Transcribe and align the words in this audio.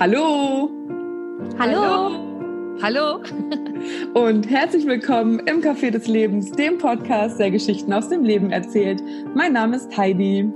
Hallo. 0.00 0.70
Hallo. 1.56 2.10
Hallo. 2.82 3.20
Und 4.14 4.50
herzlich 4.50 4.86
willkommen 4.86 5.38
im 5.46 5.60
Café 5.60 5.92
des 5.92 6.08
Lebens, 6.08 6.50
dem 6.50 6.78
Podcast, 6.78 7.38
der 7.38 7.52
Geschichten 7.52 7.92
aus 7.92 8.08
dem 8.08 8.24
Leben 8.24 8.50
erzählt. 8.50 9.00
Mein 9.36 9.52
Name 9.52 9.76
ist 9.76 9.96
Heidi. 9.96 10.50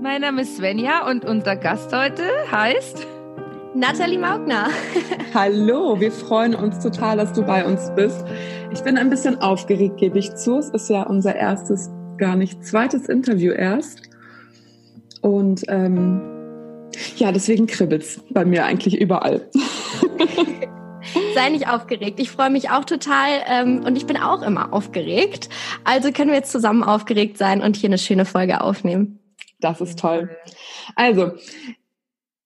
Mein 0.00 0.20
Name 0.20 0.42
ist 0.42 0.58
Svenja 0.58 1.04
und 1.10 1.24
unser 1.24 1.56
Gast 1.56 1.92
heute 1.92 2.22
heißt 2.52 3.04
Nathalie 3.74 4.20
Maugner. 4.20 4.68
Hallo, 5.34 5.98
wir 5.98 6.12
freuen 6.12 6.54
uns 6.54 6.78
total, 6.78 7.16
dass 7.16 7.32
du 7.32 7.42
bei 7.42 7.66
uns 7.66 7.90
bist. 7.96 8.24
Ich 8.72 8.82
bin 8.82 8.98
ein 8.98 9.10
bisschen 9.10 9.40
aufgeregt, 9.40 9.96
gebe 9.96 10.20
ich 10.20 10.32
zu. 10.36 10.58
Es 10.58 10.70
ist 10.70 10.88
ja 10.90 11.02
unser 11.02 11.34
erstes, 11.34 11.90
gar 12.18 12.36
nicht 12.36 12.64
zweites 12.64 13.08
Interview 13.08 13.50
erst. 13.50 14.02
Und 15.22 15.64
ähm, 15.66 16.35
ja, 17.16 17.32
deswegen 17.32 17.66
kribbelt's 17.66 18.20
bei 18.30 18.44
mir 18.44 18.64
eigentlich 18.64 19.00
überall. 19.00 19.48
Sei 21.34 21.50
nicht 21.50 21.68
aufgeregt. 21.68 22.18
Ich 22.20 22.30
freue 22.30 22.50
mich 22.50 22.70
auch 22.70 22.84
total 22.84 23.28
ähm, 23.46 23.84
und 23.84 23.96
ich 23.96 24.06
bin 24.06 24.16
auch 24.16 24.42
immer 24.42 24.72
aufgeregt. 24.72 25.48
Also 25.84 26.10
können 26.12 26.30
wir 26.30 26.36
jetzt 26.36 26.52
zusammen 26.52 26.82
aufgeregt 26.82 27.38
sein 27.38 27.62
und 27.62 27.76
hier 27.76 27.88
eine 27.88 27.98
schöne 27.98 28.24
Folge 28.24 28.60
aufnehmen. 28.60 29.20
Das 29.60 29.80
ist 29.80 29.98
toll. 29.98 30.30
Also, 30.96 31.32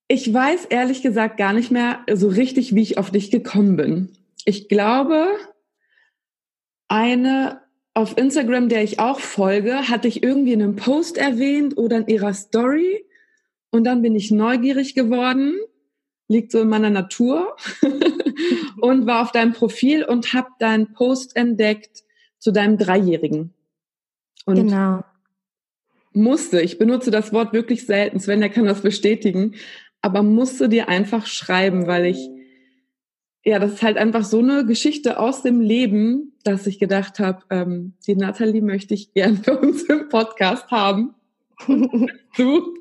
ich 0.07 0.31
weiß 0.33 0.65
ehrlich 0.65 1.01
gesagt 1.01 1.37
gar 1.37 1.53
nicht 1.53 1.71
mehr 1.71 1.99
so 2.11 2.27
richtig, 2.27 2.75
wie 2.75 2.81
ich 2.81 2.97
auf 2.97 3.11
dich 3.11 3.31
gekommen 3.31 3.77
bin. 3.77 4.09
Ich 4.45 4.69
glaube, 4.69 5.27
eine 6.87 7.61
auf 7.93 8.17
Instagram, 8.17 8.69
der 8.69 8.83
ich 8.83 8.99
auch 8.99 9.19
folge, 9.19 9.89
hatte 9.89 10.07
ich 10.07 10.23
irgendwie 10.23 10.53
in 10.53 10.61
einem 10.61 10.75
Post 10.75 11.17
erwähnt 11.17 11.77
oder 11.77 11.97
in 11.97 12.07
ihrer 12.07 12.33
Story. 12.33 13.05
Und 13.71 13.85
dann 13.85 14.01
bin 14.01 14.15
ich 14.15 14.31
neugierig 14.31 14.93
geworden, 14.93 15.55
liegt 16.27 16.51
so 16.51 16.61
in 16.61 16.69
meiner 16.69 16.89
Natur 16.89 17.55
und 18.81 19.05
war 19.05 19.21
auf 19.21 19.31
deinem 19.31 19.53
Profil 19.53 20.03
und 20.03 20.33
habe 20.33 20.49
deinen 20.59 20.93
Post 20.93 21.35
entdeckt 21.35 22.03
zu 22.37 22.51
deinem 22.51 22.77
Dreijährigen. 22.77 23.53
Und 24.45 24.55
genau. 24.55 25.03
musste, 26.13 26.61
ich 26.61 26.77
benutze 26.77 27.11
das 27.11 27.31
Wort 27.31 27.53
wirklich 27.53 27.85
selten, 27.85 28.19
Sven, 28.19 28.41
der 28.41 28.49
kann 28.49 28.65
das 28.65 28.81
bestätigen, 28.81 29.55
aber 30.01 30.23
musste 30.23 30.67
dir 30.67 30.89
einfach 30.89 31.27
schreiben, 31.27 31.87
weil 31.87 32.07
ich, 32.07 32.29
ja, 33.43 33.59
das 33.59 33.73
ist 33.73 33.83
halt 33.83 33.97
einfach 33.97 34.23
so 34.23 34.39
eine 34.39 34.65
Geschichte 34.65 35.19
aus 35.19 35.43
dem 35.43 35.61
Leben, 35.61 36.33
dass 36.43 36.67
ich 36.67 36.79
gedacht 36.79 37.19
habe, 37.19 37.43
ähm, 37.49 37.93
die 38.07 38.15
Nathalie 38.15 38.61
möchte 38.61 38.93
ich 38.93 39.13
gern 39.13 39.37
für 39.43 39.57
uns 39.59 39.83
im 39.83 40.09
Podcast 40.09 40.71
haben. 40.71 41.13
du? 41.67 42.80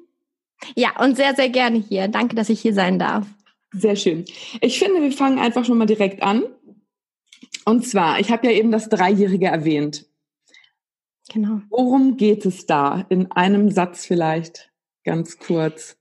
Ja, 0.74 1.00
und 1.00 1.16
sehr, 1.16 1.34
sehr 1.34 1.48
gerne 1.48 1.78
hier. 1.78 2.08
Danke, 2.08 2.36
dass 2.36 2.48
ich 2.48 2.60
hier 2.60 2.74
sein 2.74 2.98
darf. 2.98 3.26
Sehr 3.72 3.96
schön. 3.96 4.24
Ich 4.60 4.78
finde, 4.78 5.00
wir 5.00 5.12
fangen 5.12 5.38
einfach 5.38 5.64
schon 5.64 5.78
mal 5.78 5.86
direkt 5.86 6.22
an. 6.22 6.42
Und 7.64 7.86
zwar, 7.86 8.20
ich 8.20 8.30
habe 8.30 8.46
ja 8.46 8.52
eben 8.52 8.72
das 8.72 8.88
Dreijährige 8.88 9.46
erwähnt. 9.46 10.06
Genau. 11.32 11.60
Worum 11.68 12.16
geht 12.16 12.44
es 12.44 12.66
da? 12.66 13.06
In 13.08 13.30
einem 13.30 13.70
Satz 13.70 14.04
vielleicht, 14.04 14.72
ganz 15.04 15.38
kurz. 15.38 15.96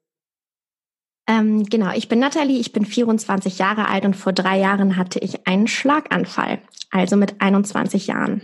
Ähm, 1.27 1.65
genau, 1.65 1.93
ich 1.93 2.09
bin 2.09 2.17
Nathalie, 2.17 2.59
ich 2.59 2.73
bin 2.73 2.85
24 2.85 3.59
Jahre 3.59 3.87
alt 3.87 4.05
und 4.05 4.15
vor 4.15 4.33
drei 4.33 4.59
Jahren 4.59 4.97
hatte 4.97 5.19
ich 5.19 5.45
einen 5.45 5.67
Schlaganfall, 5.67 6.59
also 6.89 7.15
mit 7.15 7.39
21 7.39 8.07
Jahren. 8.07 8.41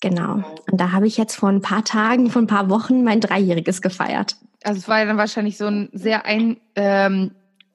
Genau. 0.00 0.42
Und 0.70 0.80
da 0.80 0.92
habe 0.92 1.06
ich 1.06 1.18
jetzt 1.18 1.34
vor 1.34 1.50
ein 1.50 1.60
paar 1.60 1.84
Tagen, 1.84 2.30
vor 2.30 2.40
ein 2.40 2.46
paar 2.46 2.70
Wochen 2.70 3.04
mein 3.04 3.20
Dreijähriges 3.20 3.82
gefeiert. 3.82 4.36
Also 4.64 4.78
es 4.78 4.88
war 4.88 5.04
dann 5.04 5.16
wahrscheinlich 5.16 5.56
so 5.56 5.66
ein 5.66 5.88
sehr 5.92 6.26
ein, 6.26 6.58
ähm, 6.74 7.30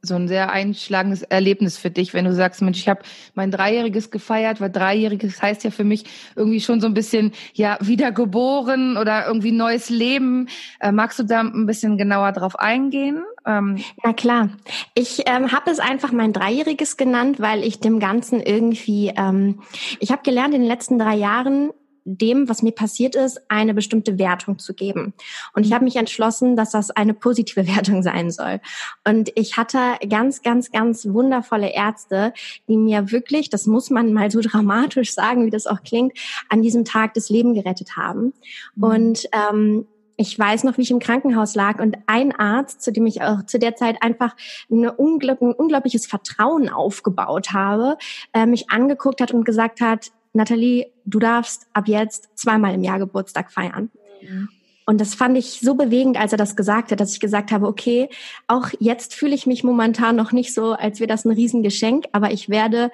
so 0.06 0.16
ein 0.16 0.28
sehr 0.28 0.52
einschlagendes 0.52 1.23
Erlebnis 1.23 1.78
für 1.78 1.89
dich, 1.89 2.14
wenn 2.14 2.26
du 2.26 2.34
sagst, 2.34 2.62
Mensch, 2.62 2.78
ich 2.78 2.89
habe 2.89 3.04
mein 3.36 3.52
Dreijähriges 3.52 4.11
gefeiert, 4.11 4.60
weil 4.60 4.70
Dreijähriges 4.70 5.42
heißt 5.42 5.64
ja 5.64 5.72
für 5.72 5.86
mich 5.86 6.04
irgendwie 6.36 6.60
schon 6.60 6.82
so 6.82 6.88
ein 6.88 6.93
bisschen 6.93 7.32
ja 7.54 7.77
wiedergeboren 7.80 8.98
oder 8.98 9.26
irgendwie 9.26 9.54
neues 9.54 9.89
Leben. 9.89 10.49
Äh, 10.82 10.92
magst 10.92 11.20
du 11.20 11.23
da 11.23 11.39
ein 11.39 11.66
bisschen 11.66 11.98
genauer 11.98 12.33
drauf 12.33 12.60
eingehen? 12.60 13.23
Ähm 13.45 13.82
Na 14.04 14.11
klar. 14.11 14.49
Ich 14.93 15.23
ähm, 15.26 15.54
habe 15.54 15.72
es 15.72 15.80
einfach 15.80 16.11
mein 16.11 16.33
Dreijähriges 16.33 16.98
genannt, 16.98 17.39
weil 17.39 17.64
ich 17.64 17.80
dem 17.80 17.99
Ganzen 17.99 18.42
irgendwie, 18.42 19.14
ähm, 19.16 19.61
ich 20.02 20.11
habe 20.11 20.22
gelernt 20.23 20.54
in 20.54 20.61
den 20.61 20.70
letzten 20.70 20.99
drei 20.99 21.16
Jahren, 21.16 21.72
dem, 22.05 22.49
was 22.49 22.61
mir 22.61 22.71
passiert 22.71 23.15
ist, 23.15 23.41
eine 23.49 23.73
bestimmte 23.73 24.19
Wertung 24.19 24.59
zu 24.59 24.73
geben. 24.73 25.14
Und 25.53 25.65
ich 25.65 25.73
habe 25.73 25.86
mich 25.86 25.95
entschlossen, 25.95 26.55
dass 26.55 26.71
das 26.71 26.91
eine 26.91 27.14
positive 27.14 27.67
Wertung 27.75 28.03
sein 28.03 28.31
soll. 28.31 28.59
Und 29.08 29.31
ich 29.36 29.58
hatte 29.58 29.80
ganz, 30.09 30.42
ganz, 30.42 30.71
ganz 30.71 31.05
wundervolle 31.05 31.73
Ärzte, 31.73 32.33
die 32.67 32.77
mir 32.77 33.11
wirklich, 33.11 33.49
das 33.49 33.65
muss 33.65 33.89
man 33.89 34.13
mal 34.13 34.31
so 34.31 34.39
dramatisch 34.43 35.13
sagen, 35.13 35.45
wie 35.45 35.52
das 35.52 35.67
auch 35.67 35.83
klingt, 35.83 36.17
an 36.49 36.61
diesem 36.61 36.86
Tag 36.86 37.13
das 37.13 37.30
Leben 37.30 37.53
gerettet 37.53 37.95
haben. 37.97 38.33
Mhm. 38.75 38.83
Und 38.83 39.30
ähm, 39.31 39.87
ich 40.15 40.37
weiß 40.37 40.63
noch, 40.63 40.77
wie 40.77 40.83
ich 40.83 40.92
im 40.92 40.99
Krankenhaus 40.99 41.55
lag 41.55 41.80
und 41.80 41.97
ein 42.05 42.33
Arzt, 42.33 42.81
zu 42.81 42.92
dem 42.92 43.05
ich 43.08 43.21
auch 43.21 43.45
zu 43.45 43.58
der 43.58 43.75
Zeit 43.75 44.02
einfach 44.02 44.36
ein 44.69 44.87
unglaubliches 44.87 46.05
Vertrauen 46.05 46.69
aufgebaut 46.69 47.52
habe, 47.52 47.97
äh, 48.33 48.45
mich 48.45 48.69
angeguckt 48.69 49.21
hat 49.21 49.31
und 49.31 49.43
gesagt 49.43 49.81
hat, 49.81 50.11
Nathalie, 50.33 50.92
du 51.05 51.19
darfst 51.19 51.67
ab 51.73 51.87
jetzt 51.87 52.30
zweimal 52.36 52.73
im 52.73 52.83
Jahr 52.83 52.99
Geburtstag 52.99 53.52
feiern. 53.52 53.89
Mhm. 54.21 54.49
Und 54.86 54.99
das 54.99 55.15
fand 55.15 55.37
ich 55.37 55.59
so 55.61 55.75
bewegend, 55.75 56.17
als 56.17 56.33
er 56.33 56.37
das 56.37 56.55
gesagt 56.55 56.91
hat, 56.91 56.99
dass 56.99 57.14
ich 57.14 57.19
gesagt 57.19 57.52
habe, 57.52 57.67
okay, 57.67 58.09
auch 58.47 58.69
jetzt 58.80 59.13
fühle 59.13 59.33
ich 59.33 59.45
mich 59.45 59.63
momentan 59.63 60.15
noch 60.15 60.31
nicht 60.31 60.53
so, 60.53 60.73
als 60.73 60.99
wäre 60.99 61.08
das 61.08 61.25
ein 61.25 61.31
Riesengeschenk, 61.31 62.05
aber 62.11 62.31
ich 62.31 62.49
werde 62.49 62.92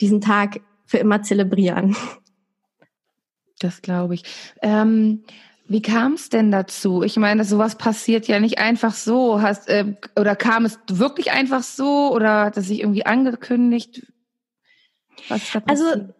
diesen 0.00 0.20
Tag 0.20 0.60
für 0.86 0.98
immer 0.98 1.22
zelebrieren. 1.22 1.96
Das 3.58 3.82
glaube 3.82 4.14
ich. 4.14 4.24
Ähm, 4.60 5.24
wie 5.68 5.82
kam 5.82 6.14
es 6.14 6.28
denn 6.28 6.50
dazu? 6.50 7.02
Ich 7.02 7.16
meine, 7.16 7.44
sowas 7.44 7.76
passiert 7.76 8.28
ja 8.28 8.40
nicht 8.40 8.58
einfach 8.58 8.92
so. 8.92 9.40
Hast, 9.40 9.68
äh, 9.68 9.94
oder 10.18 10.36
kam 10.36 10.64
es 10.64 10.78
wirklich 10.90 11.30
einfach 11.30 11.62
so 11.62 12.12
oder 12.12 12.44
hat 12.44 12.56
es 12.56 12.66
sich 12.66 12.80
irgendwie 12.80 13.06
angekündigt? 13.06 14.12
Was 15.28 15.52
da 15.52 15.62
also 15.66 16.12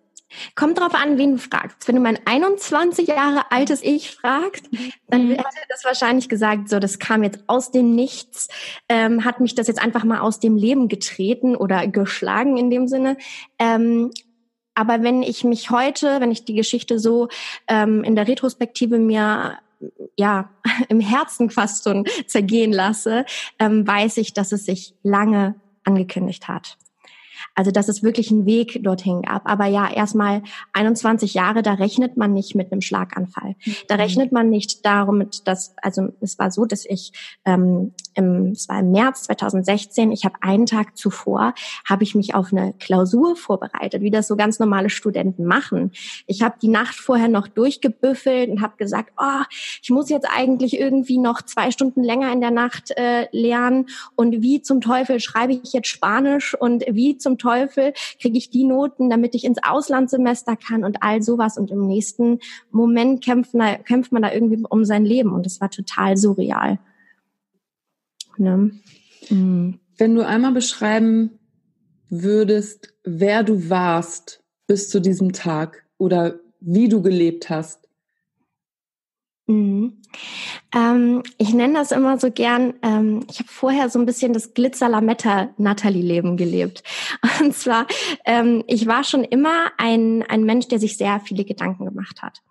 Kommt 0.55 0.79
drauf 0.79 0.95
an, 0.95 1.19
wen 1.19 1.33
du 1.33 1.39
fragst. 1.39 1.87
Wenn 1.89 1.97
du 1.97 2.03
mein 2.03 2.19
21 2.25 3.09
Jahre 3.09 3.51
altes 3.51 3.83
Ich 3.83 4.11
fragst, 4.11 4.69
dann 5.09 5.29
mhm. 5.29 5.33
hätte 5.33 5.45
das 5.69 5.85
wahrscheinlich 5.85 6.29
gesagt, 6.29 6.69
so, 6.69 6.79
das 6.79 6.99
kam 6.99 7.23
jetzt 7.23 7.45
aus 7.47 7.71
dem 7.71 7.95
Nichts, 7.95 8.49
ähm, 8.89 9.25
hat 9.25 9.41
mich 9.41 9.55
das 9.55 9.67
jetzt 9.67 9.83
einfach 9.83 10.05
mal 10.05 10.21
aus 10.21 10.41
dem 10.41 10.57
Leben 10.57 10.89
getreten 10.89 11.57
oder 11.57 11.87
geschlagen 11.87 12.57
in 12.57 12.71
dem 12.71 12.89
Sinne. 12.89 13.17
Ähm, 13.59 14.11
aber 14.75 15.03
wenn 15.03 15.23
ich 15.23 15.45
mich 15.45 15.71
heute, 15.71 16.21
wenn 16.21 16.31
ich 16.31 16.45
die 16.45 16.55
Geschichte 16.55 16.99
so 16.99 17.29
ähm, 17.69 18.03
in 18.05 18.17
der 18.17 18.27
Retrospektive 18.27 18.99
mir 18.99 19.59
ja 20.17 20.51
im 20.89 21.01
Herzen 21.01 21.51
fast 21.51 21.85
so 21.85 22.05
zergehen 22.27 22.73
lasse, 22.73 23.25
ähm, 23.59 23.87
weiß 23.87 24.17
ich, 24.19 24.33
dass 24.33 24.53
es 24.53 24.65
sich 24.65 24.95
lange 25.03 25.57
angekündigt 25.85 26.49
hat. 26.49 26.79
Also 27.55 27.71
dass 27.71 27.89
es 27.89 28.03
wirklich 28.03 28.31
einen 28.31 28.47
Weg 28.47 28.83
dorthin 28.83 29.23
gab. 29.23 29.49
Aber 29.49 29.67
ja, 29.67 29.91
erstmal 29.91 30.43
21 30.73 31.35
Jahre, 31.35 31.63
da 31.63 31.75
rechnet 31.75 32.17
man 32.17 32.33
nicht 32.33 32.55
mit 32.55 32.73
einem 32.73 32.81
Schlaganfall. 32.81 33.57
Da 33.89 33.97
mhm. 33.97 34.01
rechnet 34.01 34.33
man 34.33 34.49
nicht 34.49 34.85
darum, 34.87 35.25
dass, 35.45 35.75
also 35.83 36.09
es 36.21 36.39
war 36.39 36.51
so, 36.51 36.65
dass 36.65 36.85
ich, 36.87 37.13
ähm, 37.45 37.93
im, 38.15 38.53
es 38.53 38.69
war 38.69 38.81
im 38.81 38.91
März 38.93 39.25
2016, 39.25 40.13
ich 40.13 40.25
habe 40.25 40.37
einen 40.41 40.67
Tag 40.67 40.97
zuvor, 40.97 41.55
habe 41.89 42.05
ich 42.05 42.15
mich 42.15 42.35
auf 42.35 42.53
eine 42.53 42.75
Klausur 42.79 43.37
vorbereitet, 43.37 44.03
wie 44.03 44.11
das 44.11 44.29
so 44.29 44.37
ganz 44.37 44.59
normale 44.59 44.91
Studenten 44.91 45.45
machen. 45.45 45.93
Ich 46.27 46.43
habe 46.43 46.57
die 46.61 46.69
Nacht 46.69 46.95
vorher 46.95 47.29
noch 47.29 47.49
durchgebüffelt 47.49 48.51
und 48.51 48.63
habe 48.63 48.77
gesagt, 48.77 49.13
oh, 49.19 49.43
ich 49.83 49.91
muss 49.91 50.09
jetzt 50.09 50.29
eigentlich 50.35 50.79
irgendwie 50.79 51.19
noch 51.19 51.43
zwei 51.43 51.71
Stunden 51.71 52.03
länger 52.03 52.33
in 52.33 52.41
der 52.41 52.51
Nacht 52.51 52.93
äh, 52.97 53.29
lernen 53.33 53.87
und 54.17 54.43
wie 54.43 54.63
zum 54.63 54.81
Teufel 54.81 55.21
schreibe 55.21 55.53
ich 55.53 55.73
jetzt 55.73 55.89
Spanisch 55.89 56.55
und 56.59 56.85
wie 56.89 57.19
zum 57.19 57.39
Teufel 57.43 57.93
kriege 58.21 58.39
ich 58.39 58.51
die 58.51 58.65
Noten, 58.65 59.11
damit 59.11 59.35
ich 59.35 59.45
ins 59.45 59.59
Auslandssemester 59.63 60.57
kann 60.57 60.85
und 60.85 61.03
all 61.03 61.23
sowas. 61.23 61.59
Und 61.59 61.71
im 61.71 61.87
nächsten 61.87 62.39
Moment 62.71 63.25
kämpft, 63.25 63.53
kämpft 63.85 64.13
man 64.13 64.23
da 64.23 64.33
irgendwie 64.33 64.63
um 64.69 64.85
sein 64.85 65.05
Leben. 65.05 65.33
Und 65.33 65.47
es 65.47 65.61
war 65.61 65.71
total 65.71 66.17
surreal. 66.17 66.79
Ne? 68.39 68.71
Mhm. 69.29 69.79
Wenn 69.99 70.15
du 70.15 70.27
einmal 70.27 70.53
beschreiben 70.53 71.39
würdest, 72.09 72.95
wer 73.05 73.43
du 73.43 73.69
warst 73.71 74.43
bis 74.67 74.89
zu 74.89 75.01
diesem 75.01 75.33
Tag 75.33 75.85
oder 75.99 76.41
wie 76.61 76.89
du 76.89 77.03
gelebt 77.03 77.51
hast, 77.51 77.89
Mhm. 79.53 79.93
Ähm, 80.75 81.23
ich 81.39 81.53
nenne 81.53 81.75
das 81.75 81.93
immer 81.93 82.19
so 82.19 82.31
gern, 82.31 82.75
ähm, 82.83 83.25
ich 83.31 83.39
habe 83.39 83.49
vorher 83.49 83.89
so 83.89 83.99
ein 83.99 84.07
bisschen 84.07 84.33
das 84.33 84.55
Glitzer-Lametta-Natalie-Leben 84.55 86.37
gelebt. 86.37 86.83
Und 87.41 87.55
zwar, 87.55 87.87
ähm, 88.25 88.65
ich 88.67 88.87
war 88.87 89.05
schon 89.05 89.25
immer 89.25 89.73
ein, 89.79 90.23
ein 90.29 90.45
Mensch, 90.45 90.69
der 90.69 90.79
sich 90.79 90.97
sehr 90.97 91.21
viele 91.21 91.45
Gedanken 91.45 91.85
gemacht 91.85 92.23
hat. 92.23 92.43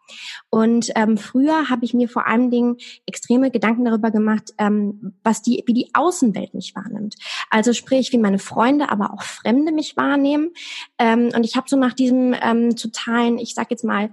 Und 0.50 0.92
ähm, 0.96 1.18
früher 1.18 1.70
habe 1.70 1.86
ich 1.86 1.94
mir 1.94 2.10
vor 2.10 2.28
allen 2.28 2.52
Dingen 2.52 2.78
extreme 3.06 3.52
Gedanken 3.52 3.86
darüber 3.86 4.12
gemacht, 4.12 4.54
ähm, 4.58 5.14
was 5.24 5.42
die, 5.42 5.64
wie 5.66 5.74
die 5.74 5.90
Außenwelt 5.94 6.54
mich 6.54 6.76
wahrnimmt. 6.76 7.16
Also 7.50 7.74
sprich, 7.74 8.12
wie 8.12 8.18
meine 8.18 8.40
Freunde, 8.40 8.90
aber 8.90 9.14
auch 9.14 9.24
Fremde 9.24 9.72
mich 9.72 9.96
wahrnehmen. 9.98 10.52
Ähm, 10.98 11.32
und 11.36 11.46
ich 11.46 11.56
habe 11.56 11.70
so 11.70 11.78
nach 11.78 11.94
diesem 11.94 12.36
ähm, 12.42 12.76
totalen, 12.76 13.38
ich 13.38 13.54
sag 13.54 13.72
jetzt 13.72 13.84
mal, 13.84 14.12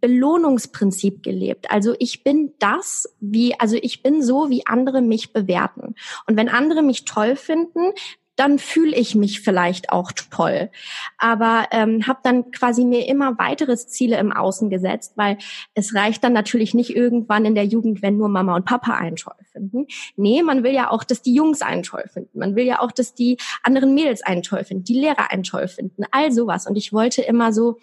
Belohnungsprinzip 0.00 1.22
gelebt. 1.22 1.70
Also 1.70 1.94
ich 1.98 2.24
bin 2.24 2.52
das, 2.58 3.14
wie, 3.20 3.58
also 3.60 3.76
ich 3.80 4.02
bin 4.02 4.22
so, 4.22 4.50
wie 4.50 4.66
andere 4.66 5.02
mich 5.02 5.32
bewerten. 5.32 5.94
Und 6.26 6.36
wenn 6.36 6.48
andere 6.48 6.82
mich 6.82 7.04
toll 7.04 7.36
finden, 7.36 7.92
dann 8.36 8.58
fühle 8.58 8.94
ich 8.96 9.14
mich 9.14 9.40
vielleicht 9.40 9.90
auch 9.90 10.12
toll. 10.12 10.70
Aber 11.18 11.66
ähm, 11.70 12.06
habe 12.06 12.20
dann 12.22 12.50
quasi 12.50 12.84
mir 12.84 13.08
immer 13.08 13.38
weiteres 13.38 13.88
Ziele 13.88 14.18
im 14.18 14.32
Außen 14.32 14.70
gesetzt, 14.70 15.12
weil 15.16 15.38
es 15.74 15.94
reicht 15.94 16.24
dann 16.24 16.32
natürlich 16.32 16.74
nicht 16.74 16.94
irgendwann 16.94 17.44
in 17.44 17.54
der 17.54 17.66
Jugend, 17.66 18.02
wenn 18.02 18.16
nur 18.16 18.28
Mama 18.28 18.56
und 18.56 18.64
Papa 18.64 18.94
einen 18.94 19.16
toll 19.16 19.34
finden. 19.52 19.86
Nee, 20.16 20.42
man 20.42 20.62
will 20.62 20.72
ja 20.72 20.90
auch, 20.90 21.04
dass 21.04 21.22
die 21.22 21.34
Jungs 21.34 21.62
einen 21.62 21.82
toll 21.82 22.04
finden. 22.12 22.38
Man 22.38 22.56
will 22.56 22.64
ja 22.64 22.80
auch, 22.80 22.92
dass 22.92 23.14
die 23.14 23.38
anderen 23.62 23.94
Mädels 23.94 24.22
einen 24.22 24.42
toll 24.42 24.64
finden, 24.64 24.84
die 24.84 24.98
Lehrer 24.98 25.30
einen 25.30 25.44
toll 25.44 25.68
finden, 25.68 26.04
all 26.10 26.32
sowas. 26.32 26.66
Und 26.66 26.76
ich 26.76 26.92
wollte 26.92 27.22
immer 27.22 27.52
so 27.52 27.78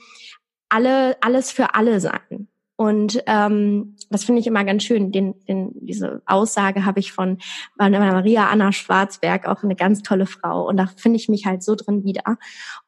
alle, 0.69 1.17
alles 1.21 1.51
für 1.51 1.75
alle 1.75 1.99
sein. 1.99 2.47
Und 2.81 3.21
ähm, 3.27 3.95
das 4.09 4.23
finde 4.23 4.41
ich 4.41 4.47
immer 4.47 4.63
ganz 4.63 4.81
schön. 4.81 5.11
Den, 5.11 5.35
den, 5.47 5.69
diese 5.85 6.23
Aussage 6.25 6.83
habe 6.83 6.99
ich 6.99 7.11
von 7.11 7.37
Maria 7.77 8.47
Anna 8.47 8.71
Schwarzberg, 8.71 9.45
auch 9.45 9.61
eine 9.61 9.75
ganz 9.75 10.01
tolle 10.01 10.25
Frau. 10.25 10.67
Und 10.67 10.77
da 10.77 10.87
finde 10.87 11.17
ich 11.17 11.29
mich 11.29 11.45
halt 11.45 11.61
so 11.61 11.75
drin 11.75 12.03
wieder. 12.03 12.39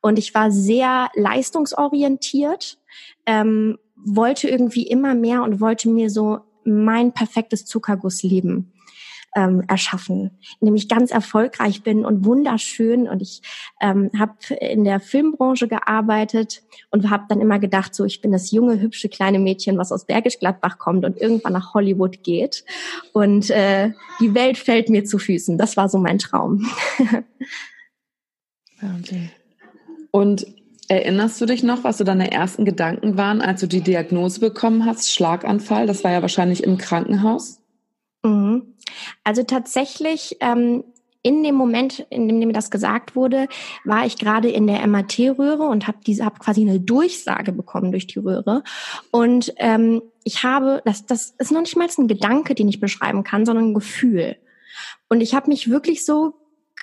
Und 0.01 0.17
ich 0.17 0.33
war 0.33 0.49
sehr 0.49 1.09
leistungsorientiert, 1.13 2.79
ähm, 3.27 3.77
wollte 3.95 4.49
irgendwie 4.49 4.87
immer 4.87 5.13
mehr 5.13 5.43
und 5.43 5.61
wollte 5.61 5.89
mir 5.89 6.09
so 6.09 6.39
mein 6.63 7.13
perfektes 7.13 7.67
Zuckergussleben 7.67 8.72
ähm, 9.35 9.63
erschaffen, 9.67 10.31
in 10.59 10.75
ich 10.75 10.89
ganz 10.89 11.11
erfolgreich 11.11 11.83
bin 11.83 12.05
und 12.05 12.25
wunderschön. 12.25 13.07
Und 13.07 13.21
ich 13.21 13.41
ähm, 13.81 14.09
habe 14.17 14.33
in 14.59 14.83
der 14.83 14.99
Filmbranche 14.99 15.67
gearbeitet 15.67 16.63
und 16.91 17.09
habe 17.09 17.25
dann 17.29 17.41
immer 17.41 17.59
gedacht, 17.59 17.95
so 17.95 18.05
ich 18.05 18.21
bin 18.21 18.31
das 18.31 18.51
junge, 18.51 18.79
hübsche 18.79 19.09
kleine 19.09 19.39
Mädchen, 19.39 19.77
was 19.77 19.91
aus 19.91 20.05
Bergisch 20.05 20.39
Gladbach 20.39 20.77
kommt 20.77 21.05
und 21.05 21.17
irgendwann 21.19 21.53
nach 21.53 21.73
Hollywood 21.73 22.23
geht. 22.23 22.65
Und 23.13 23.49
äh, 23.49 23.91
die 24.19 24.33
Welt 24.35 24.57
fällt 24.57 24.89
mir 24.89 25.05
zu 25.05 25.17
Füßen. 25.17 25.57
Das 25.57 25.77
war 25.77 25.89
so 25.89 25.97
mein 25.97 26.19
Traum. 26.19 26.69
Und 30.11 30.45
Erinnerst 30.89 31.39
du 31.39 31.45
dich 31.45 31.63
noch, 31.63 31.83
was 31.83 31.97
so 31.97 32.03
deine 32.03 32.31
ersten 32.31 32.65
Gedanken 32.65 33.17
waren, 33.17 33.41
als 33.41 33.61
du 33.61 33.67
die 33.67 33.81
Diagnose 33.81 34.39
bekommen 34.39 34.85
hast, 34.85 35.11
Schlaganfall? 35.11 35.87
Das 35.87 36.03
war 36.03 36.11
ja 36.11 36.21
wahrscheinlich 36.21 36.63
im 36.63 36.77
Krankenhaus. 36.77 37.62
Mhm. 38.23 38.73
Also 39.23 39.43
tatsächlich 39.43 40.37
ähm, 40.39 40.83
in 41.23 41.41
dem 41.41 41.55
Moment, 41.55 42.05
in 42.09 42.27
dem 42.27 42.39
mir 42.39 42.53
das 42.53 42.69
gesagt 42.69 43.15
wurde, 43.15 43.47
war 43.85 44.05
ich 44.05 44.17
gerade 44.17 44.49
in 44.49 44.67
der 44.67 44.85
MRT-Röhre 44.85 45.63
und 45.63 45.87
habe 45.87 45.99
diese 46.05 46.25
hab 46.25 46.39
quasi 46.39 46.61
eine 46.61 46.81
Durchsage 46.81 47.53
bekommen 47.53 47.91
durch 47.91 48.07
die 48.07 48.19
Röhre. 48.19 48.63
Und 49.09 49.53
ähm, 49.57 50.01
ich 50.25 50.43
habe, 50.43 50.81
das, 50.85 51.05
das 51.05 51.33
ist 51.37 51.51
noch 51.51 51.61
nicht 51.61 51.77
mal 51.77 51.87
ein 51.97 52.07
Gedanke, 52.09 52.55
den 52.55 52.67
ich 52.67 52.81
beschreiben 52.81 53.23
kann, 53.23 53.45
sondern 53.45 53.69
ein 53.69 53.73
Gefühl. 53.73 54.35
Und 55.07 55.21
ich 55.21 55.33
habe 55.33 55.49
mich 55.49 55.69
wirklich 55.69 56.03
so 56.03 56.33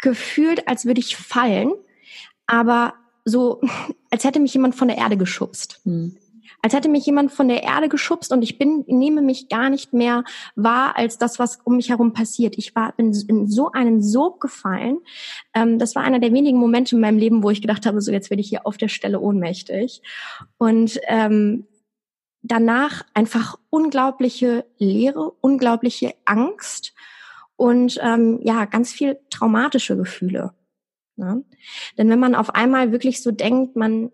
gefühlt, 0.01 0.67
als 0.67 0.87
würde 0.87 1.01
ich 1.01 1.17
fallen, 1.17 1.73
aber 2.47 2.95
so, 3.27 3.61
als 4.11 4.25
hätte 4.25 4.41
mich 4.41 4.55
jemand 4.55 4.75
von 4.75 4.89
der 4.89 4.97
Erde 4.97 5.19
geschubst. 5.19 5.81
Hm 5.85 6.17
als 6.63 6.75
hätte 6.75 6.89
mich 6.89 7.07
jemand 7.07 7.33
von 7.33 7.49
der 7.49 7.63
Erde 7.63 7.89
geschubst 7.89 8.33
und 8.33 8.43
ich 8.43 8.59
bin, 8.59 8.85
nehme 8.87 9.23
mich 9.23 9.49
gar 9.49 9.71
nicht 9.71 9.93
mehr 9.93 10.25
wahr 10.57 10.97
als 10.97 11.19
das, 11.19 11.39
was 11.39 11.59
um 11.65 11.77
mich 11.77 11.89
herum 11.91 12.13
passiert. 12.13 12.59
Ich 12.59 12.75
war 12.75 12.93
bin 12.93 13.13
in 13.29 13.49
so 13.49 13.71
einen 13.73 14.03
Sog 14.03 14.41
gefallen. 14.41 14.99
Ähm, 15.55 15.79
das 15.79 15.95
war 15.95 16.03
einer 16.03 16.19
der 16.19 16.33
wenigen 16.33 16.59
Momente 16.59 16.97
in 16.97 17.01
meinem 17.01 17.19
Leben, 17.19 17.43
wo 17.43 17.51
ich 17.51 17.63
gedacht 17.63 17.87
habe, 17.87 18.01
so 18.01 18.13
jetzt 18.13 18.31
werde 18.31 18.41
ich 18.41 18.49
hier 18.49 18.67
auf 18.67 18.77
der 18.77 18.89
Stelle 18.89 19.21
ohnmächtig. 19.21 20.03
Und 20.59 21.01
ähm, 21.07 21.67
danach 22.43 23.03
einfach 23.15 23.59
unglaubliche 23.71 24.65
Leere, 24.79 25.33
unglaubliche 25.41 26.15
Angst 26.25 26.95
und 27.57 27.99
ähm, 28.03 28.41
ja, 28.43 28.65
ganz 28.65 28.93
viel 28.93 29.19
traumatische 29.31 29.97
Gefühle. 29.97 30.55
Ne? 31.17 31.45
Denn 31.99 32.09
wenn 32.09 32.19
man 32.19 32.35
auf 32.35 32.55
einmal 32.55 32.93
wirklich 32.93 33.23
so 33.23 33.31
denkt, 33.31 33.77
man 33.77 34.11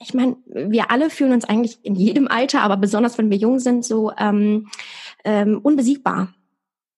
ich 0.00 0.14
meine, 0.14 0.36
wir 0.46 0.90
alle 0.90 1.10
fühlen 1.10 1.32
uns 1.32 1.44
eigentlich 1.44 1.84
in 1.84 1.94
jedem 1.94 2.26
Alter, 2.26 2.62
aber 2.62 2.78
besonders 2.78 3.18
wenn 3.18 3.30
wir 3.30 3.36
jung 3.36 3.58
sind, 3.58 3.84
so 3.84 4.12
ähm, 4.16 4.68
ähm, 5.24 5.60
unbesiegbar. 5.62 6.32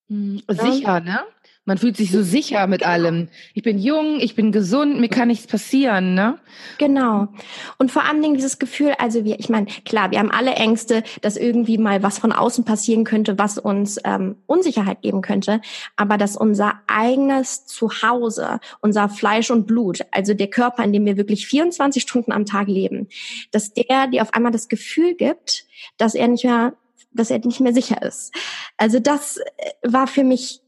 Hm, 0.07 0.41
sicher, 0.47 1.01
ne? 1.01 1.19
Man 1.65 1.77
fühlt 1.77 1.95
sich 1.95 2.11
so 2.11 2.23
sicher 2.23 2.67
mit 2.67 2.85
allem. 2.85 3.29
Ich 3.53 3.63
bin 3.63 3.79
jung, 3.79 4.19
ich 4.19 4.35
bin 4.35 4.51
gesund, 4.51 4.99
mir 4.99 5.07
kann 5.07 5.29
nichts 5.29 5.47
passieren, 5.47 6.13
ne? 6.13 6.37
Genau. 6.77 7.29
Und 7.77 7.89
vor 7.89 8.03
allen 8.03 8.21
Dingen 8.21 8.35
dieses 8.35 8.59
Gefühl, 8.59 8.93
also 8.97 9.23
wir, 9.23 9.39
ich 9.39 9.47
meine, 9.47 9.67
klar, 9.85 10.11
wir 10.11 10.19
haben 10.19 10.29
alle 10.29 10.55
Ängste, 10.55 11.03
dass 11.21 11.37
irgendwie 11.37 11.77
mal 11.77 12.03
was 12.03 12.19
von 12.19 12.33
außen 12.33 12.65
passieren 12.65 13.05
könnte, 13.05 13.39
was 13.39 13.57
uns 13.57 13.97
ähm, 14.03 14.35
Unsicherheit 14.45 15.01
geben 15.01 15.21
könnte, 15.21 15.61
aber 15.95 16.17
dass 16.17 16.35
unser 16.35 16.81
eigenes 16.87 17.65
Zuhause, 17.65 18.59
unser 18.81 19.07
Fleisch 19.07 19.49
und 19.49 19.65
Blut, 19.65 20.01
also 20.11 20.33
der 20.33 20.49
Körper, 20.49 20.83
in 20.83 20.91
dem 20.91 21.05
wir 21.05 21.15
wirklich 21.15 21.47
24 21.47 22.03
Stunden 22.03 22.33
am 22.33 22.45
Tag 22.45 22.67
leben, 22.67 23.07
dass 23.51 23.71
der 23.71 24.07
dir 24.07 24.21
auf 24.21 24.33
einmal 24.33 24.51
das 24.51 24.67
Gefühl 24.67 25.15
gibt, 25.15 25.65
dass 25.97 26.13
er 26.13 26.27
nicht 26.27 26.43
mehr 26.43 26.73
dass 27.15 27.29
er 27.29 27.37
nicht 27.37 27.59
mehr 27.59 27.73
sicher 27.73 28.01
ist. 28.01 28.33
Also 28.77 28.99
das 28.99 29.37
äh, 29.37 29.43
war 29.83 30.07
für 30.07 30.23
mich 30.23 30.62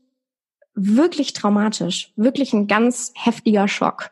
wirklich 0.75 1.33
traumatisch, 1.33 2.11
wirklich 2.15 2.53
ein 2.53 2.67
ganz 2.67 3.11
heftiger 3.15 3.67
Schock. 3.67 4.11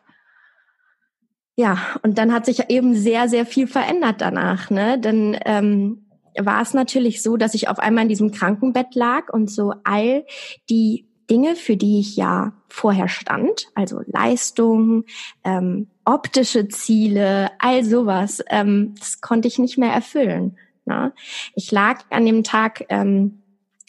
Ja, 1.56 1.78
und 2.02 2.18
dann 2.18 2.32
hat 2.32 2.46
sich 2.46 2.68
eben 2.68 2.94
sehr, 2.94 3.28
sehr 3.28 3.46
viel 3.46 3.68
verändert 3.68 4.20
danach, 4.20 4.70
ne? 4.70 4.98
Dann 4.98 5.38
ähm, 5.44 6.06
war 6.36 6.62
es 6.62 6.74
natürlich 6.74 7.22
so, 7.22 7.36
dass 7.36 7.54
ich 7.54 7.68
auf 7.68 7.78
einmal 7.78 8.02
in 8.02 8.08
diesem 8.08 8.32
Krankenbett 8.32 8.94
lag 8.94 9.32
und 9.32 9.50
so 9.50 9.74
all 9.84 10.24
die 10.68 11.06
Dinge, 11.30 11.54
für 11.54 11.76
die 11.76 12.00
ich 12.00 12.16
ja 12.16 12.52
vorher 12.68 13.08
stand, 13.08 13.68
also 13.74 14.00
Leistung, 14.06 15.04
ähm, 15.44 15.88
optische 16.04 16.68
Ziele, 16.68 17.50
all 17.60 17.84
sowas, 17.84 18.42
ähm, 18.50 18.94
das 18.98 19.20
konnte 19.20 19.48
ich 19.48 19.58
nicht 19.58 19.78
mehr 19.78 19.92
erfüllen. 19.92 20.58
Ne? 20.84 21.12
Ich 21.54 21.70
lag 21.70 22.00
an 22.10 22.26
dem 22.26 22.42
Tag 22.44 22.84
ähm, 22.88 23.42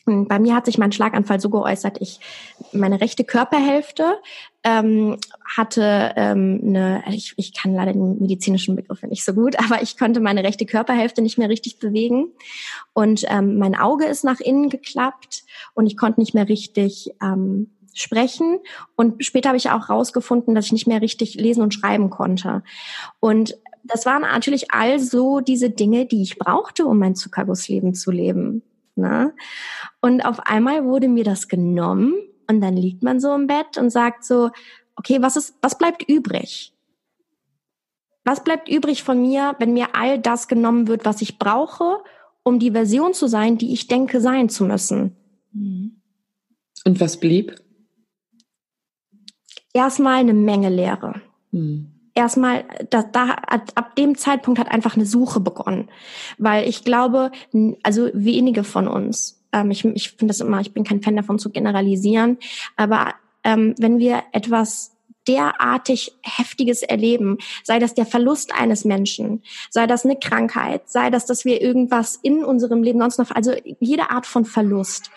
bei 0.06 0.40
mir 0.40 0.56
hat 0.56 0.66
sich 0.66 0.78
mein 0.78 0.92
Schlaganfall 0.92 1.40
so 1.40 1.50
geäußert, 1.50 1.97
ich 2.00 2.19
meine 2.71 3.02
rechte 3.02 3.24
Körperhälfte 3.24 4.18
ähm, 4.64 5.18
hatte 5.57 6.14
ähm, 6.16 6.62
eine, 6.64 7.04
ich, 7.09 7.33
ich 7.38 7.54
kann 7.54 7.74
leider 7.74 7.94
den 7.94 8.19
medizinischen 8.19 8.76
Begriff 8.76 9.02
nicht 9.04 9.26
so 9.26 9.33
gut, 9.33 9.57
aber 9.64 9.81
ich 9.81 9.97
konnte 9.97 10.19
meine 10.19 10.44
rechte 10.44 10.66
Körperhälfte 10.66 11.21
nicht 11.21 11.38
mehr 11.38 11.50
richtig 11.50 11.80
bewegen. 11.80 12.28
Und 12.94 13.26
ähm, 13.30 13.57
mein 13.57 13.76
Auge 13.76 14.06
ist 14.06 14.24
nach 14.24 14.40
innen 14.40 14.69
geklappt 14.69 15.44
und 15.74 15.88
ich 15.88 15.97
konnte 15.97 16.19
nicht 16.19 16.35
mehr 16.35 16.50
richtig 16.50 17.12
ähm, 17.21 17.71
sprechen. 17.94 18.59
Und 18.95 19.26
später 19.26 19.50
habe 19.50 19.57
ich 19.57 19.71
auch 19.71 19.90
rausgefunden, 19.90 20.54
dass 20.54 20.66
ich 20.68 20.74
nicht 20.74 20.88
mehr 20.88 21.02
richtig 21.02 21.35
lesen 21.35 21.64
und 21.64 21.74
schreiben 21.74 22.12
konnte. 22.12 22.62
Und 23.19 23.57
das 23.83 24.06
waren 24.06 24.21
natürlich 24.21 24.71
all 24.71 25.00
so 25.00 25.40
diese 25.40 25.69
Dinge, 25.69 26.06
die 26.06 26.21
ich 26.21 26.38
brauchte, 26.38 26.85
um 26.85 27.00
mein 27.00 27.16
Zuckergussleben 27.16 27.94
zu 27.94 28.12
leben. 28.12 28.64
Ne? 28.95 29.33
Und 30.02 30.25
auf 30.25 30.40
einmal 30.42 30.85
wurde 30.85 31.07
mir 31.07 31.23
das 31.23 31.47
genommen 31.47 32.14
und 32.47 32.61
dann 32.61 32.78
liegt 32.78 33.04
man 33.04 33.19
so 33.19 33.33
im 33.33 33.47
Bett 33.47 33.78
und 33.78 33.90
sagt 33.90 34.23
so, 34.23 34.52
okay, 34.95 35.21
was 35.21 35.35
ist, 35.35 35.56
was 35.61 35.78
bleibt 35.78 36.07
übrig? 36.09 36.73
Was 38.23 38.44
bleibt 38.44 38.69
übrig 38.69 39.04
von 39.04 39.21
mir, 39.21 39.56
wenn 39.59 39.73
mir 39.73 39.95
all 39.95 40.19
das 40.19 40.47
genommen 40.47 40.87
wird, 40.87 41.06
was 41.06 41.21
ich 41.21 41.37
brauche, 41.37 41.97
um 42.44 42.59
die 42.59 42.71
Version 42.71 43.14
zu 43.14 43.28
sein, 43.28 43.57
die 43.57 43.73
ich 43.73 43.87
denke 43.87 44.21
sein 44.21 44.49
zu 44.49 44.66
müssen? 44.66 45.16
Und 46.85 46.99
was 46.99 47.19
blieb? 47.19 47.56
Erstmal 49.73 50.16
eine 50.16 50.33
Menge 50.33 50.69
Leere. 50.69 51.21
Hm 51.52 51.94
erstmal, 52.16 52.66
da, 52.90 53.04
da 53.04 53.36
ab 53.76 53.95
dem 53.95 54.18
Zeitpunkt 54.18 54.60
hat 54.60 54.72
einfach 54.72 54.95
eine 54.95 55.06
Suche 55.06 55.40
begonnen, 55.40 55.90
weil 56.38 56.68
ich 56.68 56.84
glaube, 56.84 57.31
also 57.84 58.10
wenige 58.14 58.64
von 58.64 58.88
uns, 58.88 59.44
ähm, 59.52 59.69
ich, 59.69 59.86
ich 59.86 60.12
finde 60.12 60.31
das 60.31 60.40
immer, 60.40 60.62
ich 60.62 60.74
bin 60.74 60.84
kein 60.84 61.02
Fan 61.02 61.16
davon 61.16 61.38
zu 61.38 61.52
generalisieren, 61.52 62.38
aber 62.78 63.14
ähm, 63.44 63.76
wenn 63.78 64.00
wir 64.00 64.24
etwas 64.31 64.94
derartig 65.28 66.16
heftiges 66.22 66.84
erleben, 66.84 67.40
sei 67.64 67.80
das 67.80 67.94
der 67.95 68.06
Verlust 68.06 68.54
eines 68.54 68.86
Menschen, 68.86 69.44
sei 69.69 69.88
das 69.88 70.06
eine 70.06 70.18
Krankheit, 70.18 70.90
sei 70.90 71.10
das, 71.10 71.26
dass 71.26 71.45
wir 71.45 71.62
irgendwas 71.62 72.19
in 72.22 72.44
unserem 72.44 72.84
Leben 72.84 73.00
sonst 73.00 73.18
noch, 73.18 73.31
also 73.31 73.54
jede 73.80 74.12
Art 74.12 74.28
von 74.28 74.45
Verlust, 74.45 75.10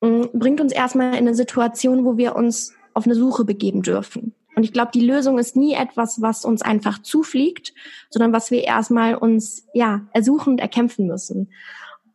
bringt 0.00 0.60
uns 0.60 0.72
erstmal 0.72 1.10
in 1.10 1.18
eine 1.18 1.34
Situation, 1.34 2.04
wo 2.04 2.16
wir 2.16 2.36
uns 2.36 2.72
auf 2.94 3.04
eine 3.04 3.14
Suche 3.14 3.44
begeben 3.44 3.82
dürfen. 3.82 4.34
Und 4.56 4.64
ich 4.64 4.72
glaube, 4.72 4.90
die 4.94 5.04
Lösung 5.04 5.38
ist 5.38 5.56
nie 5.56 5.74
etwas, 5.74 6.22
was 6.22 6.44
uns 6.44 6.62
einfach 6.62 7.00
zufliegt, 7.00 7.72
sondern 8.10 8.32
was 8.32 8.50
wir 8.50 8.64
erstmal 8.64 9.16
uns 9.16 9.66
ja 9.74 10.02
ersuchen 10.12 10.54
und 10.54 10.60
erkämpfen 10.60 11.06
müssen. 11.06 11.50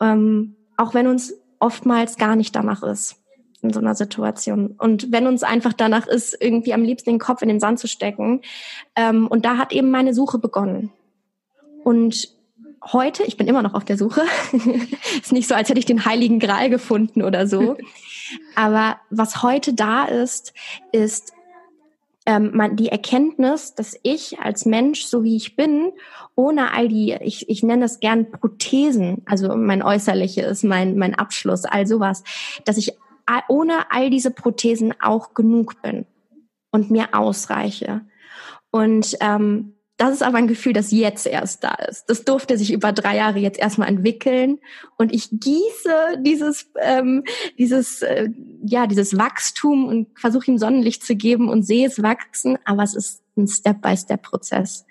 Ähm, 0.01 0.55
auch 0.77 0.93
wenn 0.93 1.07
uns 1.07 1.33
oftmals 1.59 2.17
gar 2.17 2.35
nicht 2.35 2.55
danach 2.55 2.83
ist 2.83 3.17
in 3.61 3.73
so 3.73 3.79
einer 3.79 3.95
Situation. 3.95 4.75
Und 4.77 5.11
wenn 5.11 5.27
uns 5.27 5.43
einfach 5.43 5.73
danach 5.73 6.07
ist, 6.07 6.37
irgendwie 6.39 6.73
am 6.73 6.83
liebsten 6.83 7.09
den 7.09 7.19
Kopf 7.19 7.41
in 7.41 7.49
den 7.49 7.59
Sand 7.59 7.79
zu 7.79 7.87
stecken. 7.87 8.41
Ähm, 8.95 9.27
und 9.27 9.43
da 9.43 9.57
hat 9.57 9.73
eben 9.73 9.91
meine 9.91 10.13
Suche 10.13 10.39
begonnen. 10.39 10.91
Und 11.83 12.29
heute, 12.93 13.23
ich 13.23 13.35
bin 13.35 13.47
immer 13.47 13.61
noch 13.61 13.73
auf 13.73 13.83
der 13.83 13.97
Suche, 13.97 14.21
ist 15.21 15.33
nicht 15.33 15.49
so, 15.49 15.55
als 15.55 15.69
hätte 15.69 15.79
ich 15.79 15.85
den 15.85 16.05
heiligen 16.05 16.39
Gral 16.39 16.69
gefunden 16.69 17.21
oder 17.21 17.47
so. 17.47 17.77
Aber 18.55 18.97
was 19.09 19.43
heute 19.43 19.73
da 19.73 20.05
ist, 20.05 20.53
ist 20.91 21.33
ähm, 22.29 22.51
man, 22.53 22.75
die 22.75 22.89
Erkenntnis, 22.89 23.73
dass 23.73 23.97
ich 24.03 24.39
als 24.39 24.67
Mensch, 24.67 25.03
so 25.03 25.23
wie 25.23 25.35
ich 25.35 25.55
bin, 25.55 25.91
ohne 26.35 26.73
all 26.73 26.87
die, 26.87 27.17
ich, 27.21 27.49
ich 27.49 27.63
nenne 27.63 27.81
das 27.81 27.99
gern 27.99 28.29
Prothesen, 28.29 29.23
also 29.25 29.55
mein 29.55 29.81
Äußerliche 29.81 30.43
ist 30.43 30.63
mein, 30.63 30.95
mein 30.95 31.15
Abschluss, 31.15 31.65
all 31.65 31.87
sowas, 31.87 32.23
dass 32.65 32.77
ich 32.77 32.95
ohne 33.47 33.91
all 33.91 34.11
diese 34.11 34.29
Prothesen 34.29 34.93
auch 35.01 35.33
genug 35.33 35.81
bin 35.81 36.05
und 36.69 36.91
mir 36.91 37.15
ausreiche. 37.15 38.01
Und 38.69 39.17
ähm, 39.21 39.73
das 39.99 40.13
ist 40.13 40.23
aber 40.23 40.37
ein 40.37 40.47
Gefühl, 40.47 40.71
das 40.71 40.91
jetzt 40.91 41.27
erst 41.27 41.61
da 41.65 41.73
ist. 41.73 42.05
Das 42.09 42.23
durfte 42.23 42.57
sich 42.57 42.71
über 42.71 42.93
drei 42.93 43.17
Jahre 43.17 43.39
jetzt 43.39 43.59
erstmal 43.59 43.89
entwickeln. 43.89 44.59
Und 44.97 45.13
ich 45.13 45.27
gieße 45.29 46.19
dieses, 46.21 46.71
ähm, 46.79 47.25
dieses, 47.57 48.01
äh, 48.01 48.29
ja, 48.63 48.87
dieses 48.87 49.17
Wachstum 49.17 49.85
und 49.89 50.17
versuche 50.17 50.49
ihm 50.49 50.57
Sonnenlicht 50.57 51.03
zu 51.03 51.17
geben 51.17 51.49
und 51.49 51.63
sehe 51.63 51.85
es 51.85 52.01
wachsen. 52.01 52.57
Aber 52.63 52.83
es 52.83 52.95
ist 52.95 53.21
ein 53.35 53.49
Step-by-Step-Prozess. 53.49 54.85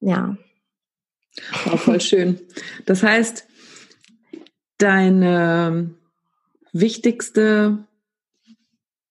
Ja. 0.00 0.36
War 1.66 1.78
voll 1.78 2.00
schön. 2.00 2.40
Das 2.86 3.04
heißt, 3.04 3.46
deine 4.78 5.94
wichtigste 6.72 7.86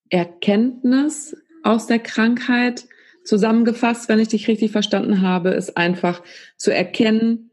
Erkenntnis 0.09 1.37
aus 1.63 1.87
der 1.87 1.99
Krankheit 1.99 2.89
Zusammengefasst, 3.23 4.09
wenn 4.09 4.19
ich 4.19 4.29
dich 4.29 4.47
richtig 4.47 4.71
verstanden 4.71 5.21
habe, 5.21 5.49
ist 5.49 5.77
einfach 5.77 6.23
zu 6.57 6.73
erkennen, 6.73 7.51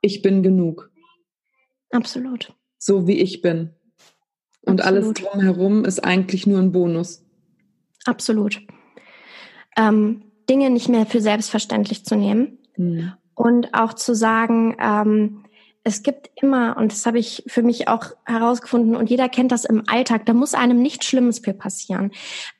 ich 0.00 0.22
bin 0.22 0.42
genug. 0.42 0.90
Absolut. 1.90 2.54
So 2.78 3.06
wie 3.06 3.20
ich 3.20 3.42
bin. 3.42 3.70
Und 4.62 4.80
Absolut. 4.80 5.04
alles 5.04 5.12
drumherum 5.14 5.84
ist 5.84 6.00
eigentlich 6.00 6.46
nur 6.46 6.58
ein 6.58 6.72
Bonus. 6.72 7.24
Absolut. 8.04 8.60
Ähm, 9.76 10.24
Dinge 10.48 10.70
nicht 10.70 10.88
mehr 10.88 11.06
für 11.06 11.20
selbstverständlich 11.20 12.04
zu 12.04 12.16
nehmen 12.16 12.58
hm. 12.74 13.12
und 13.34 13.74
auch 13.74 13.94
zu 13.94 14.14
sagen, 14.14 14.76
ähm, 14.80 15.41
es 15.84 16.02
gibt 16.02 16.30
immer, 16.40 16.76
und 16.76 16.92
das 16.92 17.06
habe 17.06 17.18
ich 17.18 17.42
für 17.46 17.62
mich 17.62 17.88
auch 17.88 18.06
herausgefunden, 18.24 18.94
und 18.94 19.10
jeder 19.10 19.28
kennt 19.28 19.50
das 19.50 19.64
im 19.64 19.82
Alltag, 19.88 20.26
da 20.26 20.32
muss 20.32 20.54
einem 20.54 20.80
nichts 20.80 21.06
Schlimmes 21.06 21.40
für 21.40 21.54
passieren. 21.54 22.12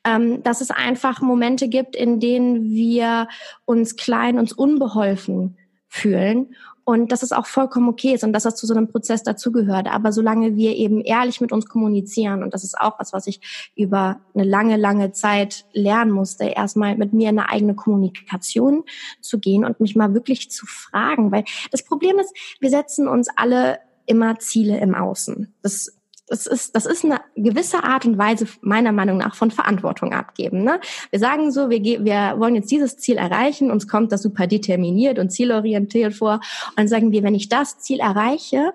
Ähm, 0.03 0.43
dass 0.43 0.61
es 0.61 0.71
einfach 0.71 1.21
Momente 1.21 1.69
gibt, 1.69 1.95
in 1.95 2.19
denen 2.19 2.71
wir 2.71 3.27
uns 3.65 3.95
klein, 3.95 4.39
uns 4.39 4.51
unbeholfen 4.51 5.57
fühlen 5.93 6.55
und 6.85 7.11
dass 7.11 7.21
es 7.21 7.31
auch 7.31 7.45
vollkommen 7.45 7.87
okay 7.87 8.13
ist 8.15 8.23
und 8.23 8.33
dass 8.33 8.43
das 8.43 8.55
zu 8.55 8.65
so 8.65 8.73
einem 8.73 8.87
Prozess 8.87 9.21
dazugehört. 9.21 9.87
Aber 9.87 10.11
solange 10.11 10.55
wir 10.55 10.75
eben 10.75 11.01
ehrlich 11.01 11.39
mit 11.39 11.51
uns 11.51 11.67
kommunizieren, 11.67 12.41
und 12.41 12.53
das 12.53 12.63
ist 12.63 12.77
auch 12.77 12.99
was, 12.99 13.13
was 13.13 13.27
ich 13.27 13.71
über 13.75 14.19
eine 14.33 14.43
lange, 14.43 14.75
lange 14.75 15.11
Zeit 15.11 15.65
lernen 15.71 16.11
musste, 16.11 16.45
erstmal 16.45 16.97
mit 16.97 17.13
mir 17.13 17.29
in 17.29 17.37
eine 17.37 17.49
eigene 17.49 17.75
Kommunikation 17.75 18.83
zu 19.21 19.39
gehen 19.39 19.63
und 19.63 19.79
mich 19.79 19.95
mal 19.95 20.15
wirklich 20.15 20.49
zu 20.49 20.65
fragen. 20.65 21.31
Weil 21.31 21.45
das 21.71 21.83
Problem 21.83 22.17
ist, 22.17 22.35
wir 22.59 22.71
setzen 22.71 23.07
uns 23.07 23.27
alle 23.35 23.77
immer 24.07 24.39
Ziele 24.39 24.79
im 24.79 24.95
Außen. 24.95 25.53
Das 25.61 25.95
das 26.33 26.47
ist, 26.47 26.75
das 26.75 26.87
ist 26.87 27.05
eine 27.05 27.21
gewisse 27.35 27.83
Art 27.83 28.07
und 28.07 28.17
Weise 28.17 28.47
meiner 28.61 28.91
Meinung 28.91 29.17
nach 29.17 29.35
von 29.35 29.51
Verantwortung 29.51 30.13
abgeben. 30.13 30.63
Ne? 30.63 30.79
Wir 31.11 31.19
sagen 31.19 31.51
so, 31.51 31.69
wir, 31.69 31.83
wir 31.83 32.39
wollen 32.39 32.55
jetzt 32.55 32.71
dieses 32.71 32.97
Ziel 32.97 33.17
erreichen, 33.17 33.69
uns 33.69 33.87
kommt 33.87 34.11
das 34.11 34.23
super 34.23 34.47
determiniert 34.47 35.19
und 35.19 35.29
zielorientiert 35.29 36.15
vor. 36.15 36.41
Und 36.69 36.77
dann 36.77 36.87
sagen 36.87 37.11
wir, 37.11 37.21
wenn 37.21 37.35
ich 37.35 37.49
das 37.49 37.77
Ziel 37.77 37.99
erreiche, 37.99 38.73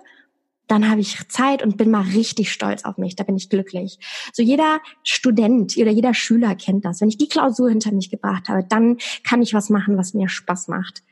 dann 0.68 0.88
habe 0.88 1.00
ich 1.00 1.18
Zeit 1.28 1.64
und 1.64 1.76
bin 1.76 1.90
mal 1.90 2.02
richtig 2.02 2.52
stolz 2.52 2.84
auf 2.84 2.96
mich. 2.96 3.16
Da 3.16 3.24
bin 3.24 3.36
ich 3.36 3.48
glücklich. 3.48 3.98
So 4.32 4.44
jeder 4.44 4.78
Student 5.02 5.76
oder 5.78 5.90
jeder 5.90 6.14
Schüler 6.14 6.54
kennt 6.54 6.84
das. 6.84 7.00
Wenn 7.00 7.08
ich 7.08 7.18
die 7.18 7.28
Klausur 7.28 7.70
hinter 7.70 7.90
mich 7.90 8.08
gebracht 8.08 8.48
habe, 8.48 8.64
dann 8.68 8.98
kann 9.24 9.42
ich 9.42 9.52
was 9.52 9.68
machen, 9.68 9.96
was 9.96 10.14
mir 10.14 10.28
Spaß 10.28 10.68
macht. 10.68 11.02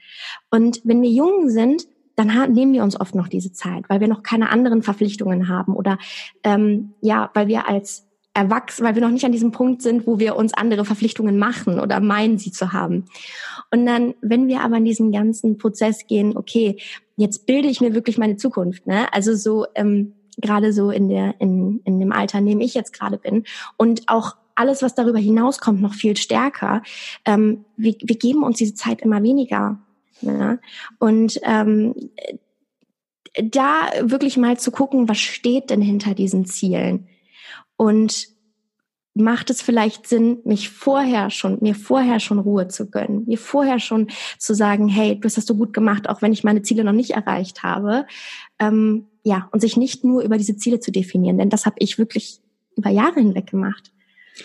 Und 0.50 0.80
wenn 0.84 1.02
wir 1.02 1.10
jung 1.10 1.50
sind, 1.50 1.88
dann 2.16 2.52
nehmen 2.52 2.73
wir 2.73 2.82
uns 2.82 2.99
oft 2.99 3.14
noch 3.14 3.28
diese 3.28 3.52
Zeit, 3.52 3.85
weil 3.88 4.00
wir 4.00 4.08
noch 4.08 4.23
keine 4.23 4.50
anderen 4.50 4.82
Verpflichtungen 4.82 5.49
haben 5.49 5.75
oder 5.75 5.99
ähm, 6.42 6.94
ja, 7.00 7.30
weil 7.35 7.46
wir 7.46 7.68
als 7.68 8.06
erwachsen, 8.35 8.85
weil 8.85 8.94
wir 8.94 9.02
noch 9.02 9.11
nicht 9.11 9.25
an 9.25 9.32
diesem 9.32 9.50
Punkt 9.50 9.80
sind, 9.80 10.06
wo 10.06 10.18
wir 10.18 10.37
uns 10.37 10.52
andere 10.52 10.85
Verpflichtungen 10.85 11.38
machen 11.38 11.80
oder 11.80 12.00
meinen, 12.00 12.37
sie 12.37 12.52
zu 12.52 12.73
haben. 12.73 13.06
Und 13.70 13.87
dann, 13.87 14.14
wenn 14.20 14.46
wir 14.46 14.61
aber 14.61 14.76
in 14.76 14.85
diesen 14.85 15.11
ganzen 15.11 15.56
Prozess 15.56 16.06
gehen, 16.06 16.37
okay, 16.37 16.76
jetzt 17.16 17.46
bilde 17.46 17.68
ich 17.68 17.80
mir 17.80 17.94
wirklich 17.94 18.18
meine 18.18 18.37
Zukunft, 18.37 18.87
ne? 18.87 19.12
Also 19.12 19.35
so 19.35 19.66
ähm, 19.75 20.12
gerade 20.38 20.75
so 20.75 20.90
in 20.90 21.08
der 21.08 21.40
in 21.40 21.80
in 21.85 21.99
dem 21.99 22.12
Alter, 22.12 22.38
in 22.38 22.46
dem 22.46 22.61
ich 22.61 22.75
jetzt 22.75 22.92
gerade 22.92 23.16
bin 23.16 23.44
und 23.78 24.02
auch 24.08 24.37
alles, 24.54 24.82
was 24.82 24.94
darüber 24.94 25.18
hinauskommt, 25.18 25.80
noch 25.80 25.94
viel 25.94 26.16
stärker. 26.16 26.82
Ähm, 27.25 27.64
wir, 27.76 27.94
wir 28.02 28.16
geben 28.16 28.42
uns 28.42 28.58
diese 28.58 28.75
Zeit 28.75 29.02
immer 29.02 29.23
weniger. 29.23 29.78
Ja? 30.20 30.58
Und 30.99 31.40
ähm, 31.42 31.94
da 33.35 33.90
wirklich 34.00 34.37
mal 34.37 34.58
zu 34.58 34.70
gucken, 34.70 35.08
was 35.08 35.18
steht 35.18 35.70
denn 35.70 35.82
hinter 35.82 36.14
diesen 36.14 36.46
Zielen? 36.46 37.08
Und 37.76 38.28
macht 39.16 39.49
es 39.49 39.62
vielleicht 39.62 40.06
Sinn, 40.06 40.38
mich 40.44 40.68
vorher 40.68 41.30
schon, 41.30 41.58
mir 41.62 41.75
vorher 41.75 42.20
schon 42.20 42.38
Ruhe 42.38 42.68
zu 42.68 42.90
gönnen, 42.90 43.25
mir 43.26 43.38
vorher 43.38 43.80
schon 43.80 44.08
zu 44.38 44.54
sagen, 44.54 44.88
hey, 44.88 45.18
du 45.18 45.25
hast 45.25 45.38
das 45.38 45.46
so 45.46 45.54
gut 45.54 45.73
gemacht, 45.73 46.08
auch 46.08 46.20
wenn 46.20 46.35
ich 46.35 46.44
meine 46.44 46.62
Ziele 46.62 46.85
noch 46.85 46.92
nicht 46.92 47.12
erreicht 47.12 47.62
habe. 47.62 48.06
Ähm, 48.58 49.06
ja, 49.25 49.49
und 49.52 49.61
sich 49.61 49.76
nicht 49.76 50.04
nur 50.04 50.23
über 50.23 50.37
diese 50.37 50.56
Ziele 50.56 50.80
zu 50.80 50.92
definieren, 50.92 51.38
denn 51.38 51.49
das 51.49 51.64
habe 51.64 51.76
ich 51.78 51.99
wirklich 51.99 52.40
über 52.76 52.90
Jahre 52.90 53.20
hinweg 53.20 53.46
gemacht. 53.46 53.90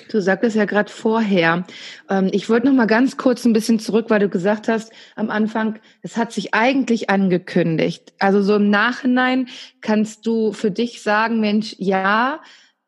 Du 0.10 0.22
sagtest 0.22 0.56
ja 0.56 0.66
gerade 0.66 0.92
vorher. 0.92 1.66
Ähm, 2.10 2.30
ich 2.32 2.50
wollte 2.50 2.68
noch 2.68 2.74
mal 2.74 2.88
ganz 2.88 3.18
kurz 3.18 3.44
ein 3.46 3.54
bisschen 3.54 3.80
zurück, 3.80 4.06
weil 4.10 4.20
du 4.20 4.30
gesagt 4.30 4.68
hast 4.68 4.92
am 5.16 5.30
Anfang, 5.30 5.80
es 6.02 6.16
hat 6.16 6.32
sich 6.32 6.54
eigentlich 6.54 7.10
angekündigt. 7.10 8.14
Also 8.20 8.42
so 8.42 8.56
im 8.56 8.70
Nachhinein 8.70 9.48
kannst 9.82 10.26
du 10.26 10.54
für 10.54 10.72
dich 10.72 11.02
sagen, 11.02 11.40
Mensch, 11.42 11.76
ja, 11.78 12.40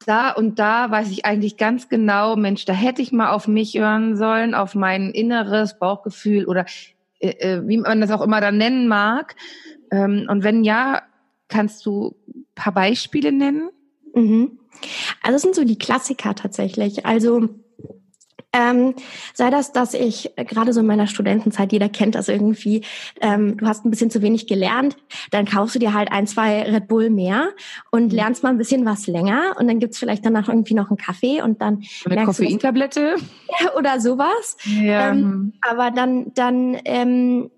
da 0.05 0.31
und 0.31 0.59
da 0.59 0.91
weiß 0.91 1.11
ich 1.11 1.25
eigentlich 1.25 1.57
ganz 1.57 1.89
genau, 1.89 2.35
Mensch, 2.35 2.65
da 2.65 2.73
hätte 2.73 3.01
ich 3.01 3.11
mal 3.11 3.31
auf 3.31 3.47
mich 3.47 3.77
hören 3.77 4.15
sollen, 4.17 4.53
auf 4.53 4.75
mein 4.75 5.11
inneres 5.11 5.79
Bauchgefühl 5.79 6.45
oder 6.45 6.65
äh, 7.19 7.29
äh 7.29 7.67
wie 7.67 7.77
man 7.77 8.01
das 8.01 8.11
auch 8.11 8.21
immer 8.21 8.41
dann 8.41 8.57
nennen 8.57 8.87
mag. 8.87 9.35
Ähm, 9.91 10.27
und 10.29 10.43
wenn 10.43 10.63
ja, 10.63 11.03
kannst 11.47 11.85
du 11.85 12.15
paar 12.55 12.73
Beispiele 12.73 13.31
nennen? 13.31 13.69
Mhm. 14.13 14.59
Also 15.21 15.35
es 15.35 15.41
sind 15.41 15.55
so 15.55 15.63
die 15.63 15.77
Klassiker 15.77 16.35
tatsächlich. 16.35 17.05
Also 17.05 17.49
ähm, 18.55 18.93
sei 19.33 19.49
das, 19.49 19.71
dass 19.71 19.95
ich 19.95 20.31
gerade 20.35 20.73
so 20.73 20.81
in 20.81 20.85
meiner 20.85 21.07
Studentenzeit, 21.07 21.71
jeder 21.71 21.89
kennt 21.89 22.13
das 22.13 22.27
irgendwie, 22.27 22.83
ähm, 23.19 23.57
du 23.57 23.65
hast 23.65 23.83
ein 23.83 23.89
bisschen 23.89 24.11
zu 24.11 24.21
wenig 24.21 24.45
gelernt, 24.45 24.95
dann 25.31 25.45
kaufst 25.45 25.73
du 25.73 25.79
dir 25.79 25.93
halt 25.93 26.11
ein, 26.11 26.27
zwei 26.27 26.61
Red 26.61 26.87
Bull 26.87 27.09
mehr 27.09 27.49
und 27.89 28.11
mhm. 28.11 28.17
lernst 28.17 28.43
mal 28.43 28.49
ein 28.49 28.59
bisschen 28.59 28.85
was 28.85 29.07
länger 29.07 29.55
und 29.59 29.67
dann 29.67 29.79
gibt's 29.79 29.97
vielleicht 29.97 30.23
danach 30.23 30.47
irgendwie 30.47 30.75
noch 30.75 30.89
einen 30.89 30.97
Kaffee 30.97 31.41
und 31.41 31.61
dann 31.61 31.83
eine 32.07 32.25
Koffeintablette 32.25 33.15
oder 33.77 33.99
sowas. 33.99 34.55
Ja. 34.65 35.09
Ähm, 35.09 35.53
aber 35.61 35.89
dann, 35.89 36.31
dann 36.35 36.77
ähm, 36.85 37.49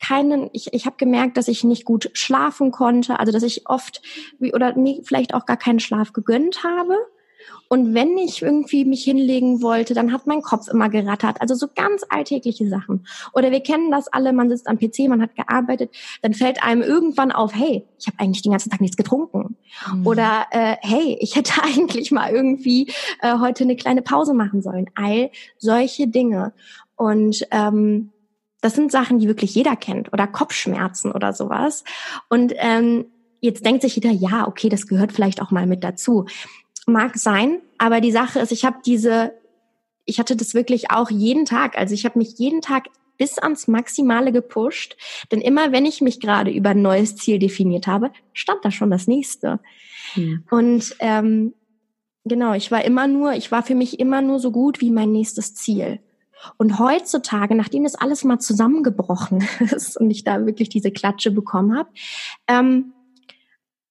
keinen, 0.00 0.50
ich, 0.52 0.72
ich 0.72 0.86
habe 0.86 0.96
gemerkt, 0.96 1.36
dass 1.36 1.48
ich 1.48 1.64
nicht 1.64 1.84
gut 1.84 2.10
schlafen 2.14 2.70
konnte, 2.70 3.18
also 3.18 3.32
dass 3.32 3.42
ich 3.42 3.68
oft 3.68 4.02
oder 4.52 4.76
mir 4.76 5.02
vielleicht 5.04 5.34
auch 5.34 5.46
gar 5.46 5.56
keinen 5.56 5.80
Schlaf 5.80 6.12
gegönnt 6.12 6.64
habe. 6.64 6.96
Und 7.68 7.94
wenn 7.94 8.18
ich 8.18 8.42
irgendwie 8.42 8.84
mich 8.84 9.04
hinlegen 9.04 9.62
wollte, 9.62 9.94
dann 9.94 10.12
hat 10.12 10.26
mein 10.26 10.42
Kopf 10.42 10.66
immer 10.68 10.88
gerattert. 10.88 11.40
Also 11.40 11.54
so 11.54 11.68
ganz 11.72 12.04
alltägliche 12.08 12.68
Sachen. 12.68 13.06
Oder 13.32 13.50
wir 13.50 13.60
kennen 13.60 13.90
das 13.90 14.08
alle, 14.08 14.32
man 14.32 14.50
sitzt 14.50 14.66
am 14.66 14.78
PC, 14.78 15.08
man 15.08 15.22
hat 15.22 15.36
gearbeitet, 15.36 15.90
dann 16.22 16.34
fällt 16.34 16.62
einem 16.64 16.82
irgendwann 16.82 17.30
auf, 17.30 17.54
hey, 17.54 17.86
ich 17.98 18.08
habe 18.08 18.18
eigentlich 18.18 18.42
den 18.42 18.50
ganzen 18.50 18.70
Tag 18.70 18.80
nichts 18.80 18.96
getrunken. 18.96 19.56
Mhm. 19.92 20.06
Oder 20.06 20.46
äh, 20.50 20.76
hey, 20.80 21.16
ich 21.20 21.36
hätte 21.36 21.52
eigentlich 21.62 22.10
mal 22.10 22.32
irgendwie 22.32 22.92
äh, 23.20 23.38
heute 23.38 23.64
eine 23.64 23.76
kleine 23.76 24.02
Pause 24.02 24.34
machen 24.34 24.62
sollen. 24.62 24.90
All 24.94 25.30
solche 25.58 26.08
Dinge. 26.08 26.52
Und 26.96 27.46
ähm, 27.52 28.10
das 28.60 28.74
sind 28.74 28.92
Sachen, 28.92 29.18
die 29.18 29.26
wirklich 29.26 29.54
jeder 29.54 29.76
kennt 29.76 30.12
oder 30.12 30.26
Kopfschmerzen 30.26 31.12
oder 31.12 31.32
sowas. 31.32 31.84
Und 32.28 32.52
ähm, 32.56 33.06
jetzt 33.40 33.64
denkt 33.64 33.82
sich 33.82 33.94
jeder, 33.96 34.10
ja, 34.10 34.46
okay, 34.46 34.68
das 34.68 34.86
gehört 34.86 35.12
vielleicht 35.12 35.40
auch 35.40 35.50
mal 35.50 35.66
mit 35.66 35.82
dazu. 35.82 36.26
Mag 36.86 37.16
sein, 37.16 37.60
aber 37.78 38.00
die 38.00 38.12
Sache 38.12 38.40
ist, 38.40 38.52
ich 38.52 38.64
habe 38.64 38.78
diese 38.84 39.32
ich 40.10 40.18
hatte 40.18 40.36
das 40.36 40.54
wirklich 40.54 40.90
auch 40.90 41.10
jeden 41.10 41.44
Tag. 41.44 41.78
Also 41.78 41.94
ich 41.94 42.04
habe 42.04 42.18
mich 42.18 42.38
jeden 42.38 42.60
Tag 42.60 42.88
bis 43.16 43.38
ans 43.38 43.68
Maximale 43.68 44.32
gepusht. 44.32 44.96
Denn 45.30 45.40
immer 45.40 45.72
wenn 45.72 45.86
ich 45.86 46.00
mich 46.00 46.20
gerade 46.20 46.50
über 46.50 46.70
ein 46.70 46.82
neues 46.82 47.16
Ziel 47.16 47.38
definiert 47.38 47.86
habe, 47.86 48.10
stand 48.32 48.64
da 48.64 48.70
schon 48.70 48.90
das 48.90 49.06
nächste. 49.06 49.60
Hm. 50.14 50.44
Und 50.50 50.96
ähm, 50.98 51.54
genau, 52.24 52.54
ich 52.54 52.70
war 52.70 52.84
immer 52.84 53.06
nur, 53.06 53.34
ich 53.34 53.52
war 53.52 53.62
für 53.62 53.74
mich 53.74 54.00
immer 54.00 54.22
nur 54.22 54.40
so 54.40 54.50
gut 54.50 54.80
wie 54.80 54.90
mein 54.90 55.12
nächstes 55.12 55.54
Ziel. 55.54 56.00
Und 56.56 56.78
heutzutage, 56.78 57.54
nachdem 57.54 57.84
das 57.84 57.94
alles 57.94 58.24
mal 58.24 58.38
zusammengebrochen 58.38 59.46
ist 59.60 59.96
und 60.00 60.10
ich 60.10 60.24
da 60.24 60.44
wirklich 60.46 60.68
diese 60.68 60.90
Klatsche 60.90 61.30
bekommen 61.30 61.76
habe, 61.76 61.90
ähm, 62.46 62.92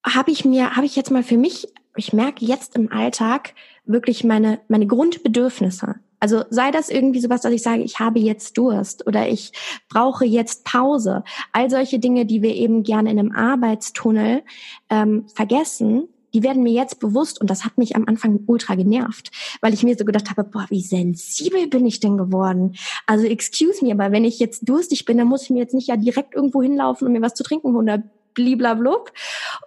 habe 0.05 0.31
ich 0.31 0.45
mir, 0.45 0.75
habe 0.75 0.85
ich 0.85 0.95
jetzt 0.95 1.11
mal 1.11 1.23
für 1.23 1.37
mich, 1.37 1.67
ich 1.95 2.13
merke 2.13 2.45
jetzt 2.45 2.75
im 2.75 2.91
Alltag 2.91 3.53
wirklich 3.85 4.23
meine 4.23 4.59
meine 4.67 4.87
Grundbedürfnisse. 4.87 5.95
Also 6.19 6.43
sei 6.49 6.71
das 6.71 6.89
irgendwie 6.89 7.21
sowas, 7.21 7.41
dass 7.41 7.53
ich 7.53 7.63
sage, 7.63 7.81
ich 7.81 7.99
habe 7.99 8.19
jetzt 8.19 8.57
Durst 8.57 9.07
oder 9.07 9.29
ich 9.29 9.53
brauche 9.89 10.25
jetzt 10.25 10.65
Pause. 10.65 11.23
All 11.53 11.69
solche 11.69 11.99
Dinge, 11.99 12.25
die 12.25 12.41
wir 12.41 12.55
eben 12.55 12.83
gerne 12.83 13.09
in 13.11 13.19
einem 13.19 13.31
Arbeitstunnel 13.31 14.43
ähm, 14.89 15.27
vergessen, 15.33 16.09
die 16.33 16.43
werden 16.43 16.63
mir 16.63 16.73
jetzt 16.73 16.99
bewusst 16.99 17.41
und 17.41 17.49
das 17.49 17.65
hat 17.65 17.77
mich 17.77 17.95
am 17.95 18.05
Anfang 18.07 18.39
ultra 18.45 18.75
genervt, 18.75 19.31
weil 19.61 19.73
ich 19.73 19.83
mir 19.83 19.95
so 19.97 20.05
gedacht 20.05 20.29
habe, 20.29 20.43
boah, 20.43 20.65
wie 20.69 20.81
sensibel 20.81 21.67
bin 21.67 21.85
ich 21.85 21.99
denn 21.99 22.17
geworden? 22.17 22.75
Also 23.05 23.25
excuse 23.25 23.83
me, 23.83 23.91
aber 23.91 24.11
wenn 24.11 24.25
ich 24.25 24.39
jetzt 24.39 24.67
durstig 24.67 25.05
bin, 25.05 25.17
dann 25.17 25.27
muss 25.27 25.43
ich 25.43 25.49
mir 25.49 25.59
jetzt 25.59 25.73
nicht 25.73 25.87
ja 25.87 25.97
direkt 25.97 26.35
irgendwo 26.35 26.61
hinlaufen 26.61 27.07
und 27.07 27.13
mir 27.13 27.21
was 27.21 27.33
zu 27.33 27.43
trinken 27.43 27.73
holen 27.73 28.09
bliblablub. 28.33 29.11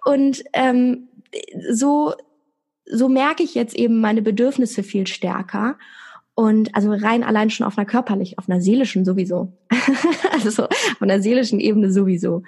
Und 0.05 0.43
ähm, 0.53 1.09
so 1.71 2.13
so 2.85 3.09
merke 3.09 3.43
ich 3.43 3.55
jetzt 3.55 3.75
eben 3.75 4.01
meine 4.01 4.21
Bedürfnisse 4.21 4.83
viel 4.83 5.07
stärker. 5.07 5.77
Und 6.35 6.75
also 6.75 6.91
rein 6.91 7.23
allein 7.23 7.49
schon 7.49 7.65
auf 7.65 7.77
einer 7.77 7.85
körperlich, 7.85 8.39
auf 8.39 8.49
einer 8.49 8.61
seelischen 8.61 9.05
sowieso. 9.05 9.53
also 10.31 10.63
auf 10.63 11.01
einer 11.01 11.21
seelischen 11.21 11.59
Ebene 11.59 11.91
sowieso. 11.91 12.43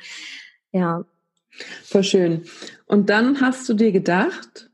Ja. 0.72 1.06
Voll 1.84 2.04
schön. 2.04 2.44
Und 2.86 3.10
dann 3.10 3.42
hast 3.42 3.68
du 3.70 3.74
dir 3.74 3.92
gedacht, 3.92 4.70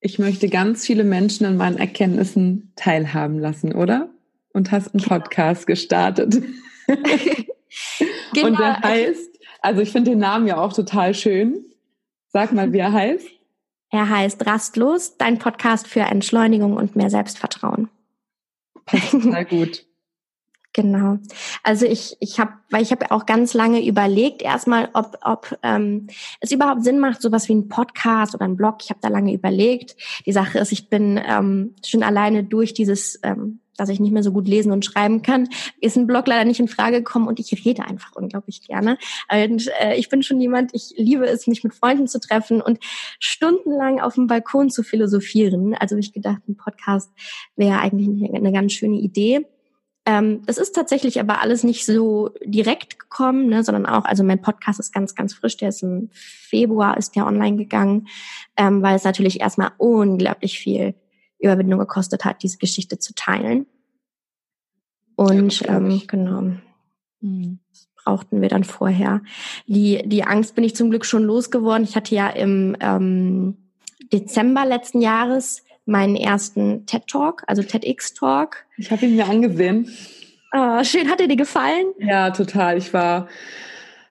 ich 0.00 0.18
möchte 0.18 0.48
ganz 0.48 0.84
viele 0.84 1.04
Menschen 1.04 1.46
an 1.46 1.56
meinen 1.56 1.78
Erkenntnissen 1.78 2.72
teilhaben 2.76 3.38
lassen, 3.38 3.74
oder? 3.74 4.10
Und 4.52 4.70
hast 4.70 4.94
einen 4.94 5.02
genau. 5.02 5.18
Podcast 5.18 5.66
gestartet. 5.66 6.42
genau. 6.86 8.46
Und 8.48 8.58
der 8.58 8.80
heißt, 8.80 9.40
also 9.60 9.80
ich 9.80 9.90
finde 9.90 10.10
den 10.10 10.18
Namen 10.18 10.46
ja 10.46 10.58
auch 10.58 10.72
total 10.72 11.14
schön. 11.14 11.64
Sag 12.28 12.52
mal, 12.52 12.72
wie 12.72 12.78
er 12.78 12.92
heißt. 12.92 13.26
Er 13.90 14.08
heißt 14.08 14.44
Rastlos, 14.44 15.16
dein 15.16 15.38
Podcast 15.38 15.86
für 15.86 16.00
Entschleunigung 16.00 16.76
und 16.76 16.96
mehr 16.96 17.10
Selbstvertrauen. 17.10 17.88
Passt 18.84 19.12
total 19.12 19.44
gut. 19.44 19.86
Genau. 20.74 21.18
Also 21.62 21.86
ich, 21.86 22.16
ich 22.18 22.40
habe, 22.40 22.52
weil 22.68 22.82
ich 22.82 22.90
habe 22.90 23.12
auch 23.12 23.26
ganz 23.26 23.54
lange 23.54 23.86
überlegt, 23.86 24.42
erstmal, 24.42 24.90
ob, 24.92 25.16
ob 25.22 25.56
ähm, 25.62 26.08
es 26.40 26.50
überhaupt 26.50 26.82
Sinn 26.82 26.98
macht, 26.98 27.22
sowas 27.22 27.48
wie 27.48 27.54
ein 27.54 27.68
Podcast 27.68 28.34
oder 28.34 28.44
ein 28.44 28.56
Blog. 28.56 28.78
Ich 28.82 28.90
habe 28.90 28.98
da 29.00 29.08
lange 29.08 29.32
überlegt. 29.32 29.96
Die 30.26 30.32
Sache 30.32 30.58
ist, 30.58 30.72
ich 30.72 30.90
bin 30.90 31.18
ähm, 31.24 31.76
schon 31.86 32.02
alleine 32.02 32.42
durch 32.42 32.74
dieses 32.74 33.20
ähm, 33.22 33.60
dass 33.76 33.88
ich 33.88 33.98
nicht 33.98 34.12
mehr 34.12 34.22
so 34.22 34.30
gut 34.30 34.46
lesen 34.46 34.70
und 34.70 34.84
schreiben 34.84 35.22
kann, 35.22 35.48
ist 35.80 35.96
ein 35.96 36.06
Blog 36.06 36.28
leider 36.28 36.44
nicht 36.44 36.60
in 36.60 36.68
Frage 36.68 36.98
gekommen 36.98 37.26
und 37.26 37.40
ich 37.40 37.64
rede 37.64 37.84
einfach 37.84 38.12
unglaublich 38.14 38.62
gerne. 38.62 38.98
Und 39.28 39.68
äh, 39.80 39.96
ich 39.96 40.08
bin 40.08 40.22
schon 40.22 40.40
jemand, 40.40 40.72
ich 40.74 40.94
liebe 40.96 41.26
es, 41.26 41.48
mich 41.48 41.64
mit 41.64 41.74
Freunden 41.74 42.06
zu 42.06 42.20
treffen 42.20 42.60
und 42.60 42.78
stundenlang 43.18 44.00
auf 44.00 44.14
dem 44.14 44.28
Balkon 44.28 44.70
zu 44.70 44.84
philosophieren. 44.84 45.74
Also 45.74 45.94
habe 45.94 46.00
ich 46.00 46.12
gedacht, 46.12 46.42
ein 46.48 46.56
Podcast 46.56 47.10
wäre 47.56 47.80
eigentlich 47.80 48.32
eine 48.32 48.52
ganz 48.52 48.74
schöne 48.74 48.98
Idee. 48.98 49.44
Ähm, 50.06 50.42
das 50.44 50.58
ist 50.58 50.74
tatsächlich 50.74 51.18
aber 51.18 51.40
alles 51.40 51.64
nicht 51.64 51.86
so 51.86 52.30
direkt 52.44 52.98
gekommen, 52.98 53.48
ne, 53.48 53.64
sondern 53.64 53.86
auch, 53.86 54.04
also 54.04 54.22
mein 54.22 54.42
Podcast 54.42 54.78
ist 54.78 54.92
ganz, 54.92 55.14
ganz 55.14 55.32
frisch, 55.32 55.56
der 55.56 55.70
ist 55.70 55.82
im 55.82 56.10
Februar, 56.12 56.98
ist 56.98 57.16
der 57.16 57.26
online 57.26 57.56
gegangen, 57.56 58.08
ähm, 58.56 58.82
weil 58.82 58.96
es 58.96 59.04
natürlich 59.04 59.40
erstmal 59.40 59.72
unglaublich 59.78 60.58
viel 60.58 60.94
Überwindung 61.38 61.78
gekostet 61.78 62.24
hat, 62.24 62.42
diese 62.42 62.58
Geschichte 62.58 62.98
zu 62.98 63.14
teilen. 63.14 63.66
Und 65.16 65.60
ja, 65.60 65.76
ähm, 65.76 66.02
genau, 66.06 66.56
mhm. 67.20 67.60
brauchten 68.02 68.42
wir 68.42 68.48
dann 68.48 68.64
vorher. 68.64 69.22
Die, 69.66 70.02
die 70.06 70.24
Angst 70.24 70.54
bin 70.54 70.64
ich 70.64 70.76
zum 70.76 70.90
Glück 70.90 71.06
schon 71.06 71.22
losgeworden. 71.22 71.84
Ich 71.84 71.96
hatte 71.96 72.14
ja 72.14 72.28
im 72.28 72.76
ähm, 72.80 73.56
Dezember 74.12 74.66
letzten 74.66 75.00
Jahres 75.00 75.62
meinen 75.86 76.16
ersten 76.16 76.86
TED 76.86 77.06
Talk, 77.06 77.42
also 77.46 77.62
TEDx 77.62 78.14
Talk. 78.14 78.64
Ich 78.76 78.90
habe 78.90 79.06
ihn 79.06 79.16
mir 79.16 79.28
angesehen. 79.28 79.90
Oh, 80.52 80.82
schön, 80.84 81.10
hat 81.10 81.20
er 81.20 81.28
dir 81.28 81.36
gefallen? 81.36 81.86
Ja, 81.98 82.30
total. 82.30 82.78
Ich 82.78 82.94
war, 82.94 83.28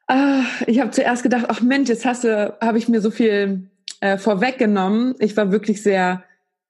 ah, 0.07 0.43
ich 0.67 0.79
habe 0.79 0.91
zuerst 0.91 1.23
gedacht, 1.23 1.45
ach 1.47 1.61
Mensch, 1.61 1.89
jetzt 1.89 2.05
hast 2.05 2.23
du, 2.23 2.55
habe 2.61 2.77
ich 2.77 2.89
mir 2.89 3.01
so 3.01 3.11
viel 3.11 3.69
äh, 4.01 4.17
vorweggenommen. 4.17 5.15
Ich 5.19 5.37
war 5.37 5.51
wirklich 5.51 5.81
sehr 5.81 6.23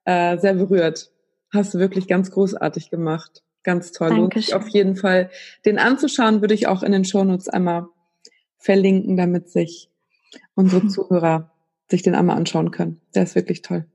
äh, 0.05 0.37
sehr 0.37 0.53
berührt. 0.53 1.11
Hast 1.53 1.73
du 1.73 1.79
wirklich 1.79 2.07
ganz 2.07 2.31
großartig 2.31 2.89
gemacht. 2.89 3.43
Ganz 3.63 3.91
toll. 3.91 4.29
Sich 4.33 4.53
auf 4.53 4.67
jeden 4.67 4.95
Fall. 4.95 5.29
Den 5.65 5.79
anzuschauen 5.79 6.41
würde 6.41 6.53
ich 6.53 6.67
auch 6.67 6.83
in 6.83 6.91
den 6.91 7.05
Shownotes 7.05 7.47
einmal 7.47 7.87
verlinken, 8.57 9.15
damit 9.15 9.49
sich 9.49 9.89
unsere 10.55 10.87
Zuhörer 10.89 11.51
sich 11.89 12.01
den 12.01 12.15
einmal 12.15 12.37
anschauen 12.37 12.71
können. 12.71 12.99
Der 13.15 13.23
ist 13.23 13.35
wirklich 13.35 13.61
toll. 13.61 13.85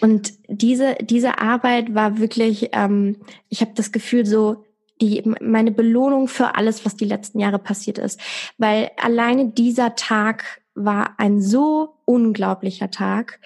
Und 0.00 0.32
diese, 0.48 0.96
diese 1.00 1.40
Arbeit 1.40 1.94
war 1.94 2.18
wirklich, 2.18 2.70
ähm, 2.72 3.16
ich 3.48 3.60
habe 3.60 3.72
das 3.74 3.92
Gefühl, 3.92 4.26
so 4.26 4.64
die 5.00 5.22
meine 5.40 5.72
Belohnung 5.72 6.26
für 6.26 6.54
alles, 6.54 6.84
was 6.84 6.96
die 6.96 7.04
letzten 7.04 7.38
Jahre 7.38 7.58
passiert 7.58 7.98
ist. 7.98 8.18
Weil 8.56 8.90
alleine 8.96 9.50
dieser 9.50 9.94
Tag 9.94 10.62
war 10.74 11.18
ein 11.18 11.40
so 11.40 11.96
unglaublicher 12.04 12.90
Tag, 12.90 13.40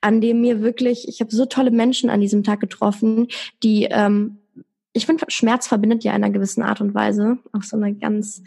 an 0.00 0.20
dem 0.20 0.40
mir 0.40 0.62
wirklich, 0.62 1.08
ich 1.08 1.20
habe 1.20 1.34
so 1.34 1.46
tolle 1.46 1.70
Menschen 1.70 2.10
an 2.10 2.20
diesem 2.20 2.44
Tag 2.44 2.60
getroffen, 2.60 3.28
die 3.62 3.84
ähm, 3.90 4.38
ich 4.96 5.04
finde, 5.04 5.26
Schmerz 5.28 5.66
verbindet 5.66 6.04
ja 6.04 6.12
in 6.12 6.24
einer 6.24 6.32
gewissen 6.32 6.62
Art 6.62 6.80
und 6.80 6.94
Weise, 6.94 7.36
auf 7.52 7.64
so 7.64 7.76
eine 7.76 7.94
ganz 7.94 8.42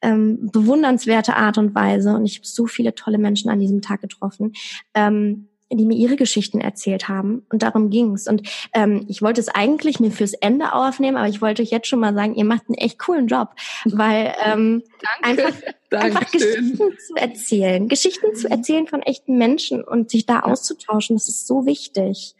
ähm, 0.00 0.50
bewundernswerte 0.50 1.36
Art 1.36 1.58
und 1.58 1.74
Weise. 1.74 2.14
Und 2.14 2.24
ich 2.24 2.36
habe 2.36 2.46
so 2.46 2.66
viele 2.66 2.94
tolle 2.94 3.18
Menschen 3.18 3.50
an 3.50 3.60
diesem 3.60 3.82
Tag 3.82 4.00
getroffen. 4.00 4.54
Ähm, 4.94 5.49
die 5.78 5.86
mir 5.86 5.96
ihre 5.96 6.16
Geschichten 6.16 6.60
erzählt 6.60 7.08
haben. 7.08 7.46
Und 7.50 7.62
darum 7.62 7.90
ging's. 7.90 8.26
Und 8.26 8.42
ähm, 8.72 9.04
ich 9.08 9.22
wollte 9.22 9.40
es 9.40 9.48
eigentlich 9.48 10.00
mir 10.00 10.10
fürs 10.10 10.32
Ende 10.32 10.72
aufnehmen, 10.72 11.16
aber 11.16 11.28
ich 11.28 11.40
wollte 11.40 11.62
euch 11.62 11.70
jetzt 11.70 11.86
schon 11.86 12.00
mal 12.00 12.14
sagen, 12.14 12.34
ihr 12.34 12.44
macht 12.44 12.64
einen 12.68 12.76
echt 12.76 12.98
coolen 12.98 13.28
Job, 13.28 13.50
weil 13.84 14.34
ähm, 14.44 14.82
Danke. 15.22 15.44
einfach, 15.44 15.62
einfach 15.90 16.30
Geschichten 16.30 16.76
zu 16.76 17.14
erzählen, 17.14 17.88
Geschichten 17.88 18.34
zu 18.34 18.50
erzählen 18.50 18.86
von 18.86 19.02
echten 19.02 19.38
Menschen 19.38 19.84
und 19.84 20.10
sich 20.10 20.26
da 20.26 20.34
ja. 20.34 20.42
auszutauschen, 20.44 21.16
das 21.16 21.28
ist 21.28 21.46
so 21.46 21.66
wichtig. 21.66 22.34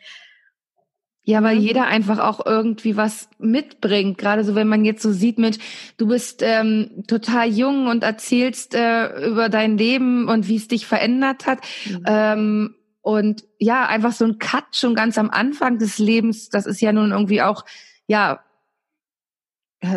Ja, 1.31 1.43
weil 1.45 1.59
jeder 1.59 1.87
einfach 1.87 2.19
auch 2.19 2.45
irgendwie 2.45 2.97
was 2.97 3.29
mitbringt. 3.39 4.19
Gerade 4.19 4.43
so, 4.43 4.55
wenn 4.55 4.67
man 4.67 4.85
jetzt 4.85 5.03
so 5.03 5.13
sieht 5.13 5.39
mit, 5.39 5.59
du 5.97 6.09
bist 6.09 6.43
ähm, 6.43 7.05
total 7.07 7.49
jung 7.49 7.87
und 7.87 8.03
erzählst 8.03 8.75
äh, 8.75 9.29
über 9.29 9.49
dein 9.49 9.77
Leben 9.77 10.29
und 10.29 10.49
wie 10.49 10.57
es 10.57 10.67
dich 10.67 10.87
verändert 10.87 11.47
hat. 11.47 11.61
Mhm. 11.87 12.05
Ähm, 12.07 12.75
und 13.03 13.45
ja, 13.59 13.87
einfach 13.87 14.13
so 14.13 14.25
ein 14.25 14.39
Cut 14.39 14.77
schon 14.77 14.95
ganz 14.95 15.17
am 15.19 15.31
Anfang 15.31 15.79
des 15.79 15.99
Lebens, 15.99 16.49
das 16.51 16.67
ist 16.67 16.81
ja 16.81 16.93
nun 16.93 17.13
irgendwie 17.13 17.43
auch, 17.43 17.65
ja, 18.07 18.41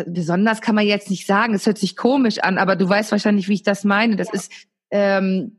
besonders 0.06 0.62
kann 0.62 0.74
man 0.74 0.86
jetzt 0.86 1.10
nicht 1.10 1.26
sagen, 1.26 1.54
es 1.54 1.66
hört 1.66 1.78
sich 1.78 1.96
komisch 1.96 2.38
an, 2.38 2.58
aber 2.58 2.76
du 2.76 2.88
weißt 2.88 3.12
wahrscheinlich, 3.12 3.48
wie 3.48 3.54
ich 3.54 3.62
das 3.62 3.84
meine. 3.84 4.16
Das 4.16 4.28
ja. 4.28 4.34
ist, 4.34 4.52
ähm, 4.90 5.58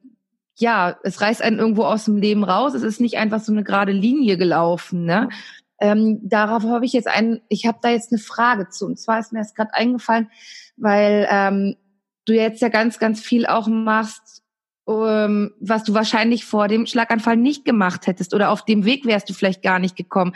ja, 0.55 0.97
es 1.03 1.21
reißt 1.21 1.41
einen 1.41 1.59
irgendwo 1.59 1.83
aus 1.83 2.05
dem 2.05 2.17
Leben 2.17 2.43
raus. 2.43 2.73
Es 2.73 2.81
ist 2.81 3.01
nicht 3.01 3.17
einfach 3.17 3.41
so 3.41 3.51
eine 3.51 3.63
gerade 3.63 3.91
Linie 3.91 4.37
gelaufen. 4.37 5.05
Ne? 5.05 5.29
Ähm, 5.79 6.19
darauf 6.23 6.63
habe 6.63 6.85
ich 6.85 6.93
jetzt 6.93 7.07
einen, 7.07 7.41
ich 7.49 7.67
habe 7.67 7.77
da 7.81 7.89
jetzt 7.89 8.11
eine 8.11 8.19
Frage 8.19 8.69
zu. 8.69 8.85
Und 8.85 8.99
zwar 8.99 9.19
ist 9.19 9.31
mir 9.31 9.39
jetzt 9.39 9.55
gerade 9.55 9.73
eingefallen, 9.73 10.31
weil 10.77 11.27
ähm, 11.29 11.75
du 12.25 12.33
jetzt 12.33 12.61
ja 12.61 12.69
ganz, 12.69 12.97
ganz 12.97 13.21
viel 13.21 13.45
auch 13.45 13.67
machst 13.67 14.44
ähm, 14.87 15.53
was 15.59 15.83
du 15.83 15.93
wahrscheinlich 15.93 16.45
vor 16.45 16.67
dem 16.67 16.85
Schlaganfall 16.85 17.37
nicht 17.37 17.65
gemacht 17.65 18.07
hättest 18.07 18.33
oder 18.33 18.51
auf 18.51 18.65
dem 18.65 18.85
Weg 18.85 19.05
wärst 19.05 19.29
du 19.29 19.33
vielleicht 19.33 19.61
gar 19.61 19.79
nicht 19.79 19.95
gekommen. 19.95 20.33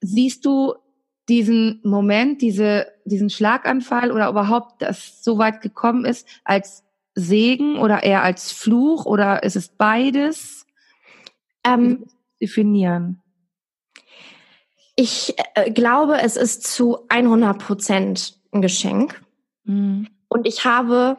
Siehst 0.00 0.44
du 0.44 0.74
diesen 1.28 1.80
Moment, 1.84 2.42
diese, 2.42 2.88
diesen 3.04 3.30
Schlaganfall 3.30 4.10
oder 4.10 4.28
überhaupt, 4.28 4.82
dass 4.82 5.22
so 5.22 5.38
weit 5.38 5.62
gekommen 5.62 6.04
ist, 6.04 6.28
als 6.44 6.84
Segen 7.14 7.78
oder 7.78 8.02
eher 8.02 8.22
als 8.22 8.52
Fluch 8.52 9.06
oder 9.06 9.42
ist 9.42 9.56
es 9.56 9.68
beides? 9.68 10.66
Ähm, 11.64 12.04
definieren. 12.40 13.22
Ich 14.96 15.34
äh, 15.54 15.70
glaube, 15.70 16.20
es 16.20 16.36
ist 16.36 16.64
zu 16.64 16.98
100 17.08 17.58
Prozent 17.58 18.38
ein 18.52 18.60
Geschenk. 18.60 19.22
Mhm. 19.64 20.08
Und 20.28 20.46
ich 20.46 20.64
habe 20.64 21.16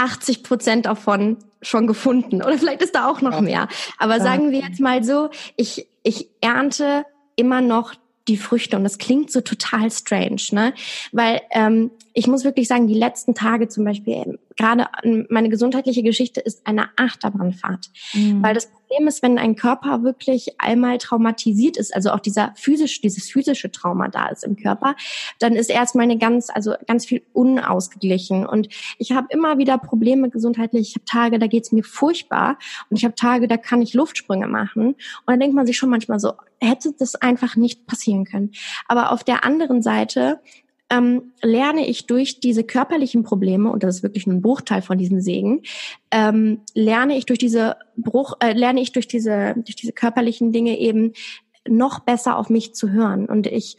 80 0.00 0.42
Prozent 0.42 0.86
davon 0.86 1.36
schon 1.62 1.86
gefunden. 1.86 2.42
Oder 2.42 2.58
vielleicht 2.58 2.82
ist 2.82 2.94
da 2.94 3.08
auch 3.08 3.20
noch 3.20 3.34
ja. 3.34 3.40
mehr. 3.40 3.68
Aber 3.98 4.16
ja. 4.16 4.22
sagen 4.22 4.50
wir 4.50 4.60
jetzt 4.60 4.80
mal 4.80 5.04
so, 5.04 5.28
ich, 5.56 5.86
ich 6.02 6.28
ernte 6.40 7.04
immer 7.36 7.60
noch 7.60 7.94
die 8.28 8.36
Früchte. 8.36 8.76
Und 8.76 8.84
das 8.84 8.98
klingt 8.98 9.30
so 9.30 9.40
total 9.40 9.90
strange, 9.90 10.40
ne? 10.52 10.72
Weil 11.12 11.40
ähm, 11.50 11.90
ich 12.12 12.26
muss 12.26 12.44
wirklich 12.44 12.68
sagen, 12.68 12.86
die 12.86 12.94
letzten 12.94 13.34
Tage 13.34 13.68
zum 13.68 13.84
Beispiel, 13.84 14.14
ähm, 14.14 14.38
gerade 14.56 14.86
meine 15.28 15.48
gesundheitliche 15.48 16.02
Geschichte 16.02 16.40
ist 16.40 16.66
eine 16.66 16.88
Achterbahnfahrt. 16.96 17.90
Mhm. 18.14 18.42
Weil 18.42 18.54
das 18.54 18.70
Problem 18.90 19.06
ist, 19.06 19.22
wenn 19.22 19.38
ein 19.38 19.54
Körper 19.54 20.02
wirklich 20.02 20.60
einmal 20.60 20.98
traumatisiert 20.98 21.76
ist, 21.76 21.94
also 21.94 22.10
auch 22.10 22.18
dieser 22.18 22.52
physisch, 22.56 23.00
dieses 23.00 23.30
physische 23.30 23.70
Trauma 23.70 24.08
da 24.08 24.26
ist 24.26 24.42
im 24.42 24.56
Körper, 24.56 24.96
dann 25.38 25.54
ist 25.54 25.70
erstmal 25.70 26.04
eine 26.04 26.18
ganz, 26.18 26.50
also 26.50 26.74
ganz 26.88 27.06
viel 27.06 27.22
unausgeglichen. 27.32 28.44
Und 28.44 28.68
ich 28.98 29.12
habe 29.12 29.28
immer 29.30 29.58
wieder 29.58 29.78
Probleme 29.78 30.28
gesundheitlich. 30.28 30.88
Ich 30.88 30.94
habe 30.96 31.04
Tage, 31.04 31.38
da 31.38 31.46
geht's 31.46 31.70
mir 31.70 31.84
furchtbar. 31.84 32.58
Und 32.88 32.96
ich 32.96 33.04
habe 33.04 33.14
Tage, 33.14 33.46
da 33.46 33.56
kann 33.56 33.80
ich 33.80 33.94
Luftsprünge 33.94 34.48
machen. 34.48 34.88
Und 34.88 34.96
dann 35.26 35.38
denkt 35.38 35.54
man 35.54 35.66
sich 35.66 35.76
schon 35.76 35.90
manchmal 35.90 36.18
so, 36.18 36.32
hätte 36.58 36.92
das 36.98 37.14
einfach 37.14 37.54
nicht 37.54 37.86
passieren 37.86 38.24
können. 38.24 38.50
Aber 38.88 39.12
auf 39.12 39.22
der 39.22 39.44
anderen 39.44 39.82
Seite 39.82 40.40
ähm, 40.90 41.32
lerne 41.40 41.86
ich 41.86 42.06
durch 42.06 42.40
diese 42.40 42.64
körperlichen 42.64 43.22
Probleme, 43.22 43.70
und 43.70 43.82
das 43.82 43.96
ist 43.96 44.02
wirklich 44.02 44.26
nur 44.26 44.36
ein 44.36 44.42
Bruchteil 44.42 44.82
von 44.82 44.98
diesen 44.98 45.20
Segen, 45.20 45.62
ähm, 46.10 46.60
lerne 46.74 47.16
ich 47.16 47.26
durch 47.26 47.38
diese 47.38 47.76
Bruch, 47.96 48.34
äh, 48.40 48.52
lerne 48.52 48.80
ich 48.80 48.92
durch 48.92 49.08
diese, 49.08 49.54
durch 49.56 49.76
diese 49.76 49.92
körperlichen 49.92 50.52
Dinge 50.52 50.78
eben 50.78 51.12
noch 51.68 52.00
besser 52.00 52.36
auf 52.36 52.50
mich 52.50 52.74
zu 52.74 52.90
hören. 52.90 53.26
Und 53.26 53.46
ich, 53.46 53.76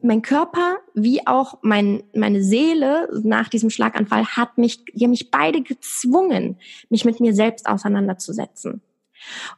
mein 0.00 0.22
Körper 0.22 0.76
wie 0.94 1.26
auch 1.26 1.58
mein, 1.62 2.02
meine 2.14 2.42
Seele 2.42 3.08
nach 3.24 3.48
diesem 3.48 3.70
Schlaganfall 3.70 4.26
hat 4.26 4.58
mich, 4.58 4.84
die 4.84 5.04
haben 5.04 5.10
mich 5.10 5.30
beide 5.30 5.62
gezwungen, 5.62 6.58
mich 6.90 7.04
mit 7.04 7.18
mir 7.20 7.34
selbst 7.34 7.68
auseinanderzusetzen. 7.68 8.82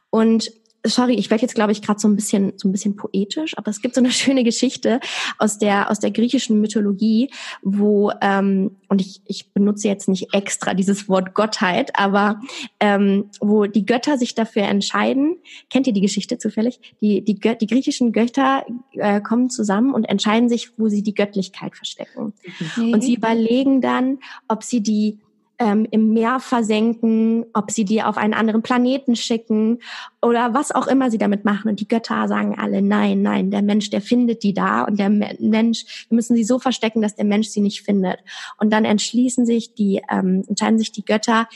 Und 0.09 0.51
sorry, 0.89 1.13
ich 1.13 1.29
werde 1.29 1.41
jetzt, 1.41 1.55
glaube 1.55 1.71
ich, 1.71 1.81
gerade 1.81 1.99
so 1.99 2.07
ein 2.07 2.15
bisschen 2.15 2.53
so 2.57 2.67
ein 2.67 2.71
bisschen 2.71 2.95
poetisch, 2.95 3.57
aber 3.57 3.69
es 3.69 3.81
gibt 3.81 3.95
so 3.95 4.01
eine 4.01 4.11
schöne 4.11 4.43
Geschichte 4.43 4.99
aus 5.37 5.57
der 5.57 5.89
aus 5.89 5.99
der 5.99 6.11
griechischen 6.11 6.59
Mythologie, 6.59 7.31
wo 7.61 8.11
ähm, 8.21 8.77
und 8.87 9.01
ich, 9.01 9.21
ich 9.25 9.51
benutze 9.51 9.87
jetzt 9.87 10.09
nicht 10.09 10.33
extra 10.33 10.73
dieses 10.73 11.07
Wort 11.07 11.33
Gottheit, 11.33 11.91
aber 11.97 12.39
ähm, 12.79 13.29
wo 13.39 13.65
die 13.65 13.85
Götter 13.85 14.17
sich 14.17 14.35
dafür 14.35 14.63
entscheiden. 14.63 15.37
Kennt 15.69 15.87
ihr 15.87 15.93
die 15.93 16.01
Geschichte 16.01 16.37
zufällig? 16.37 16.79
Die 17.01 17.23
die, 17.23 17.35
die 17.35 17.67
griechischen 17.67 18.11
Götter 18.11 18.65
äh, 18.93 19.21
kommen 19.21 19.49
zusammen 19.49 19.93
und 19.93 20.05
entscheiden 20.05 20.49
sich, 20.49 20.77
wo 20.77 20.87
sie 20.89 21.03
die 21.03 21.13
Göttlichkeit 21.13 21.75
verstecken. 21.75 22.33
Mhm. 22.75 22.93
Und 22.93 23.03
sie 23.03 23.15
überlegen 23.15 23.81
dann, 23.81 24.19
ob 24.47 24.63
sie 24.63 24.81
die 24.81 25.19
ähm, 25.59 25.85
im 25.91 26.13
Meer 26.13 26.39
versenken, 26.39 27.45
ob 27.53 27.69
sie 27.69 27.83
die 27.83 28.01
auf 28.01 28.17
einen 28.17 28.33
anderen 28.33 28.61
Planeten 28.61 29.15
schicken 29.15 29.79
oder 30.21 30.53
was 30.53 30.71
auch 30.71 30.87
immer 30.87 31.11
sie 31.11 31.17
damit 31.17 31.43
machen. 31.43 31.69
Und 31.69 31.81
die 31.81 31.87
Götter 31.87 32.27
sagen 32.27 32.57
alle, 32.57 32.81
nein, 32.81 33.21
nein, 33.21 33.51
der 33.51 33.61
Mensch, 33.61 33.89
der 33.89 34.01
findet 34.01 34.43
die 34.43 34.53
da 34.53 34.83
und 34.83 34.97
der 34.97 35.09
Mensch, 35.09 36.07
wir 36.09 36.15
müssen 36.15 36.35
sie 36.35 36.45
so 36.45 36.59
verstecken, 36.59 37.01
dass 37.01 37.15
der 37.15 37.25
Mensch 37.25 37.49
sie 37.49 37.61
nicht 37.61 37.81
findet. 37.81 38.19
Und 38.57 38.71
dann 38.71 38.85
entschließen 38.85 39.45
sich 39.45 39.75
die, 39.75 40.01
ähm, 40.09 40.43
entscheiden 40.47 40.79
sich 40.79 40.93
die 40.93 41.05
Götter, 41.05 41.47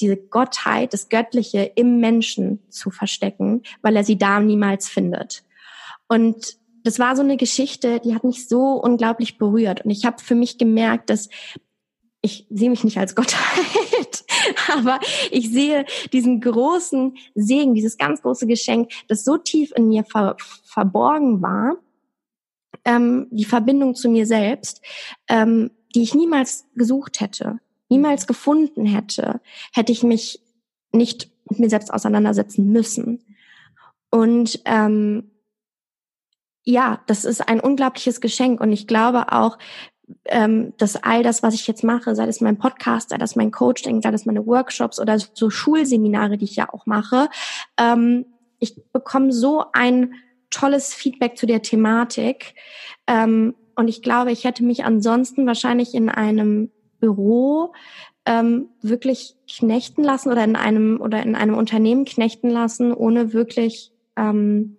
diese 0.00 0.16
Gottheit, 0.16 0.92
das 0.92 1.08
Göttliche 1.08 1.70
im 1.76 2.00
Menschen 2.00 2.58
zu 2.68 2.90
verstecken, 2.90 3.62
weil 3.82 3.94
er 3.94 4.02
sie 4.02 4.18
da 4.18 4.40
niemals 4.40 4.88
findet. 4.88 5.44
Und 6.08 6.56
das 6.82 6.98
war 6.98 7.16
so 7.16 7.22
eine 7.22 7.38
Geschichte, 7.38 8.00
die 8.00 8.14
hat 8.14 8.24
mich 8.24 8.46
so 8.46 8.72
unglaublich 8.72 9.38
berührt. 9.38 9.84
Und 9.84 9.90
ich 9.90 10.04
habe 10.04 10.22
für 10.22 10.34
mich 10.34 10.58
gemerkt, 10.58 11.08
dass 11.08 11.30
ich 12.24 12.46
sehe 12.48 12.70
mich 12.70 12.84
nicht 12.84 12.96
als 12.96 13.14
Gottheit, 13.14 14.24
aber 14.72 14.98
ich 15.30 15.50
sehe 15.50 15.84
diesen 16.10 16.40
großen 16.40 17.18
Segen, 17.34 17.74
dieses 17.74 17.98
ganz 17.98 18.22
große 18.22 18.46
Geschenk, 18.46 18.90
das 19.08 19.24
so 19.24 19.36
tief 19.36 19.72
in 19.76 19.88
mir 19.88 20.04
ver 20.04 20.36
verborgen 20.64 21.42
war, 21.42 21.76
ähm, 22.86 23.28
die 23.30 23.44
Verbindung 23.44 23.94
zu 23.94 24.08
mir 24.08 24.26
selbst, 24.26 24.80
ähm, 25.28 25.70
die 25.94 26.02
ich 26.02 26.14
niemals 26.14 26.64
gesucht 26.74 27.20
hätte, 27.20 27.60
niemals 27.90 28.26
gefunden 28.26 28.86
hätte, 28.86 29.42
hätte 29.74 29.92
ich 29.92 30.02
mich 30.02 30.40
nicht 30.92 31.30
mit 31.50 31.58
mir 31.58 31.68
selbst 31.68 31.92
auseinandersetzen 31.92 32.72
müssen. 32.72 33.22
Und 34.10 34.62
ähm, 34.64 35.30
ja, 36.64 37.02
das 37.06 37.26
ist 37.26 37.46
ein 37.46 37.60
unglaubliches 37.60 38.22
Geschenk 38.22 38.62
und 38.62 38.72
ich 38.72 38.86
glaube 38.86 39.30
auch, 39.30 39.58
ähm, 40.26 40.74
dass 40.78 40.96
all 41.02 41.22
das, 41.22 41.42
was 41.42 41.54
ich 41.54 41.66
jetzt 41.66 41.84
mache, 41.84 42.14
sei 42.14 42.26
das 42.26 42.40
mein 42.40 42.58
Podcast, 42.58 43.10
sei 43.10 43.18
das 43.18 43.36
mein 43.36 43.50
Coaching, 43.50 44.02
sei 44.02 44.10
das 44.10 44.26
meine 44.26 44.46
Workshops 44.46 45.00
oder 45.00 45.18
so 45.18 45.50
Schulseminare, 45.50 46.36
die 46.36 46.44
ich 46.44 46.56
ja 46.56 46.72
auch 46.72 46.86
mache, 46.86 47.28
ähm, 47.78 48.26
ich 48.58 48.76
bekomme 48.92 49.32
so 49.32 49.64
ein 49.72 50.14
tolles 50.50 50.94
Feedback 50.94 51.36
zu 51.36 51.46
der 51.46 51.62
Thematik. 51.62 52.54
Ähm, 53.06 53.54
und 53.76 53.88
ich 53.88 54.02
glaube, 54.02 54.32
ich 54.32 54.44
hätte 54.44 54.64
mich 54.64 54.84
ansonsten 54.84 55.46
wahrscheinlich 55.46 55.94
in 55.94 56.08
einem 56.08 56.70
Büro 57.00 57.72
ähm, 58.24 58.68
wirklich 58.80 59.34
knechten 59.48 60.02
lassen 60.02 60.30
oder 60.30 60.44
in 60.44 60.56
einem 60.56 61.00
oder 61.00 61.22
in 61.22 61.34
einem 61.34 61.56
Unternehmen 61.56 62.04
knechten 62.04 62.48
lassen, 62.48 62.94
ohne 62.94 63.32
wirklich 63.32 63.92
ähm, 64.16 64.78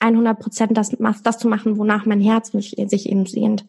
100 0.00 0.38
Prozent 0.38 0.76
das, 0.76 0.94
das 1.22 1.38
zu 1.38 1.48
machen, 1.48 1.78
wonach 1.78 2.06
mein 2.06 2.20
Herz 2.20 2.52
mich, 2.52 2.76
sich 2.86 3.08
eben 3.08 3.26
sehnt. 3.26 3.64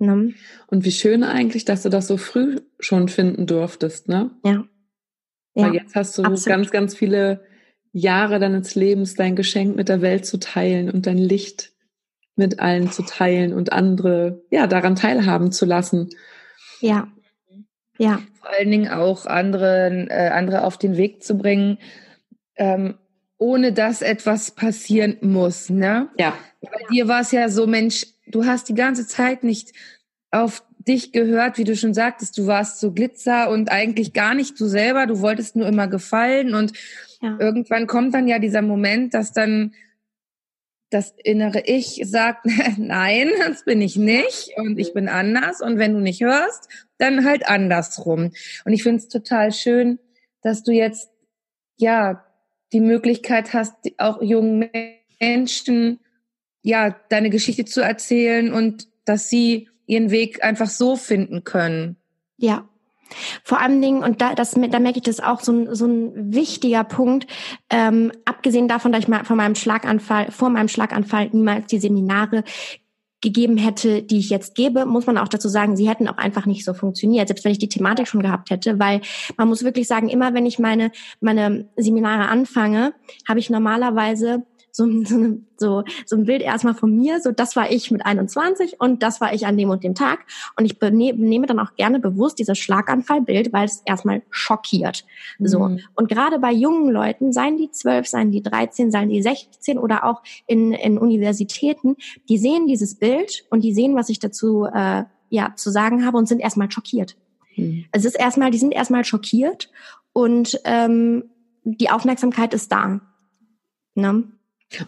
Ne? 0.00 0.32
Und 0.66 0.84
wie 0.84 0.92
schön 0.92 1.22
eigentlich, 1.22 1.66
dass 1.66 1.82
du 1.82 1.90
das 1.90 2.06
so 2.06 2.16
früh 2.16 2.56
schon 2.78 3.08
finden 3.08 3.46
durftest, 3.46 4.08
ne? 4.08 4.30
Ja. 4.44 4.64
ja 5.54 5.66
Weil 5.66 5.74
jetzt 5.74 5.94
hast 5.94 6.16
du 6.16 6.22
absolut. 6.22 6.46
ganz, 6.46 6.70
ganz 6.70 6.94
viele 6.94 7.44
Jahre 7.92 8.38
deines 8.38 8.74
Lebens 8.74 9.14
dein 9.14 9.36
Geschenk 9.36 9.76
mit 9.76 9.90
der 9.90 10.00
Welt 10.00 10.24
zu 10.24 10.38
teilen 10.38 10.90
und 10.90 11.06
dein 11.06 11.18
Licht 11.18 11.72
mit 12.36 12.60
allen 12.60 12.90
zu 12.90 13.02
teilen 13.02 13.52
und 13.52 13.72
andere, 13.72 14.42
ja, 14.50 14.66
daran 14.66 14.96
teilhaben 14.96 15.52
zu 15.52 15.66
lassen. 15.66 16.08
Ja. 16.80 17.08
Ja. 17.98 18.22
Vor 18.40 18.50
allen 18.50 18.70
Dingen 18.70 18.88
auch 18.88 19.26
andere, 19.26 20.06
äh, 20.08 20.30
andere 20.30 20.64
auf 20.64 20.78
den 20.78 20.96
Weg 20.96 21.22
zu 21.22 21.36
bringen, 21.36 21.76
ähm, 22.56 22.94
ohne 23.36 23.74
dass 23.74 24.00
etwas 24.00 24.52
passieren 24.52 25.18
muss, 25.20 25.68
ne? 25.68 26.08
Ja. 26.18 26.34
Bei 26.62 26.86
dir 26.90 27.08
war 27.08 27.20
es 27.20 27.32
ja 27.32 27.50
so, 27.50 27.66
Mensch, 27.66 28.06
du 28.30 28.44
hast 28.46 28.68
die 28.68 28.74
ganze 28.74 29.06
Zeit 29.06 29.44
nicht 29.44 29.72
auf 30.30 30.62
dich 30.78 31.12
gehört, 31.12 31.58
wie 31.58 31.64
du 31.64 31.76
schon 31.76 31.94
sagtest, 31.94 32.38
du 32.38 32.46
warst 32.46 32.80
so 32.80 32.92
Glitzer 32.92 33.50
und 33.50 33.70
eigentlich 33.70 34.12
gar 34.12 34.34
nicht 34.34 34.58
du 34.58 34.66
selber, 34.66 35.06
du 35.06 35.20
wolltest 35.20 35.56
nur 35.56 35.66
immer 35.66 35.88
gefallen 35.88 36.54
und 36.54 36.72
ja. 37.20 37.36
irgendwann 37.38 37.86
kommt 37.86 38.14
dann 38.14 38.28
ja 38.28 38.38
dieser 38.38 38.62
Moment, 38.62 39.12
dass 39.12 39.32
dann 39.32 39.74
das 40.90 41.14
innere 41.22 41.62
Ich 41.66 42.00
sagt, 42.04 42.46
nein, 42.78 43.30
das 43.38 43.64
bin 43.64 43.80
ich 43.80 43.96
nicht 43.96 44.52
und 44.56 44.78
ich 44.78 44.92
bin 44.92 45.08
anders 45.08 45.60
und 45.60 45.78
wenn 45.78 45.94
du 45.94 46.00
nicht 46.00 46.22
hörst, 46.22 46.68
dann 46.98 47.24
halt 47.24 47.46
andersrum. 47.46 48.32
Und 48.64 48.72
ich 48.72 48.82
finde 48.82 48.98
es 48.98 49.08
total 49.08 49.52
schön, 49.52 49.98
dass 50.42 50.62
du 50.62 50.72
jetzt 50.72 51.10
ja 51.76 52.24
die 52.72 52.80
Möglichkeit 52.80 53.52
hast, 53.52 53.74
auch 53.98 54.22
jungen 54.22 54.70
Menschen 55.20 56.00
ja, 56.62 56.94
deine 57.08 57.30
Geschichte 57.30 57.64
zu 57.64 57.80
erzählen 57.80 58.52
und 58.52 58.86
dass 59.04 59.28
sie 59.28 59.68
ihren 59.86 60.10
Weg 60.10 60.44
einfach 60.44 60.68
so 60.68 60.96
finden 60.96 61.44
können. 61.44 61.96
Ja. 62.36 62.64
Vor 63.42 63.60
allen 63.60 63.82
Dingen, 63.82 64.04
und 64.04 64.20
da, 64.20 64.34
das, 64.34 64.52
da 64.52 64.78
merke 64.78 64.98
ich 64.98 65.04
das 65.04 65.18
auch, 65.18 65.40
so 65.40 65.52
ein, 65.52 65.74
so 65.74 65.86
ein 65.86 66.32
wichtiger 66.32 66.84
Punkt, 66.84 67.26
ähm, 67.68 68.12
abgesehen 68.24 68.68
davon, 68.68 68.92
dass 68.92 69.02
ich 69.02 69.08
mal 69.08 69.24
von 69.24 69.36
meinem 69.36 69.56
Schlaganfall, 69.56 70.30
vor 70.30 70.48
meinem 70.48 70.68
Schlaganfall 70.68 71.30
niemals 71.32 71.66
die 71.66 71.80
Seminare 71.80 72.44
gegeben 73.20 73.56
hätte, 73.56 74.02
die 74.02 74.18
ich 74.18 74.30
jetzt 74.30 74.54
gebe, 74.54 74.86
muss 74.86 75.06
man 75.06 75.18
auch 75.18 75.28
dazu 75.28 75.48
sagen, 75.48 75.76
sie 75.76 75.88
hätten 75.88 76.08
auch 76.08 76.16
einfach 76.16 76.46
nicht 76.46 76.64
so 76.64 76.72
funktioniert, 76.72 77.28
selbst 77.28 77.44
wenn 77.44 77.52
ich 77.52 77.58
die 77.58 77.68
Thematik 77.68 78.08
schon 78.08 78.22
gehabt 78.22 78.50
hätte, 78.50 78.78
weil 78.78 79.02
man 79.36 79.48
muss 79.48 79.62
wirklich 79.62 79.86
sagen, 79.86 80.08
immer 80.08 80.32
wenn 80.32 80.46
ich 80.46 80.58
meine, 80.58 80.90
meine 81.20 81.68
Seminare 81.76 82.28
anfange, 82.28 82.94
habe 83.28 83.40
ich 83.40 83.50
normalerweise 83.50 84.46
so, 84.72 84.86
so, 85.56 85.84
so, 86.06 86.16
ein 86.16 86.24
Bild 86.24 86.42
erstmal 86.42 86.74
von 86.74 86.96
mir, 86.96 87.20
so 87.20 87.32
das 87.32 87.56
war 87.56 87.70
ich 87.70 87.90
mit 87.90 88.04
21 88.04 88.80
und 88.80 89.02
das 89.02 89.20
war 89.20 89.34
ich 89.34 89.46
an 89.46 89.56
dem 89.56 89.70
und 89.70 89.84
dem 89.84 89.94
Tag. 89.94 90.20
Und 90.56 90.64
ich 90.64 90.80
nehme 90.80 91.46
dann 91.46 91.58
auch 91.58 91.74
gerne 91.74 92.00
bewusst 92.00 92.38
dieses 92.38 92.58
Schlaganfallbild, 92.58 93.52
weil 93.52 93.66
es 93.66 93.82
erstmal 93.84 94.22
schockiert. 94.30 95.04
So. 95.38 95.60
Mhm. 95.60 95.80
Und 95.94 96.08
gerade 96.08 96.38
bei 96.38 96.52
jungen 96.52 96.90
Leuten, 96.90 97.32
seien 97.32 97.56
die 97.56 97.70
12, 97.70 98.06
seien 98.06 98.30
die 98.30 98.42
13, 98.42 98.90
seien 98.90 99.08
die 99.08 99.22
16 99.22 99.78
oder 99.78 100.04
auch 100.04 100.22
in, 100.46 100.72
in 100.72 100.98
Universitäten, 100.98 101.96
die 102.28 102.38
sehen 102.38 102.66
dieses 102.66 102.94
Bild 102.96 103.44
und 103.50 103.62
die 103.62 103.74
sehen, 103.74 103.94
was 103.94 104.08
ich 104.08 104.18
dazu 104.18 104.64
äh, 104.64 105.04
ja, 105.30 105.54
zu 105.56 105.70
sagen 105.70 106.04
habe 106.04 106.18
und 106.18 106.26
sind 106.26 106.40
erstmal 106.40 106.70
schockiert. 106.70 107.16
Mhm. 107.56 107.86
Es 107.92 108.04
ist 108.04 108.18
erstmal, 108.18 108.50
die 108.50 108.58
sind 108.58 108.72
erstmal 108.72 109.04
schockiert 109.04 109.70
und 110.12 110.60
ähm, 110.64 111.30
die 111.64 111.90
Aufmerksamkeit 111.90 112.54
ist 112.54 112.72
da. 112.72 113.00
Ne? 113.94 114.24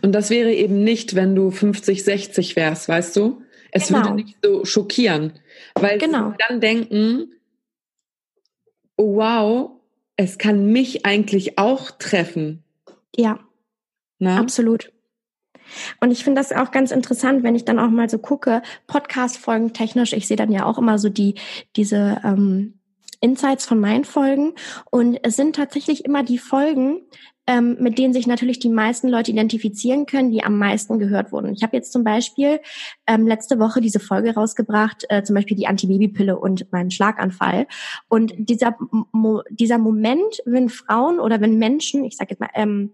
Und 0.01 0.13
das 0.13 0.31
wäre 0.31 0.53
eben 0.53 0.85
nicht, 0.85 1.15
wenn 1.15 1.35
du 1.35 1.51
50, 1.51 2.05
60 2.05 2.57
wärst, 2.57 2.89
weißt 2.89 3.17
du? 3.17 3.43
Es 3.73 3.89
genau. 3.89 4.01
würde 4.01 4.15
nicht 4.15 4.37
so 4.43 4.65
schockieren, 4.65 5.33
weil 5.75 5.99
genau. 5.99 6.35
dann 6.47 6.61
denken, 6.61 7.33
oh 8.97 9.17
wow, 9.17 9.71
es 10.17 10.39
kann 10.39 10.67
mich 10.67 11.07
eigentlich 11.07 11.59
auch 11.59 11.91
treffen. 11.91 12.63
Ja, 13.17 13.41
Na? 14.19 14.39
absolut. 14.39 14.93
Und 16.01 16.11
ich 16.11 16.23
finde 16.23 16.41
das 16.41 16.53
auch 16.53 16.71
ganz 16.71 16.91
interessant, 16.91 17.43
wenn 17.43 17.55
ich 17.55 17.65
dann 17.65 17.79
auch 17.79 17.89
mal 17.89 18.09
so 18.09 18.19
gucke, 18.19 18.63
Podcast-Folgen 18.87 19.73
technisch, 19.73 20.13
ich 20.13 20.27
sehe 20.27 20.37
dann 20.37 20.53
ja 20.53 20.67
auch 20.67 20.79
immer 20.79 20.99
so 20.99 21.09
die, 21.09 21.37
diese 21.77 22.21
ähm, 22.25 22.75
Insights 23.23 23.65
von 23.65 23.81
meinen 23.81 24.05
Folgen. 24.05 24.53
Und 24.91 25.19
es 25.23 25.37
sind 25.37 25.57
tatsächlich 25.57 26.05
immer 26.05 26.23
die 26.23 26.39
Folgen, 26.39 27.01
ähm, 27.47 27.77
mit 27.81 27.99
denen 27.99 28.13
sich 28.13 28.27
natürlich 28.27 28.59
die 28.59 28.69
meisten 28.69 29.09
Leute 29.09 29.31
identifizieren 29.31 30.07
können, 30.07 30.31
die 30.31 30.45
am 30.45 30.59
meisten 30.59 30.99
gehört 30.99 31.33
wurden. 31.33 31.53
Ich 31.53 31.63
habe 31.63 31.77
jetzt 31.77 31.93
zum 31.93 32.05
Beispiel 32.05 32.61
ähm, 33.07 33.27
letzte 33.27 33.59
Woche 33.59 33.81
diese 33.81 34.01
Folge 34.01 34.35
rausgebracht, 34.35 35.05
äh, 35.09 35.23
zum 35.25 35.35
Beispiel 35.35 35.57
die 35.57 35.67
Antibabypille 35.67 36.39
und 36.39 36.71
meinen 36.73 36.91
Schlaganfall. 36.91 37.67
Und 38.09 38.33
dieser, 38.37 38.77
Mo 39.13 39.43
dieser 39.51 39.79
Moment, 39.79 40.43
wenn 40.45 40.69
Frauen 40.69 41.19
oder 41.19 41.41
wenn 41.41 41.59
Menschen, 41.59 42.05
ich 42.05 42.17
sage 42.17 42.31
jetzt 42.31 42.41
mal, 42.41 42.51
ähm, 42.55 42.93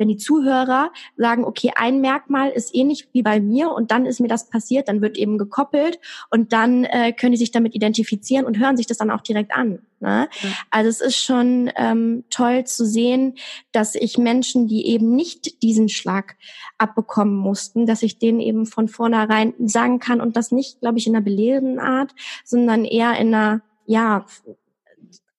wenn 0.00 0.08
die 0.08 0.16
Zuhörer 0.16 0.92
sagen, 1.16 1.44
okay, 1.44 1.72
ein 1.76 2.00
Merkmal 2.00 2.50
ist 2.50 2.74
ähnlich 2.74 3.08
wie 3.12 3.22
bei 3.22 3.38
mir 3.38 3.70
und 3.70 3.90
dann 3.90 4.06
ist 4.06 4.18
mir 4.18 4.28
das 4.28 4.48
passiert, 4.48 4.88
dann 4.88 5.02
wird 5.02 5.18
eben 5.18 5.36
gekoppelt 5.36 6.00
und 6.30 6.54
dann 6.54 6.84
äh, 6.84 7.12
können 7.12 7.32
die 7.32 7.38
sich 7.38 7.52
damit 7.52 7.74
identifizieren 7.74 8.46
und 8.46 8.58
hören 8.58 8.78
sich 8.78 8.86
das 8.86 8.96
dann 8.96 9.10
auch 9.10 9.20
direkt 9.20 9.52
an. 9.52 9.80
Ne? 10.00 10.28
Ja. 10.42 10.50
Also 10.70 10.88
es 10.88 11.02
ist 11.02 11.16
schon 11.16 11.70
ähm, 11.76 12.24
toll 12.30 12.64
zu 12.64 12.86
sehen, 12.86 13.34
dass 13.72 13.94
ich 13.94 14.16
Menschen, 14.16 14.66
die 14.66 14.86
eben 14.86 15.14
nicht 15.14 15.62
diesen 15.62 15.90
Schlag 15.90 16.36
abbekommen 16.78 17.36
mussten, 17.36 17.84
dass 17.84 18.02
ich 18.02 18.18
denen 18.18 18.40
eben 18.40 18.64
von 18.64 18.88
vornherein 18.88 19.52
sagen 19.58 19.98
kann 19.98 20.22
und 20.22 20.34
das 20.34 20.50
nicht, 20.50 20.80
glaube 20.80 20.96
ich, 20.96 21.06
in 21.06 21.14
einer 21.14 21.24
belehrenden 21.24 21.78
Art, 21.78 22.14
sondern 22.44 22.86
eher 22.86 23.18
in 23.18 23.34
einer, 23.34 23.60
ja, 23.84 24.24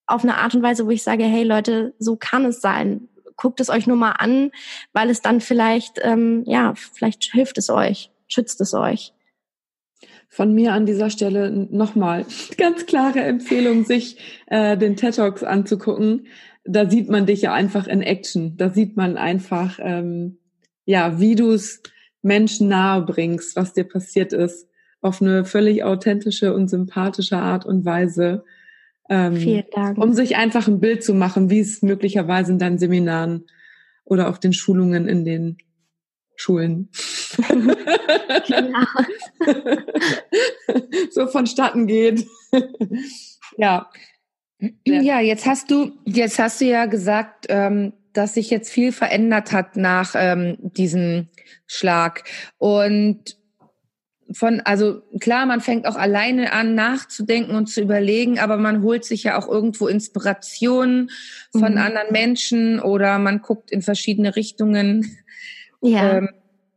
auf 0.06 0.22
eine 0.22 0.36
Art 0.36 0.54
und 0.54 0.62
Weise, 0.62 0.86
wo 0.86 0.90
ich 0.90 1.02
sage, 1.02 1.24
hey 1.24 1.42
Leute, 1.42 1.94
so 1.98 2.16
kann 2.16 2.44
es 2.44 2.60
sein 2.60 3.08
guckt 3.42 3.60
es 3.60 3.70
euch 3.70 3.88
nur 3.88 3.96
mal 3.96 4.12
an, 4.12 4.52
weil 4.92 5.10
es 5.10 5.20
dann 5.20 5.40
vielleicht, 5.40 5.98
ähm, 6.02 6.44
ja, 6.46 6.74
vielleicht 6.76 7.24
hilft 7.24 7.58
es 7.58 7.70
euch, 7.70 8.12
schützt 8.28 8.60
es 8.60 8.72
euch. 8.72 9.12
Von 10.28 10.54
mir 10.54 10.72
an 10.72 10.86
dieser 10.86 11.10
Stelle 11.10 11.50
nochmal 11.50 12.24
ganz 12.56 12.86
klare 12.86 13.20
Empfehlung, 13.20 13.84
sich 13.84 14.16
äh, 14.46 14.78
den 14.78 14.96
TED 14.96 15.16
Talks 15.16 15.42
anzugucken. 15.42 16.28
Da 16.64 16.88
sieht 16.88 17.10
man 17.10 17.26
dich 17.26 17.42
ja 17.42 17.52
einfach 17.52 17.88
in 17.88 18.00
Action. 18.00 18.56
Da 18.56 18.70
sieht 18.70 18.96
man 18.96 19.16
einfach, 19.16 19.80
ähm, 19.82 20.38
ja, 20.84 21.18
wie 21.18 21.34
du 21.34 21.50
es 21.50 21.82
Menschen 22.22 22.68
nahe 22.68 23.02
bringst, 23.02 23.56
was 23.56 23.72
dir 23.72 23.84
passiert 23.84 24.32
ist, 24.32 24.68
auf 25.00 25.20
eine 25.20 25.44
völlig 25.44 25.82
authentische 25.82 26.54
und 26.54 26.68
sympathische 26.68 27.38
Art 27.38 27.66
und 27.66 27.84
Weise. 27.84 28.44
Ähm, 29.12 29.36
Vielen 29.36 29.64
Dank. 29.70 29.98
Um 29.98 30.14
sich 30.14 30.36
einfach 30.36 30.68
ein 30.68 30.80
Bild 30.80 31.04
zu 31.04 31.12
machen, 31.12 31.50
wie 31.50 31.60
es 31.60 31.82
möglicherweise 31.82 32.52
in 32.52 32.58
deinen 32.58 32.78
Seminaren 32.78 33.44
oder 34.04 34.30
auf 34.30 34.40
den 34.40 34.54
Schulungen 34.54 35.06
in 35.06 35.26
den 35.26 35.58
Schulen 36.34 36.88
genau. 38.46 38.86
so 41.10 41.26
vonstatten 41.26 41.86
geht. 41.86 42.26
ja. 43.58 43.90
Ja, 44.86 45.20
jetzt 45.20 45.44
hast 45.44 45.70
du, 45.70 45.92
jetzt 46.06 46.38
hast 46.38 46.60
du 46.60 46.64
ja 46.64 46.86
gesagt, 46.86 47.46
ähm, 47.50 47.92
dass 48.14 48.34
sich 48.34 48.48
jetzt 48.48 48.70
viel 48.70 48.92
verändert 48.92 49.52
hat 49.52 49.76
nach 49.76 50.14
ähm, 50.16 50.56
diesem 50.60 51.28
Schlag. 51.66 52.24
Und 52.56 53.36
von, 54.34 54.60
also 54.60 55.02
klar, 55.20 55.46
man 55.46 55.60
fängt 55.60 55.86
auch 55.86 55.96
alleine 55.96 56.52
an 56.52 56.74
nachzudenken 56.74 57.54
und 57.54 57.66
zu 57.66 57.80
überlegen, 57.80 58.38
aber 58.38 58.56
man 58.56 58.82
holt 58.82 59.04
sich 59.04 59.24
ja 59.24 59.38
auch 59.38 59.48
irgendwo 59.48 59.88
Inspirationen 59.88 61.10
von 61.50 61.72
mhm. 61.72 61.78
anderen 61.78 62.12
Menschen 62.12 62.80
oder 62.80 63.18
man 63.18 63.40
guckt 63.42 63.70
in 63.70 63.82
verschiedene 63.82 64.36
Richtungen. 64.36 65.16
Ja. 65.80 66.18
Ähm, 66.18 66.30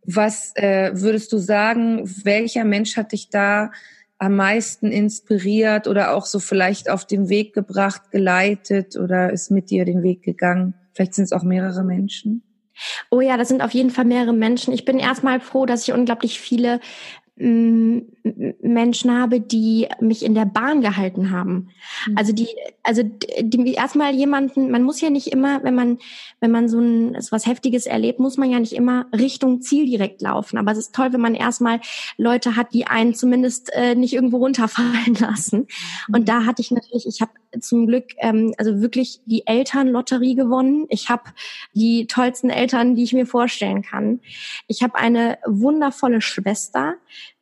was 0.04 0.56
äh, 0.56 0.92
würdest 0.94 1.32
du 1.34 1.38
sagen, 1.38 2.02
welcher 2.24 2.64
Mensch 2.64 2.96
hat 2.98 3.12
dich 3.12 3.30
da 3.30 3.72
am 4.18 4.36
meisten 4.36 4.92
inspiriert 4.92 5.88
oder 5.88 6.16
auch 6.16 6.26
so 6.26 6.40
vielleicht 6.40 6.90
auf 6.90 7.06
den 7.06 7.28
Weg 7.30 7.54
gebracht, 7.54 8.12
geleitet 8.12 8.96
oder 8.96 9.32
ist 9.32 9.52
mit 9.52 9.70
dir 9.70 9.86
den 9.86 10.04
Weg 10.04 10.24
gegangen? 10.24 10.74
Vielleicht 10.94 11.16
sind 11.16 11.26
es 11.26 11.32
auch 11.34 11.44
mehrere 11.44 11.84
Menschen. 11.84 12.44
Oh 13.10 13.22
ja, 13.22 13.38
das 13.38 13.48
sind 13.48 13.62
auf 13.62 13.72
jeden 13.72 13.90
Fall 13.90 14.06
mehrere 14.06 14.34
Menschen. 14.34 14.74
Ich 14.74 14.86
bin 14.86 15.00
erstmal 15.00 15.40
froh, 15.40 15.66
dass 15.66 15.88
ich 15.88 15.94
unglaublich 15.94 16.40
viele 16.40 16.80
Menschen 17.38 19.12
habe, 19.12 19.42
die 19.42 19.90
mich 20.00 20.24
in 20.24 20.36
der 20.36 20.46
Bahn 20.46 20.80
gehalten 20.80 21.32
haben. 21.32 21.70
Mhm. 22.08 22.18
Also 22.18 22.32
die, 22.32 22.48
also 22.82 23.04
die 23.04 23.74
erstmal 23.74 24.16
jemanden, 24.16 24.72
man 24.72 24.84
muss 24.84 25.02
ja 25.02 25.10
nicht 25.10 25.28
immer, 25.28 25.62
wenn 25.64 25.76
man, 25.76 25.98
wenn 26.40 26.52
man 26.52 26.70
so 26.70 26.80
ein 26.80 27.20
so 27.20 27.34
was 27.34 27.46
Heftiges 27.46 27.88
erlebt, 27.88 28.20
muss 28.20 28.38
man 28.38 28.50
ja 28.50 28.60
nicht 28.60 28.72
immer 28.72 29.08
Richtung 29.14 29.62
Ziel 29.62 29.86
direkt 29.86 30.22
laufen. 30.22 30.58
Aber 30.58 30.72
es 30.72 30.78
ist 30.78 30.96
toll, 30.96 31.12
wenn 31.12 31.20
man 31.20 31.36
erstmal 31.36 31.82
Leute 32.18 32.56
hat, 32.56 32.74
die 32.74 32.88
einen 32.88 33.14
zumindest 33.16 33.70
äh, 33.74 33.96
nicht 33.96 34.14
irgendwo 34.14 34.38
runterfallen 34.38 35.16
lassen. 35.20 35.68
Und 36.08 36.22
mhm. 36.22 36.26
da 36.26 36.46
hatte 36.46 36.62
ich 36.62 36.72
natürlich, 36.72 37.06
ich 37.06 37.20
habe 37.20 37.32
zum 37.60 37.86
Glück 37.88 38.12
ähm, 38.18 38.54
also 38.58 38.80
wirklich 38.80 39.20
die 39.26 39.46
Elternlotterie 39.46 40.36
gewonnen. 40.36 40.86
Ich 40.90 41.10
habe 41.10 41.24
die 41.74 42.08
tollsten 42.08 42.50
Eltern, 42.50 42.96
die 42.96 43.04
ich 43.04 43.14
mir 43.14 43.26
vorstellen 43.26 43.82
kann. 43.82 44.22
Ich 44.68 44.84
habe 44.84 44.96
eine 44.96 45.38
wundervolle 45.46 46.22
Schwester, 46.22 46.96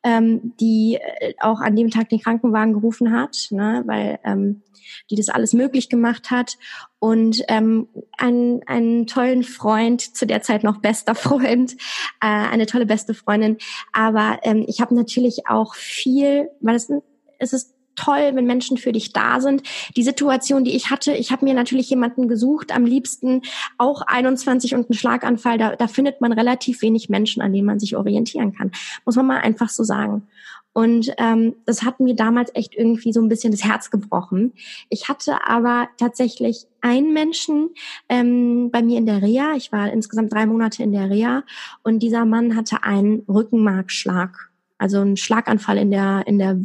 ähm, 0.04 0.54
die 0.60 1.00
äh, 1.20 1.34
auch 1.40 1.60
an 1.60 1.76
dem 1.76 1.90
Tag 1.90 2.10
den 2.10 2.20
Krankenwagen 2.20 2.74
gerufen 2.74 3.12
hat, 3.12 3.48
ne, 3.52 3.84
weil 3.86 4.20
ähm, 4.24 4.62
die 5.10 5.16
das 5.16 5.30
alles 5.30 5.54
möglich 5.54 5.90
gemacht 5.90 6.32
hat 6.32 6.58
und 7.00 7.42
ähm, 7.48 7.88
einen, 8.18 8.64
einen 8.68 9.08
tollen 9.08 9.44
Freund, 9.44 10.16
zu 10.16 10.26
der 10.26 10.42
Zeit 10.42 10.64
noch 10.64 10.80
bester 10.80 11.16
Freund, 11.16 11.74
äh, 12.22 12.28
eine 12.28 12.66
tolle 12.66 12.86
beste 12.86 13.14
Freundin. 13.14 13.58
Aber 13.92 14.40
ähm, 14.44 14.66
ich 14.68 14.82
habe 14.82 14.96
natürlich 14.96 15.48
auch 15.48 15.76
viel, 15.76 16.50
weil 16.62 16.76
es, 16.76 16.92
es 17.40 17.54
ist 17.54 17.73
toll, 17.96 18.32
wenn 18.34 18.46
Menschen 18.46 18.78
für 18.78 18.92
dich 18.92 19.14
da 19.14 19.40
sind. 19.42 19.64
Die 19.96 20.04
Situation, 20.04 20.64
die 20.64 20.76
ich 20.76 20.90
hatte, 20.90 21.14
ich 21.14 21.32
habe 21.32 21.46
mir 21.46 21.54
natürlich 21.54 21.90
jemanden 21.90 22.28
gesucht, 22.28 22.74
am 22.74 22.86
liebsten 22.86 23.42
auch 23.78 24.02
21 24.02 24.76
und 24.76 24.90
ein 24.90 24.94
Schlaganfall. 24.94 25.58
Da, 25.58 25.76
da 25.76 25.88
findet 25.88 26.22
man 26.22 26.34
relativ 26.34 26.82
wenig 26.82 27.10
Menschen, 27.10 27.42
an 27.42 27.54
denen 27.54 27.68
man 27.68 27.80
sich 27.80 27.96
orientieren 27.96 28.54
kann. 28.54 28.72
Muss 29.06 29.16
man 29.16 29.28
mal 29.28 29.40
einfach 29.40 29.70
so 29.70 29.84
sagen. 29.84 30.28
Und 30.74 31.14
ähm, 31.20 31.56
das 31.66 31.84
hat 31.84 32.00
mir 32.00 32.16
damals 32.16 32.52
echt 32.56 32.76
irgendwie 32.76 33.14
so 33.14 33.22
ein 33.22 33.30
bisschen 33.30 33.52
das 33.52 33.64
Herz 33.64 33.92
gebrochen. 33.92 34.54
Ich 34.90 35.08
hatte 35.08 35.48
aber 35.48 35.88
tatsächlich 35.98 36.66
einen 36.82 37.14
Menschen 37.14 37.70
ähm, 38.10 38.72
bei 38.72 38.82
mir 38.82 38.98
in 38.98 39.06
der 39.06 39.22
Reha. 39.22 39.54
Ich 39.56 39.72
war 39.72 39.94
insgesamt 39.94 40.34
drei 40.34 40.48
Monate 40.48 40.82
in 40.82 40.92
der 40.92 41.12
Reha 41.12 41.44
und 41.84 42.00
dieser 42.00 42.26
Mann 42.26 42.56
hatte 42.56 42.84
einen 42.84 43.20
Rückenmarkschlag, 43.30 44.50
also 44.80 45.00
einen 45.00 45.16
Schlaganfall 45.16 45.78
in 45.78 45.92
der 45.92 46.24
in 46.26 46.40
der 46.40 46.60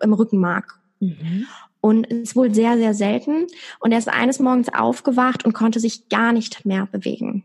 im 0.00 0.12
Rückenmark. 0.12 0.78
Mhm. 1.00 1.46
Und 1.80 2.10
es 2.10 2.18
ist 2.18 2.36
wohl 2.36 2.52
sehr, 2.54 2.76
sehr 2.76 2.94
selten. 2.94 3.46
Und 3.80 3.92
er 3.92 3.98
ist 3.98 4.08
eines 4.08 4.40
Morgens 4.40 4.72
aufgewacht 4.72 5.44
und 5.44 5.52
konnte 5.52 5.78
sich 5.78 6.08
gar 6.08 6.32
nicht 6.32 6.66
mehr 6.66 6.86
bewegen. 6.86 7.44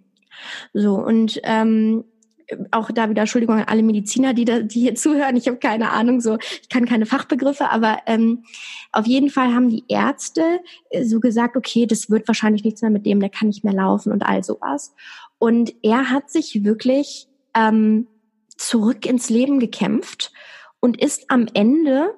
So, 0.74 0.96
und 0.96 1.40
ähm, 1.44 2.06
auch 2.72 2.92
da 2.92 3.10
wieder 3.10 3.22
Entschuldigung 3.22 3.58
an 3.58 3.66
alle 3.68 3.84
Mediziner, 3.84 4.34
die, 4.34 4.46
da, 4.46 4.60
die 4.62 4.82
hier 4.82 4.96
zuhören. 4.96 5.36
Ich 5.36 5.48
habe 5.48 5.58
keine 5.58 5.92
Ahnung, 5.92 6.22
so 6.22 6.38
ich 6.62 6.70
kann 6.70 6.86
keine 6.86 7.06
Fachbegriffe, 7.06 7.70
aber 7.70 8.00
ähm, 8.06 8.44
auf 8.92 9.08
jeden 9.08 9.30
Fall 9.30 9.54
haben 9.54 9.70
die 9.70 9.84
Ärzte 9.88 10.60
äh, 10.90 11.04
so 11.04 11.20
gesagt, 11.20 11.56
okay, 11.56 11.86
das 11.86 12.10
wird 12.10 12.28
wahrscheinlich 12.28 12.64
nichts 12.64 12.82
mehr 12.82 12.92
mit 12.92 13.06
dem, 13.06 13.20
der 13.20 13.30
kann 13.30 13.48
nicht 13.48 13.64
mehr 13.64 13.74
laufen 13.74 14.12
und 14.12 14.24
all 14.24 14.44
sowas. 14.44 14.94
Und 15.38 15.74
er 15.84 16.10
hat 16.10 16.30
sich 16.30 16.64
wirklich 16.64 17.28
ähm, 17.54 18.08
zurück 18.58 19.06
ins 19.06 19.30
Leben 19.30 19.60
gekämpft 19.60 20.32
und 20.82 21.02
ist 21.02 21.32
am 21.32 21.48
Ende 21.54 22.14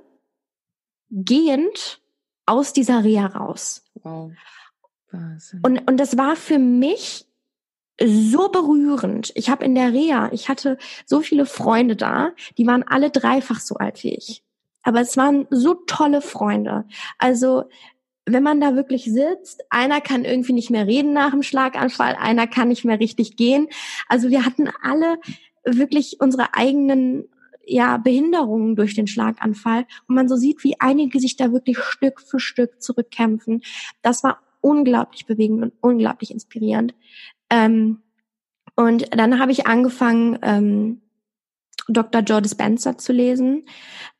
gehend 1.11 2.01
aus 2.47 2.73
dieser 2.73 3.03
Reha 3.03 3.27
raus. 3.27 3.83
Wow. 4.01 4.31
Und, 5.61 5.87
und 5.87 5.97
das 5.97 6.17
war 6.17 6.35
für 6.35 6.57
mich 6.57 7.27
so 8.03 8.49
berührend. 8.49 9.31
Ich 9.35 9.49
habe 9.49 9.63
in 9.63 9.75
der 9.75 9.93
Reha, 9.93 10.31
ich 10.31 10.49
hatte 10.49 10.79
so 11.05 11.21
viele 11.21 11.45
Freunde 11.45 11.95
da, 11.95 12.31
die 12.57 12.65
waren 12.65 12.83
alle 12.83 13.11
dreifach 13.11 13.59
so 13.59 13.75
alt 13.75 14.03
wie 14.03 14.15
ich. 14.15 14.43
Aber 14.81 15.01
es 15.01 15.15
waren 15.15 15.45
so 15.51 15.75
tolle 15.75 16.21
Freunde. 16.21 16.85
Also 17.19 17.65
wenn 18.25 18.43
man 18.43 18.59
da 18.59 18.75
wirklich 18.75 19.05
sitzt, 19.05 19.63
einer 19.69 20.01
kann 20.01 20.25
irgendwie 20.25 20.53
nicht 20.53 20.69
mehr 20.69 20.87
reden 20.87 21.13
nach 21.13 21.31
dem 21.31 21.43
Schlaganfall, 21.43 22.15
einer 22.15 22.47
kann 22.47 22.69
nicht 22.69 22.85
mehr 22.85 22.99
richtig 22.99 23.35
gehen. 23.35 23.67
Also 24.07 24.29
wir 24.29 24.45
hatten 24.45 24.69
alle 24.81 25.19
wirklich 25.65 26.19
unsere 26.19 26.53
eigenen 26.53 27.29
ja, 27.65 27.97
Behinderungen 27.97 28.75
durch 28.75 28.93
den 28.95 29.07
Schlaganfall 29.07 29.85
und 30.07 30.15
man 30.15 30.27
so 30.27 30.35
sieht, 30.35 30.63
wie 30.63 30.79
einige 30.79 31.19
sich 31.19 31.35
da 31.35 31.51
wirklich 31.51 31.77
Stück 31.79 32.21
für 32.21 32.39
Stück 32.39 32.81
zurückkämpfen. 32.81 33.61
Das 34.01 34.23
war 34.23 34.39
unglaublich 34.61 35.25
bewegend 35.25 35.63
und 35.63 35.73
unglaublich 35.81 36.31
inspirierend. 36.31 36.93
Ähm, 37.49 38.01
und 38.75 39.15
dann 39.15 39.39
habe 39.39 39.51
ich 39.51 39.67
angefangen, 39.67 40.39
ähm, 40.41 41.01
Dr. 41.87 42.21
Joe 42.21 42.41
Dispenza 42.41 42.97
zu 42.97 43.11
lesen. 43.11 43.65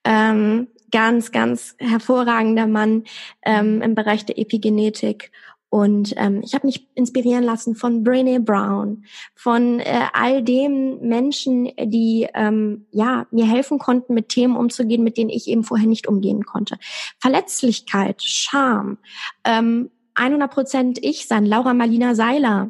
Ähm, 0.04 0.68
ganz, 0.92 1.32
ganz 1.32 1.76
hervorragender 1.80 2.68
Mann 2.68 3.04
ähm, 3.44 3.82
im 3.82 3.96
Bereich 3.96 4.26
der 4.26 4.38
Epigenetik. 4.38 5.32
Und 5.74 6.14
ähm, 6.18 6.42
ich 6.46 6.54
habe 6.54 6.68
mich 6.68 6.88
inspirieren 6.94 7.44
lassen 7.44 7.74
von 7.74 8.04
Brené 8.04 8.38
Brown, 8.38 9.06
von 9.34 9.80
äh, 9.80 10.02
all 10.14 10.44
den 10.44 11.00
Menschen, 11.02 11.68
die 11.82 12.28
ähm, 12.36 12.86
ja 12.92 13.26
mir 13.32 13.48
helfen 13.48 13.80
konnten, 13.80 14.14
mit 14.14 14.30
Themen 14.30 14.56
umzugehen, 14.56 15.04
mit 15.04 15.18
denen 15.18 15.32
ich 15.32 15.48
eben 15.48 15.64
vorher 15.64 15.88
nicht 15.88 16.06
umgehen 16.08 16.46
konnte. 16.46 16.78
Verletzlichkeit, 17.18 18.22
Scham, 18.22 19.00
ähm, 19.46 19.90
100 20.14 20.52
Prozent 20.52 21.00
ich 21.02 21.28
sein, 21.28 21.44
Laura 21.44 21.74
Marlina 21.74 22.14
Seiler, 22.14 22.70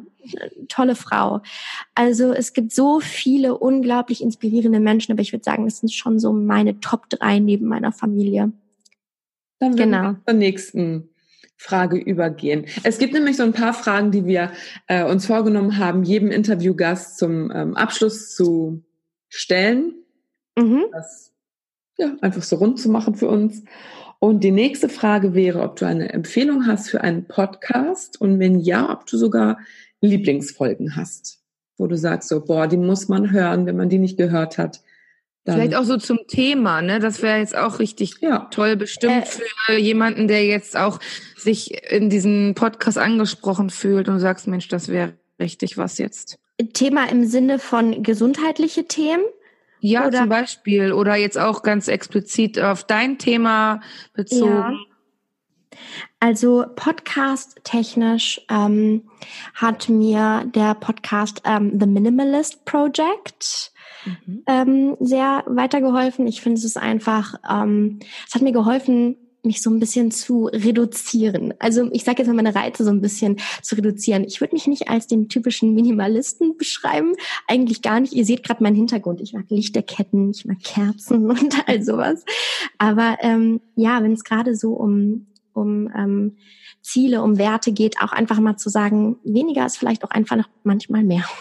tolle 0.70 0.94
Frau. 0.94 1.42
Also 1.94 2.32
es 2.32 2.54
gibt 2.54 2.72
so 2.72 3.00
viele 3.00 3.58
unglaublich 3.58 4.22
inspirierende 4.22 4.80
Menschen, 4.80 5.12
aber 5.12 5.20
ich 5.20 5.34
würde 5.34 5.44
sagen, 5.44 5.66
das 5.66 5.80
sind 5.80 5.92
schon 5.92 6.18
so 6.18 6.32
meine 6.32 6.80
Top 6.80 7.10
drei 7.10 7.38
neben 7.38 7.66
meiner 7.66 7.92
Familie. 7.92 8.50
Dann 9.58 9.76
genau. 9.76 10.02
wir 10.02 10.20
zur 10.24 10.38
nächsten 10.38 11.10
Frage 11.56 11.96
übergehen. 11.96 12.66
Es 12.82 12.98
gibt 12.98 13.14
nämlich 13.14 13.36
so 13.36 13.42
ein 13.42 13.52
paar 13.52 13.74
Fragen, 13.74 14.10
die 14.10 14.26
wir 14.26 14.50
äh, 14.86 15.04
uns 15.04 15.26
vorgenommen 15.26 15.78
haben, 15.78 16.02
jedem 16.02 16.30
Interviewgast 16.30 17.18
zum 17.18 17.50
ähm, 17.54 17.76
Abschluss 17.76 18.34
zu 18.34 18.82
stellen. 19.28 19.94
Mhm. 20.56 20.84
Das 20.92 21.32
ja, 21.96 22.16
einfach 22.20 22.42
so 22.42 22.56
rund 22.56 22.80
zu 22.80 22.88
machen 22.88 23.14
für 23.14 23.28
uns. 23.28 23.62
Und 24.18 24.42
die 24.42 24.50
nächste 24.50 24.88
Frage 24.88 25.34
wäre, 25.34 25.60
ob 25.60 25.76
du 25.76 25.86
eine 25.86 26.12
Empfehlung 26.12 26.66
hast 26.66 26.90
für 26.90 27.02
einen 27.02 27.26
Podcast 27.26 28.20
und 28.20 28.38
wenn 28.38 28.58
ja, 28.58 28.90
ob 28.90 29.06
du 29.06 29.16
sogar 29.16 29.58
Lieblingsfolgen 30.00 30.96
hast, 30.96 31.42
wo 31.76 31.86
du 31.86 31.96
sagst 31.96 32.28
so, 32.28 32.44
boah, 32.44 32.66
die 32.66 32.76
muss 32.76 33.08
man 33.08 33.32
hören, 33.32 33.66
wenn 33.66 33.76
man 33.76 33.88
die 33.88 33.98
nicht 33.98 34.16
gehört 34.16 34.58
hat. 34.58 34.82
Dann 35.44 35.56
Vielleicht 35.56 35.74
auch 35.74 35.84
so 35.84 35.98
zum 35.98 36.20
Thema, 36.26 36.80
ne? 36.80 37.00
Das 37.00 37.20
wäre 37.20 37.38
jetzt 37.38 37.54
auch 37.54 37.78
richtig 37.78 38.14
ja. 38.20 38.48
toll, 38.50 38.76
bestimmt 38.76 39.26
äh, 39.26 39.40
für 39.66 39.78
jemanden, 39.78 40.26
der 40.26 40.46
jetzt 40.46 40.76
auch 40.76 41.00
sich 41.36 41.84
in 41.92 42.08
diesen 42.08 42.54
Podcast 42.54 42.96
angesprochen 42.96 43.68
fühlt 43.68 44.08
und 44.08 44.20
sagst, 44.20 44.46
Mensch, 44.46 44.68
das 44.68 44.88
wäre 44.88 45.12
richtig 45.38 45.76
was 45.76 45.98
jetzt. 45.98 46.38
Thema 46.72 47.10
im 47.10 47.26
Sinne 47.26 47.58
von 47.58 48.02
gesundheitliche 48.02 48.86
Themen? 48.86 49.24
Ja, 49.80 50.06
oder? 50.06 50.20
zum 50.20 50.28
Beispiel. 50.30 50.92
Oder 50.92 51.16
jetzt 51.16 51.36
auch 51.36 51.62
ganz 51.62 51.88
explizit 51.88 52.58
auf 52.58 52.84
dein 52.84 53.18
Thema 53.18 53.82
bezogen. 54.14 54.78
Ja. 54.78 54.93
Also 56.20 56.64
podcast-technisch 56.74 58.40
ähm, 58.50 59.02
hat 59.54 59.88
mir 59.88 60.44
der 60.54 60.74
Podcast 60.74 61.42
ähm, 61.44 61.78
The 61.78 61.86
Minimalist 61.86 62.64
Project 62.64 63.72
mhm. 64.04 64.42
ähm, 64.46 64.96
sehr 65.00 65.44
weitergeholfen. 65.46 66.26
Ich 66.26 66.40
finde 66.40 66.58
es 66.58 66.64
ist 66.64 66.78
einfach, 66.78 67.34
ähm, 67.48 68.00
es 68.26 68.34
hat 68.34 68.42
mir 68.42 68.52
geholfen, 68.52 69.16
mich 69.44 69.62
so 69.62 69.70
ein 69.70 69.78
bisschen 69.78 70.10
zu 70.10 70.46
reduzieren. 70.46 71.54
Also 71.58 71.88
ich 71.92 72.04
sage 72.04 72.18
jetzt 72.18 72.28
mal 72.28 72.34
meine 72.34 72.54
Reize 72.54 72.84
so 72.84 72.90
ein 72.90 73.00
bisschen 73.00 73.36
zu 73.62 73.76
reduzieren. 73.76 74.24
Ich 74.24 74.40
würde 74.40 74.54
mich 74.54 74.66
nicht 74.66 74.88
als 74.88 75.06
den 75.06 75.28
typischen 75.28 75.74
Minimalisten 75.74 76.56
beschreiben, 76.56 77.12
eigentlich 77.46 77.82
gar 77.82 78.00
nicht. 78.00 78.12
Ihr 78.12 78.24
seht 78.24 78.42
gerade 78.42 78.62
meinen 78.62 78.76
Hintergrund. 78.76 79.20
Ich 79.20 79.32
mag 79.32 79.44
Lichterketten, 79.48 80.30
ich 80.30 80.44
mag 80.44 80.60
Kerzen 80.62 81.30
und 81.30 81.68
all 81.68 81.82
sowas. 81.82 82.24
Aber 82.78 83.18
ähm, 83.20 83.60
ja, 83.76 84.02
wenn 84.02 84.12
es 84.12 84.24
gerade 84.24 84.56
so 84.56 84.72
um 84.72 85.26
um 85.54 85.90
ähm, 85.96 86.36
Ziele, 86.82 87.22
um 87.22 87.38
Werte 87.38 87.72
geht, 87.72 88.00
auch 88.00 88.12
einfach 88.12 88.40
mal 88.40 88.56
zu 88.56 88.68
sagen, 88.68 89.16
weniger 89.24 89.64
ist 89.64 89.78
vielleicht 89.78 90.04
auch 90.04 90.10
einfach 90.10 90.36
noch 90.36 90.48
manchmal 90.62 91.02
mehr. 91.02 91.24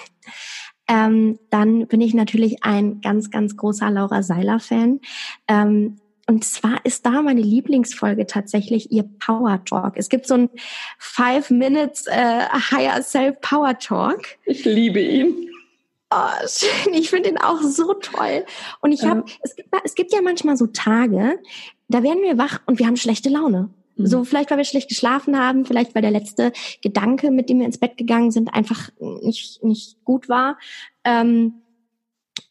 Ähm, 0.86 1.39
dann 1.49 1.88
bin 1.88 2.02
ich 2.02 2.13
natürlich 2.13 2.65
ein 2.65 2.99
ganz, 2.99 3.32
ganz 3.32 3.56
großer 3.56 3.89
Laura 3.89 4.21
Seiler-Fan. 4.21 4.99
Ähm, 5.47 5.95
und 6.28 6.43
zwar 6.45 6.86
ist 6.86 7.06
da 7.06 7.21
meine 7.21 7.41
Lieblingsfolge 7.41 8.28
tatsächlich 8.28 8.91
ihr 8.91 9.04
Power 9.04 9.63
Talk. 9.65 9.93
Es 9.95 10.10
gibt 10.10 10.28
so 10.28 10.36
ein 10.36 10.49
Five 10.97 11.52
Minutes 11.52 12.08
äh, 12.08 12.47
Higher 12.71 13.02
Self 13.02 13.39
Power 13.41 13.78
Talk. 13.78 14.21
Ich 14.45 14.63
liebe 14.63 14.99
ihn. 14.99 15.49
Oh, 16.10 16.47
schön. 16.47 16.93
Ich 16.93 17.10
finde 17.10 17.30
ihn 17.30 17.38
auch 17.38 17.62
so 17.62 17.93
toll. 17.95 18.45
Und 18.82 18.91
ich 18.91 19.04
habe, 19.04 19.23
ja. 19.28 19.36
es, 19.41 19.56
gibt, 19.56 19.69
es 19.84 19.95
gibt 19.95 20.13
ja 20.13 20.21
manchmal 20.21 20.56
so 20.56 20.67
Tage, 20.67 21.39
da 21.89 22.04
werden 22.04 22.21
wir 22.21 22.38
wach 22.38 22.62
und 22.65 22.80
wir 22.80 22.88
haben 22.88 22.97
schlechte 22.97 23.30
Laune. 23.30 23.69
Mhm. 23.95 24.06
So 24.06 24.23
vielleicht, 24.23 24.51
weil 24.51 24.58
wir 24.58 24.65
schlecht 24.65 24.89
geschlafen 24.89 25.38
haben, 25.38 25.65
vielleicht 25.65 25.95
weil 25.95 26.01
der 26.01 26.12
letzte 26.12 26.51
Gedanke, 26.82 27.32
mit 27.32 27.49
dem 27.49 27.60
wir 27.60 27.65
ins 27.65 27.77
Bett 27.77 27.97
gegangen 27.97 28.32
sind, 28.32 28.53
einfach 28.53 28.89
nicht, 28.99 29.63
nicht 29.63 30.03
gut 30.03 30.29
war. 30.29 30.58
Ähm, 31.03 31.62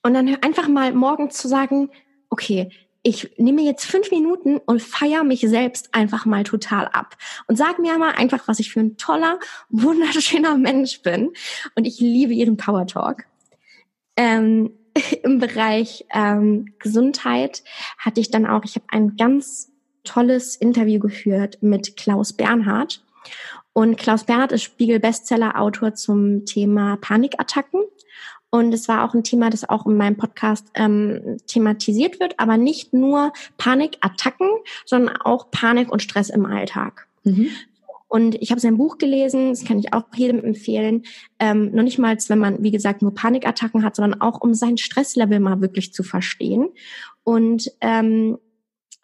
und 0.02 0.14
dann 0.14 0.37
einfach 0.42 0.68
mal 0.68 0.92
morgens 0.92 1.37
zu 1.37 1.48
sagen, 1.48 1.90
okay, 2.31 2.70
ich 3.02 3.35
nehme 3.37 3.62
jetzt 3.62 3.85
fünf 3.85 4.11
Minuten 4.11 4.59
und 4.59 4.81
feiere 4.81 5.24
mich 5.24 5.40
selbst 5.40 5.92
einfach 5.92 6.24
mal 6.24 6.44
total 6.44 6.87
ab 6.87 7.16
und 7.48 7.57
sag 7.57 7.81
mir 7.81 7.98
mal 7.98 8.12
einfach, 8.12 8.46
was 8.46 8.61
ich 8.61 8.72
für 8.72 8.81
ein 8.81 8.96
toller, 8.96 9.40
wunderschöner 9.70 10.57
Mensch 10.57 11.02
bin. 11.02 11.33
Und 11.74 11.85
ich 11.85 11.98
liebe 11.98 12.33
ihren 12.33 12.57
Power 12.57 12.87
Talk. 12.87 13.24
Ähm, 14.16 14.70
Im 15.22 15.38
Bereich 15.38 16.05
ähm, 16.12 16.74
Gesundheit 16.78 17.64
hatte 17.98 18.20
ich 18.20 18.31
dann 18.31 18.46
auch, 18.46 18.64
ich 18.64 18.74
habe 18.76 18.87
einen 18.90 19.16
ganz 19.16 19.71
tolles 20.04 20.56
Interview 20.56 20.98
geführt 20.98 21.58
mit 21.60 21.96
Klaus 21.96 22.32
Bernhard. 22.32 23.04
Und 23.72 23.96
Klaus 23.96 24.24
Bernhard 24.24 24.52
ist 24.52 24.62
Spiegel-Bestseller-Autor 24.64 25.94
zum 25.94 26.44
Thema 26.44 26.96
Panikattacken. 26.96 27.82
Und 28.50 28.74
es 28.74 28.86
war 28.86 29.04
auch 29.04 29.14
ein 29.14 29.24
Thema, 29.24 29.48
das 29.48 29.66
auch 29.66 29.86
in 29.86 29.96
meinem 29.96 30.18
Podcast 30.18 30.66
ähm, 30.74 31.38
thematisiert 31.46 32.20
wird, 32.20 32.38
aber 32.38 32.58
nicht 32.58 32.92
nur 32.92 33.32
Panikattacken, 33.56 34.48
sondern 34.84 35.16
auch 35.16 35.50
Panik 35.50 35.90
und 35.90 36.02
Stress 36.02 36.28
im 36.28 36.44
Alltag. 36.44 37.08
Mhm. 37.24 37.48
Und 38.08 38.34
ich 38.42 38.50
habe 38.50 38.60
sein 38.60 38.76
Buch 38.76 38.98
gelesen, 38.98 39.48
das 39.48 39.64
kann 39.64 39.78
ich 39.78 39.94
auch 39.94 40.04
jedem 40.14 40.44
empfehlen. 40.44 41.04
Ähm, 41.38 41.70
noch 41.72 41.82
nicht 41.82 41.98
mal, 41.98 42.14
wenn 42.28 42.38
man, 42.38 42.62
wie 42.62 42.70
gesagt, 42.70 43.00
nur 43.00 43.14
Panikattacken 43.14 43.82
hat, 43.82 43.96
sondern 43.96 44.20
auch, 44.20 44.42
um 44.42 44.52
sein 44.52 44.76
Stresslevel 44.76 45.40
mal 45.40 45.62
wirklich 45.62 45.94
zu 45.94 46.02
verstehen. 46.02 46.68
Und 47.24 47.72
ähm, 47.80 48.36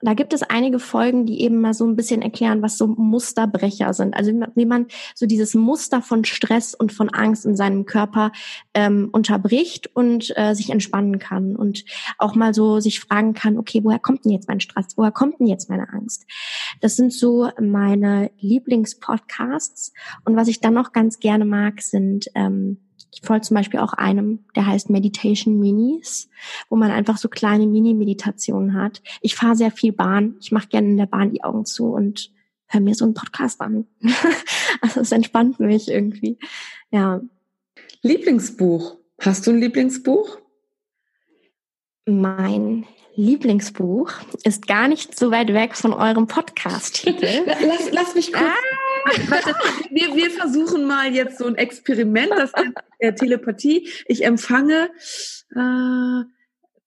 da 0.00 0.14
gibt 0.14 0.32
es 0.32 0.42
einige 0.42 0.78
Folgen, 0.78 1.26
die 1.26 1.42
eben 1.42 1.60
mal 1.60 1.74
so 1.74 1.84
ein 1.84 1.96
bisschen 1.96 2.22
erklären, 2.22 2.62
was 2.62 2.78
so 2.78 2.86
Musterbrecher 2.86 3.92
sind. 3.94 4.14
Also 4.14 4.32
wie 4.54 4.66
man 4.66 4.86
so 5.14 5.26
dieses 5.26 5.54
Muster 5.54 6.02
von 6.02 6.24
Stress 6.24 6.74
und 6.74 6.92
von 6.92 7.08
Angst 7.08 7.44
in 7.44 7.56
seinem 7.56 7.84
Körper 7.84 8.32
ähm, 8.74 9.08
unterbricht 9.10 9.90
und 9.94 10.32
äh, 10.36 10.54
sich 10.54 10.70
entspannen 10.70 11.18
kann 11.18 11.56
und 11.56 11.84
auch 12.18 12.34
mal 12.34 12.54
so 12.54 12.78
sich 12.80 13.00
fragen 13.00 13.34
kann, 13.34 13.58
okay, 13.58 13.80
woher 13.82 13.98
kommt 13.98 14.24
denn 14.24 14.32
jetzt 14.32 14.48
mein 14.48 14.60
Stress? 14.60 14.96
Woher 14.96 15.12
kommt 15.12 15.40
denn 15.40 15.48
jetzt 15.48 15.68
meine 15.68 15.88
Angst? 15.92 16.26
Das 16.80 16.94
sind 16.96 17.12
so 17.12 17.50
meine 17.60 18.30
Lieblingspodcasts. 18.38 19.92
Und 20.24 20.36
was 20.36 20.48
ich 20.48 20.60
dann 20.60 20.74
noch 20.74 20.92
ganz 20.92 21.18
gerne 21.18 21.44
mag, 21.44 21.82
sind 21.82 22.26
ähm, 22.34 22.78
ich 23.10 23.22
folge 23.22 23.42
zum 23.42 23.56
Beispiel 23.56 23.80
auch 23.80 23.94
einem, 23.94 24.44
der 24.54 24.66
heißt 24.66 24.90
Meditation 24.90 25.58
Minis, 25.58 26.28
wo 26.68 26.76
man 26.76 26.90
einfach 26.90 27.16
so 27.16 27.28
kleine 27.28 27.66
Mini-Meditationen 27.66 28.74
hat. 28.74 29.02
Ich 29.22 29.34
fahre 29.34 29.56
sehr 29.56 29.70
viel 29.70 29.92
Bahn. 29.92 30.36
Ich 30.40 30.52
mache 30.52 30.68
gerne 30.68 30.88
in 30.88 30.96
der 30.96 31.06
Bahn 31.06 31.30
die 31.30 31.42
Augen 31.42 31.64
zu 31.64 31.86
und 31.86 32.30
höre 32.66 32.80
mir 32.80 32.94
so 32.94 33.04
einen 33.04 33.14
Podcast 33.14 33.60
an. 33.60 33.86
also 34.80 35.00
es 35.00 35.12
entspannt 35.12 35.58
mich 35.58 35.88
irgendwie. 35.88 36.38
Ja. 36.90 37.20
Lieblingsbuch. 38.02 38.96
Hast 39.20 39.46
du 39.46 39.50
ein 39.50 39.58
Lieblingsbuch? 39.58 40.38
Mein 42.06 42.86
Lieblingsbuch 43.16 44.12
ist 44.44 44.68
gar 44.68 44.86
nicht 44.86 45.18
so 45.18 45.32
weit 45.32 45.52
weg 45.52 45.74
von 45.76 45.92
eurem 45.92 46.28
Podcast-Titel. 46.28 47.26
lass, 47.46 47.90
lass 47.90 48.14
mich 48.14 48.32
kurz. 48.32 48.44
Wir, 49.90 50.14
wir 50.14 50.30
versuchen 50.30 50.84
mal 50.84 51.12
jetzt 51.14 51.38
so 51.38 51.46
ein 51.46 51.56
Experiment, 51.56 52.30
das 52.30 52.52
der 53.00 53.14
Telepathie. 53.14 53.88
Ich 54.06 54.24
empfange, 54.24 54.90
äh, 55.56 56.20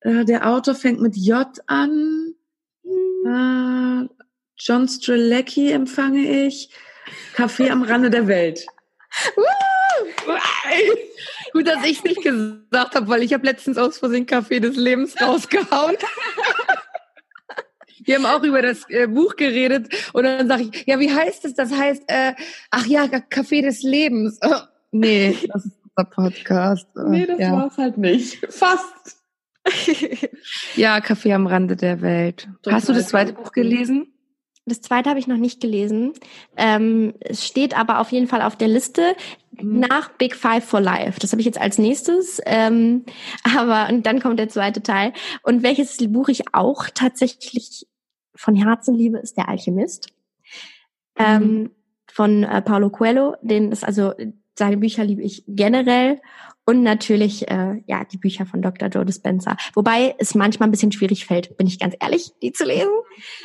äh, 0.01 0.25
der 0.25 0.47
Autor 0.47 0.75
fängt 0.75 1.01
mit 1.01 1.15
J 1.17 1.47
an. 1.67 2.35
Äh, 3.25 4.07
John 4.57 4.87
Strelecki 4.87 5.71
empfange 5.71 6.45
ich. 6.45 6.69
Kaffee 7.33 7.69
am 7.69 7.83
Rande 7.83 8.09
der 8.09 8.27
Welt. 8.27 8.65
Gut, 11.53 11.67
dass 11.67 11.83
ich 11.83 11.97
es 11.97 12.03
nicht 12.03 12.21
gesagt 12.21 12.95
habe, 12.95 13.07
weil 13.07 13.23
ich 13.23 13.33
habe 13.33 13.45
letztens 13.45 13.77
aus 13.77 13.97
Versehen 13.97 14.25
Kaffee 14.25 14.59
des 14.59 14.75
Lebens 14.77 15.19
rausgehauen. 15.19 15.97
Wir 18.03 18.15
haben 18.15 18.25
auch 18.25 18.43
über 18.43 18.61
das 18.61 18.89
äh, 18.89 19.07
Buch 19.07 19.35
geredet 19.35 19.89
und 20.13 20.23
dann 20.23 20.47
sage 20.47 20.69
ich, 20.71 20.85
ja, 20.85 20.99
wie 20.99 21.13
heißt 21.13 21.45
es? 21.45 21.53
Das 21.53 21.71
heißt, 21.71 22.03
äh, 22.07 22.33
ach 22.69 22.85
ja, 22.85 23.03
Café 23.03 23.61
des 23.61 23.83
Lebens. 23.83 24.39
Oh, 24.43 24.61
nee, 24.91 25.35
das 25.47 25.65
ist 25.65 25.77
unser 25.83 26.09
Podcast. 26.09 26.87
Nee, 27.07 27.25
das 27.25 27.39
ja. 27.39 27.51
war 27.51 27.67
es 27.67 27.77
halt 27.77 27.97
nicht. 27.97 28.45
Fast. 28.51 29.17
ja, 30.75 31.01
Kaffee 31.01 31.33
am 31.33 31.47
Rande 31.47 31.75
der 31.75 32.01
Welt. 32.01 32.49
Total 32.63 32.73
Hast 32.73 32.89
du 32.89 32.93
das 32.93 33.09
zweite 33.09 33.33
Buch 33.33 33.51
gelesen? 33.51 34.07
Das 34.65 34.81
zweite 34.81 35.09
habe 35.09 35.19
ich 35.19 35.27
noch 35.27 35.37
nicht 35.37 35.59
gelesen. 35.59 36.13
Ähm, 36.55 37.15
es 37.19 37.45
steht 37.45 37.77
aber 37.77 37.99
auf 37.99 38.11
jeden 38.11 38.27
Fall 38.27 38.43
auf 38.43 38.55
der 38.55 38.67
Liste 38.67 39.15
mhm. 39.59 39.79
nach 39.79 40.09
Big 40.13 40.35
Five 40.35 40.63
for 40.63 40.79
Life. 40.79 41.19
Das 41.19 41.31
habe 41.31 41.41
ich 41.41 41.45
jetzt 41.45 41.59
als 41.59 41.77
nächstes. 41.77 42.39
Ähm, 42.45 43.05
aber 43.55 43.91
und 43.91 44.05
dann 44.05 44.19
kommt 44.19 44.39
der 44.39 44.49
zweite 44.49 44.83
Teil. 44.83 45.13
Und 45.43 45.63
welches 45.63 45.97
Buch 45.97 46.29
ich 46.29 46.53
auch 46.53 46.85
tatsächlich 46.93 47.87
von 48.41 48.55
Herzen 48.55 48.95
liebe, 48.95 49.19
ist 49.19 49.37
der 49.37 49.47
Alchemist. 49.47 50.11
Mhm. 51.17 51.25
Ähm, 51.25 51.71
von 52.11 52.43
äh, 52.43 52.61
Paulo 52.61 52.89
Coelho, 52.89 53.35
den 53.41 53.71
ist 53.71 53.85
also 53.85 54.13
seine 54.57 54.77
Bücher 54.77 55.05
liebe 55.05 55.21
ich 55.21 55.43
generell 55.47 56.19
und 56.65 56.83
natürlich 56.83 57.49
äh, 57.49 57.81
ja 57.87 58.03
die 58.03 58.17
Bücher 58.17 58.45
von 58.45 58.61
Dr. 58.61 58.89
Joe 58.89 59.05
Dispenza. 59.05 59.55
Wobei 59.75 60.15
es 60.17 60.35
manchmal 60.35 60.67
ein 60.67 60.71
bisschen 60.71 60.91
schwierig 60.91 61.25
fällt, 61.25 61.55
bin 61.57 61.67
ich 61.67 61.79
ganz 61.79 61.95
ehrlich, 61.99 62.33
die 62.41 62.51
zu 62.51 62.65
lesen. 62.65 62.91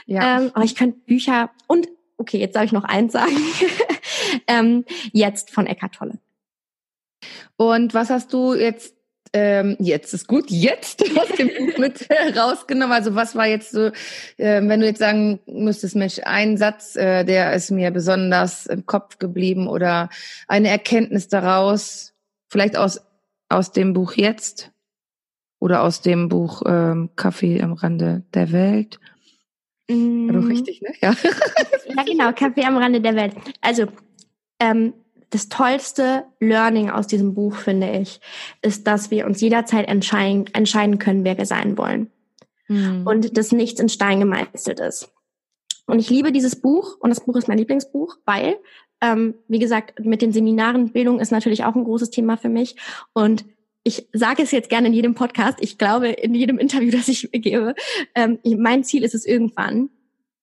Ja. 0.07 0.41
Ähm, 0.41 0.51
aber 0.55 0.65
ich 0.65 0.75
könnte 0.75 0.99
Bücher 1.07 1.51
und 1.69 1.89
okay, 2.17 2.39
jetzt 2.39 2.57
darf 2.57 2.65
ich 2.65 2.73
noch 2.73 2.85
eins 2.85 3.13
sagen. 3.13 3.37
ähm, 4.49 4.85
jetzt 5.13 5.51
von 5.51 5.67
Eckart 5.67 5.95
Tolle. 5.95 6.19
Und 7.57 7.95
was 7.95 8.11
hast 8.11 8.33
du 8.33 8.55
jetzt 8.55 8.96
ähm, 9.33 9.77
jetzt 9.79 10.15
ist 10.15 10.27
gut, 10.27 10.51
jetzt 10.51 11.03
aus 11.19 11.29
dem 11.37 11.49
Buch 11.49 11.79
mit 11.79 12.09
rausgenommen. 12.37 12.93
Also 12.93 13.15
was 13.15 13.35
war 13.35 13.47
jetzt 13.47 13.71
so, 13.71 13.87
äh, 14.37 14.63
wenn 14.63 14.81
du 14.81 14.87
jetzt 14.87 14.99
sagen 14.99 15.41
müsstest, 15.47 15.97
Mensch, 15.97 16.21
ein 16.25 16.57
Satz, 16.57 16.97
äh, 16.97 17.25
der 17.25 17.53
ist 17.55 17.71
mir 17.71 17.91
besonders 17.91 18.67
im 18.67 18.87
Kopf 18.87 19.19
geblieben 19.19 19.69
oder 19.69 20.09
eine 20.49 20.69
Erkenntnis 20.69 21.29
daraus, 21.29 22.15
vielleicht 22.49 22.77
aus, 22.77 23.01
aus 23.49 23.73
dem 23.73 23.93
Buch 23.93 24.15
jetzt 24.15 24.71
oder 25.59 25.83
aus 25.83 26.01
dem 26.01 26.29
Buch 26.29 26.63
ähm, 26.67 27.11
Kaffee 27.17 27.63
am 27.63 27.73
Rande 27.73 28.23
der 28.35 28.53
Welt. 28.53 29.01
Mm. 29.89 30.29
War 30.29 30.41
doch 30.41 30.49
richtig, 30.49 30.83
ne? 30.83 30.91
Ja. 31.01 31.15
ja, 31.97 32.03
genau, 32.05 32.33
Kaffee 32.33 32.65
am 32.65 32.77
Rande 32.77 33.01
der 33.01 33.15
Welt. 33.15 33.35
Also, 33.61 33.87
ähm, 34.61 34.95
das 35.31 35.49
tollste 35.49 36.25
Learning 36.41 36.91
aus 36.91 37.07
diesem 37.07 37.35
Buch, 37.35 37.57
finde 37.57 37.91
ich, 37.91 38.21
ist, 38.63 38.87
dass 38.87 39.11
wir 39.11 39.27
uns 39.27 39.41
jederzeit 39.41 39.89
entscheiden, 39.89 40.47
entscheiden 40.53 40.99
können, 40.99 41.25
wer 41.25 41.37
wir 41.37 41.47
sein 41.47 41.77
wollen. 41.77 42.11
Mhm. 42.69 43.07
Und 43.07 43.37
dass 43.37 43.53
nichts 43.53 43.81
in 43.81 43.89
Stein 43.89 44.21
gemeißelt 44.21 44.81
ist. 44.81 45.13
Und 45.87 45.99
ich 45.99 46.11
liebe 46.11 46.33
dieses 46.33 46.57
Buch 46.57 46.97
und 46.99 47.11
das 47.11 47.21
Buch 47.21 47.37
ist 47.37 47.49
mein 47.49 47.59
Lieblingsbuch, 47.59 48.17
weil, 48.25 48.57
ähm, 49.01 49.35
wie 49.49 49.59
gesagt, 49.59 50.05
mit 50.05 50.23
den 50.23 50.33
Seminaren 50.33 50.93
Bildung 50.93 51.21
ist 51.21 51.31
natürlich 51.31 51.65
auch 51.65 51.75
ein 51.75 51.85
großes 51.85 52.11
Thema 52.11 52.37
für 52.37 52.49
mich. 52.49 52.77
Und 53.13 53.45
ich 53.85 54.09
sage 54.13 54.43
es 54.43 54.51
jetzt 54.51 54.69
gerne 54.69 54.89
in 54.89 54.95
jedem 54.95 55.15
Podcast, 55.15 55.59
ich 55.61 55.79
glaube 55.79 56.09
in 56.09 56.35
jedem 56.35 56.59
Interview, 56.59 56.91
das 56.93 57.09
ich 57.09 57.31
gebe, 57.33 57.75
ähm, 58.15 58.39
mein 58.59 58.85
Ziel 58.85 59.05
ist 59.05 59.15
es 59.15 59.25
irgendwann, 59.25 59.91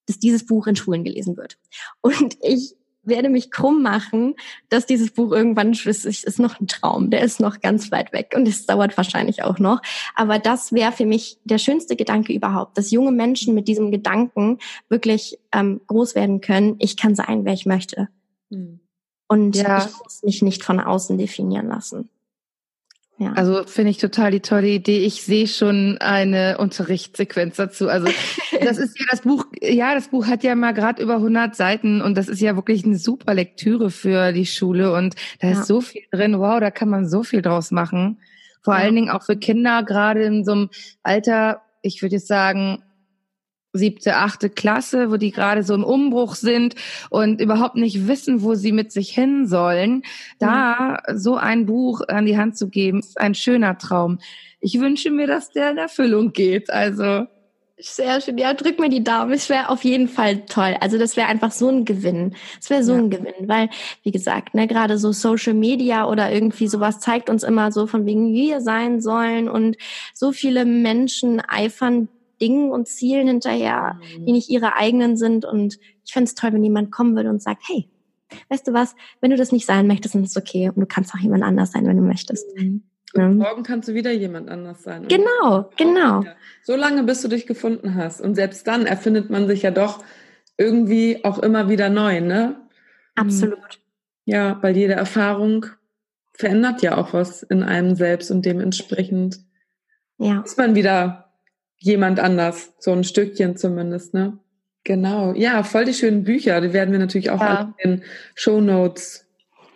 dass 0.07 0.19
dieses 0.19 0.45
Buch 0.45 0.67
in 0.67 0.75
Schulen 0.75 1.03
gelesen 1.03 1.37
wird. 1.37 1.57
Und 2.01 2.37
ich 2.41 2.75
werde 3.03 3.29
mich 3.29 3.51
krumm 3.51 3.81
machen, 3.81 4.35
dass 4.69 4.85
dieses 4.85 5.11
Buch 5.11 5.31
irgendwann 5.31 5.73
ist, 5.73 6.05
ist 6.05 6.39
noch 6.39 6.59
ein 6.59 6.67
Traum. 6.67 7.09
Der 7.09 7.21
ist 7.21 7.39
noch 7.39 7.59
ganz 7.61 7.91
weit 7.91 8.13
weg 8.13 8.33
und 8.35 8.47
es 8.47 8.65
dauert 8.65 8.97
wahrscheinlich 8.97 9.43
auch 9.43 9.59
noch. 9.59 9.81
Aber 10.15 10.39
das 10.39 10.71
wäre 10.71 10.91
für 10.91 11.05
mich 11.05 11.37
der 11.43 11.57
schönste 11.57 11.95
Gedanke 11.95 12.33
überhaupt, 12.33 12.77
dass 12.77 12.91
junge 12.91 13.11
Menschen 13.11 13.53
mit 13.53 13.67
diesem 13.67 13.91
Gedanken 13.91 14.59
wirklich 14.89 15.39
ähm, 15.51 15.81
groß 15.87 16.15
werden 16.15 16.41
können. 16.41 16.75
Ich 16.79 16.97
kann 16.97 17.15
sein, 17.15 17.45
wer 17.45 17.53
ich 17.53 17.65
möchte. 17.65 18.09
Hm. 18.49 18.79
Und 19.27 19.55
ja. 19.55 19.79
ich 19.79 20.03
muss 20.03 20.23
mich 20.23 20.41
nicht 20.41 20.63
von 20.63 20.79
außen 20.79 21.17
definieren 21.17 21.67
lassen. 21.67 22.09
Ja. 23.23 23.33
Also 23.33 23.63
finde 23.65 23.91
ich 23.91 23.97
total 23.97 24.31
die 24.31 24.41
tolle 24.41 24.67
Idee. 24.67 24.99
Ich 24.99 25.23
sehe 25.23 25.47
schon 25.47 25.97
eine 25.99 26.57
Unterrichtssequenz 26.57 27.55
dazu. 27.55 27.87
Also 27.87 28.07
das 28.61 28.77
ist 28.77 28.99
ja 28.99 29.05
das 29.09 29.21
Buch, 29.21 29.45
ja, 29.61 29.95
das 29.95 30.09
Buch 30.09 30.27
hat 30.27 30.43
ja 30.43 30.55
mal 30.55 30.73
gerade 30.73 31.01
über 31.01 31.15
100 31.15 31.55
Seiten 31.55 32.01
und 32.01 32.17
das 32.17 32.27
ist 32.27 32.41
ja 32.41 32.55
wirklich 32.55 32.85
eine 32.85 32.97
super 32.97 33.33
Lektüre 33.33 33.89
für 33.91 34.33
die 34.33 34.45
Schule 34.45 34.93
und 34.93 35.15
da 35.39 35.47
ja. 35.47 35.53
ist 35.53 35.67
so 35.67 35.79
viel 35.79 36.03
drin. 36.11 36.39
Wow, 36.39 36.59
da 36.59 36.69
kann 36.69 36.89
man 36.89 37.07
so 37.07 37.23
viel 37.23 37.41
draus 37.41 37.71
machen. 37.71 38.17
Vor 38.61 38.73
ja. 38.73 38.81
allen 38.81 38.95
Dingen 38.95 39.09
auch 39.09 39.23
für 39.23 39.37
Kinder, 39.37 39.83
gerade 39.83 40.23
in 40.23 40.43
so 40.43 40.51
einem 40.51 40.69
Alter, 41.01 41.61
ich 41.81 42.01
würde 42.01 42.15
jetzt 42.15 42.27
sagen, 42.27 42.83
siebte, 43.73 44.15
achte 44.15 44.49
Klasse, 44.49 45.11
wo 45.11 45.17
die 45.17 45.31
gerade 45.31 45.63
so 45.63 45.73
im 45.73 45.83
Umbruch 45.83 46.35
sind 46.35 46.75
und 47.09 47.41
überhaupt 47.41 47.75
nicht 47.75 48.07
wissen, 48.07 48.43
wo 48.43 48.53
sie 48.53 48.71
mit 48.71 48.91
sich 48.91 49.09
hin 49.09 49.47
sollen, 49.47 50.03
da 50.39 50.99
mhm. 51.07 51.17
so 51.17 51.35
ein 51.35 51.65
Buch 51.65 52.01
an 52.07 52.25
die 52.25 52.37
Hand 52.37 52.57
zu 52.57 52.69
geben, 52.69 52.99
ist 52.99 53.19
ein 53.19 53.35
schöner 53.35 53.77
Traum. 53.77 54.19
Ich 54.59 54.79
wünsche 54.79 55.11
mir, 55.11 55.27
dass 55.27 55.51
der 55.51 55.71
in 55.71 55.77
Erfüllung 55.77 56.31
geht. 56.31 56.69
Also 56.69 57.25
sehr 57.79 58.21
schön. 58.21 58.37
Ja, 58.37 58.53
drück 58.53 58.79
mir 58.79 58.89
die 58.89 59.03
Daumen. 59.03 59.33
Es 59.33 59.49
wäre 59.49 59.69
auf 59.69 59.83
jeden 59.83 60.07
Fall 60.07 60.45
toll. 60.45 60.77
Also 60.79 60.97
das 60.97 61.17
wäre 61.17 61.27
einfach 61.27 61.51
so 61.51 61.67
ein 61.69 61.85
Gewinn. 61.85 62.35
Es 62.61 62.69
wäre 62.69 62.83
so 62.83 62.93
ja. 62.93 62.99
ein 62.99 63.09
Gewinn, 63.09 63.47
weil, 63.47 63.69
wie 64.03 64.11
gesagt, 64.11 64.53
ne, 64.53 64.67
gerade 64.67 64.97
so 64.97 65.11
Social 65.11 65.53
Media 65.53 66.07
oder 66.07 66.31
irgendwie 66.31 66.67
sowas 66.67 66.99
zeigt 66.99 67.29
uns 67.29 67.43
immer 67.43 67.71
so 67.71 67.87
von 67.87 68.05
wegen 68.05 68.31
wir 68.31 68.61
sein 68.61 69.01
sollen 69.01 69.49
und 69.49 69.75
so 70.13 70.31
viele 70.31 70.65
Menschen 70.65 71.41
eifern 71.45 72.07
Dingen 72.43 72.71
und 72.71 72.87
Zielen 72.87 73.27
hinterher, 73.27 73.99
mhm. 74.17 74.25
die 74.25 74.31
nicht 74.33 74.49
ihre 74.49 74.75
eigenen 74.75 75.15
sind. 75.15 75.45
Und 75.45 75.79
ich 76.05 76.11
fände 76.11 76.27
es 76.27 76.35
toll, 76.35 76.51
wenn 76.53 76.63
jemand 76.63 76.91
kommen 76.91 77.15
würde 77.15 77.29
und 77.29 77.41
sagt, 77.41 77.63
hey, 77.67 77.89
weißt 78.49 78.67
du 78.67 78.73
was, 78.73 78.95
wenn 79.21 79.31
du 79.31 79.37
das 79.37 79.51
nicht 79.51 79.65
sein 79.65 79.87
möchtest, 79.87 80.15
dann 80.15 80.23
ist 80.23 80.35
es 80.35 80.37
okay. 80.37 80.69
Und 80.69 80.79
du 80.79 80.85
kannst 80.85 81.13
auch 81.13 81.19
jemand 81.19 81.43
anders 81.43 81.71
sein, 81.71 81.85
wenn 81.87 81.97
du 81.97 82.03
möchtest. 82.03 82.45
Mhm. 82.57 82.83
Ja. 83.15 83.29
morgen 83.29 83.61
kannst 83.61 83.87
du 83.87 83.93
wieder 83.93 84.11
jemand 84.11 84.49
anders 84.49 84.81
sein. 84.81 85.07
Genau, 85.07 85.69
genau. 85.77 86.23
So 86.63 86.75
lange, 86.75 87.03
bis 87.03 87.21
du 87.21 87.27
dich 87.27 87.45
gefunden 87.45 87.93
hast. 87.93 88.19
Und 88.19 88.33
selbst 88.33 88.65
dann 88.65 88.87
erfindet 88.87 89.29
man 89.29 89.47
sich 89.47 89.61
ja 89.61 89.69
doch 89.69 90.03
irgendwie 90.57 91.23
auch 91.23 91.37
immer 91.37 91.69
wieder 91.69 91.89
neu, 91.89 92.21
ne? 92.21 92.55
Absolut. 93.15 93.79
Ja, 94.25 94.57
weil 94.61 94.75
jede 94.75 94.93
Erfahrung 94.93 95.67
verändert 96.33 96.81
ja 96.81 96.97
auch 96.97 97.13
was 97.13 97.43
in 97.43 97.61
einem 97.61 97.95
selbst 97.95 98.31
und 98.31 98.45
dementsprechend 98.45 99.39
ja. 100.17 100.41
ist 100.41 100.57
man 100.57 100.73
wieder 100.73 101.22
jemand 101.83 102.19
anders, 102.21 102.73
so 102.79 102.91
ein 102.91 103.03
Stückchen 103.03 103.57
zumindest, 103.57 104.13
ne? 104.13 104.37
Genau, 104.85 105.33
ja, 105.33 105.63
voll 105.63 105.85
die 105.85 105.93
schönen 105.93 106.23
Bücher, 106.23 106.59
die 106.61 106.73
werden 106.73 106.91
wir 106.91 106.99
natürlich 106.99 107.29
auch 107.29 107.41
ja. 107.41 107.73
in 107.77 107.91
den 107.91 108.03
Show 108.35 108.61
Notes 108.61 109.27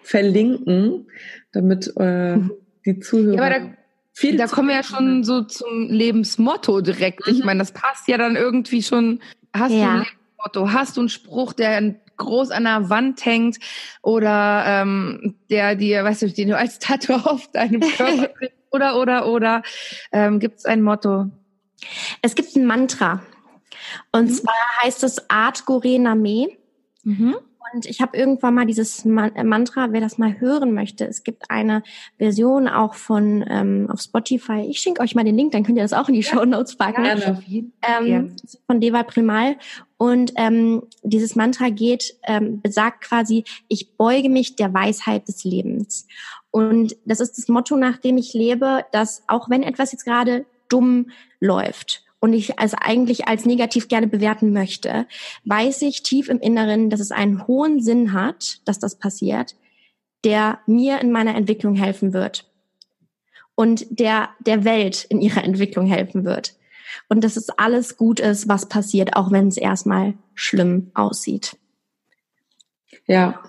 verlinken, 0.04 1.08
damit 1.52 1.96
äh, 1.98 2.38
die 2.86 3.00
Zuhörer. 3.00 3.36
Ja, 3.36 3.42
aber 3.42 3.50
da, 3.50 3.74
viel 4.14 4.38
da 4.38 4.48
kommen 4.48 4.70
wir 4.70 4.76
ja 4.76 4.84
schon 4.84 5.24
so 5.24 5.44
zum 5.44 5.90
Lebensmotto 5.90 6.82
direkt. 6.82 7.28
Ich 7.28 7.40
mhm. 7.40 7.46
meine, 7.46 7.60
das 7.60 7.74
passt 7.74 8.08
ja 8.08 8.18
dann 8.18 8.36
irgendwie 8.36 8.82
schon. 8.82 9.22
Hast 9.54 9.74
ja. 9.74 9.78
du 9.78 9.84
ein 9.84 9.98
Lebensmotto? 10.00 10.72
Hast 10.72 10.98
du 10.98 11.02
einen 11.02 11.10
Spruch, 11.10 11.54
der 11.54 11.96
groß 12.16 12.52
an 12.52 12.64
der 12.64 12.90
Wand 12.90 13.26
hängt 13.26 13.58
oder 14.02 14.64
ähm, 14.66 15.36
der 15.50 15.76
dir, 15.76 16.04
weißt 16.04 16.22
du, 16.24 16.30
den 16.30 16.50
du 16.50 16.58
als 16.58 16.80
Tattoo 16.80 17.14
auf 17.26 17.52
deinem 17.52 17.82
Körper 17.82 18.30
oder 18.72 18.98
oder 18.98 19.28
oder 19.28 19.62
ähm, 20.14 20.40
gibt 20.40 20.60
es 20.60 20.66
ein 20.66 20.82
Motto? 20.82 21.32
Es 22.22 22.36
gibt 22.36 22.56
ein 22.56 22.66
Mantra. 22.66 23.22
Und 24.12 24.26
mhm. 24.26 24.34
zwar 24.34 24.56
heißt 24.84 25.04
es 25.04 25.30
Art 25.30 25.66
Gore 25.66 26.00
Name. 26.00 26.50
Mhm. 27.04 27.38
Und 27.74 27.86
ich 27.86 28.02
habe 28.02 28.18
irgendwann 28.18 28.56
mal 28.56 28.66
dieses 28.66 29.06
äh, 29.06 29.44
Mantra, 29.44 29.92
wer 29.92 30.02
das 30.02 30.18
mal 30.18 30.40
hören 30.40 30.74
möchte, 30.74 31.06
es 31.06 31.24
gibt 31.24 31.50
eine 31.50 31.84
Version 32.18 32.68
auch 32.68 32.94
von 32.94 33.44
ähm, 33.48 33.90
auf 33.92 34.02
Spotify. 34.02 34.66
Ich 34.70 34.80
schenke 34.80 35.02
euch 35.02 35.16
mal 35.16 35.24
den 35.24 35.36
Link, 35.36 35.52
dann 35.52 35.64
könnt 35.64 35.78
ihr 35.78 35.84
das 35.84 35.94
auch 35.94 36.08
in 36.08 36.16
die 36.16 36.22
ja. 36.22 36.32
Show 36.32 36.46
Notes 36.46 36.78
packen. 36.78 37.04
Gerne. 37.04 37.44
Ähm, 37.82 38.36
Von 38.68 38.80
Deva 38.80 39.04
Primal. 39.04 39.58
Und 39.98 40.34
ähm, 40.38 40.84
dieses 41.04 41.36
Mantra 41.36 41.70
geht, 41.70 42.16
ähm, 42.24 42.62
besagt 42.62 43.04
quasi, 43.04 43.44
ich 43.68 43.98
beuge 43.98 44.30
mich 44.30 44.56
der 44.56 44.74
Weisheit 44.74 45.28
des 45.28 45.44
Lebens. 45.44 46.08
Und 46.52 46.96
das 47.06 47.20
ist 47.20 47.38
das 47.38 47.48
Motto, 47.48 47.76
nach 47.76 47.98
dem 47.98 48.18
ich 48.18 48.34
lebe, 48.34 48.86
dass 48.92 49.24
auch 49.28 49.50
wenn 49.50 49.64
etwas 49.64 49.92
jetzt 49.92 50.06
gerade 50.06 50.46
dumm 50.70 51.08
läuft 51.40 52.04
und 52.20 52.34
ich 52.34 52.54
es 52.60 52.74
eigentlich 52.74 53.28
als 53.28 53.46
negativ 53.46 53.88
gerne 53.88 54.08
bewerten 54.08 54.52
möchte, 54.52 55.08
weiß 55.46 55.82
ich 55.84 56.04
tief 56.04 56.30
im 56.30 56.40
Inneren, 56.40 56.90
dass 56.90 57.00
es 57.00 57.12
einen 57.12 57.48
hohen 57.48 57.82
Sinn 57.82 58.14
hat, 58.14 58.60
dass 58.66 58.80
das 58.80 58.98
passiert, 58.98 59.56
der 60.24 60.60
mir 60.66 61.00
in 61.00 61.12
meiner 61.12 61.36
Entwicklung 61.36 61.76
helfen 61.76 62.14
wird 62.14 62.50
und 63.56 63.86
der 63.90 64.30
der 64.40 64.64
Welt 64.64 65.06
in 65.10 65.22
ihrer 65.22 65.44
Entwicklung 65.44 65.86
helfen 65.86 66.26
wird. 66.26 66.56
Und 67.10 67.24
dass 67.24 67.38
es 67.38 67.50
alles 67.50 67.98
gut 67.98 68.20
ist, 68.20 68.48
was 68.48 68.68
passiert, 68.68 69.16
auch 69.16 69.32
wenn 69.32 69.48
es 69.48 69.58
erstmal 69.58 70.16
schlimm 70.34 70.92
aussieht. 70.94 71.58
Ja. 73.06 73.44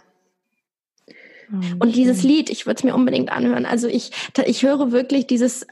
Und 1.78 1.96
dieses 1.96 2.22
Lied, 2.22 2.50
ich 2.50 2.66
würde 2.66 2.78
es 2.78 2.84
mir 2.84 2.94
unbedingt 2.94 3.30
anhören. 3.32 3.64
Also 3.64 3.88
ich, 3.88 4.10
ich 4.44 4.62
höre 4.62 4.92
wirklich 4.92 5.26
dieses 5.26 5.66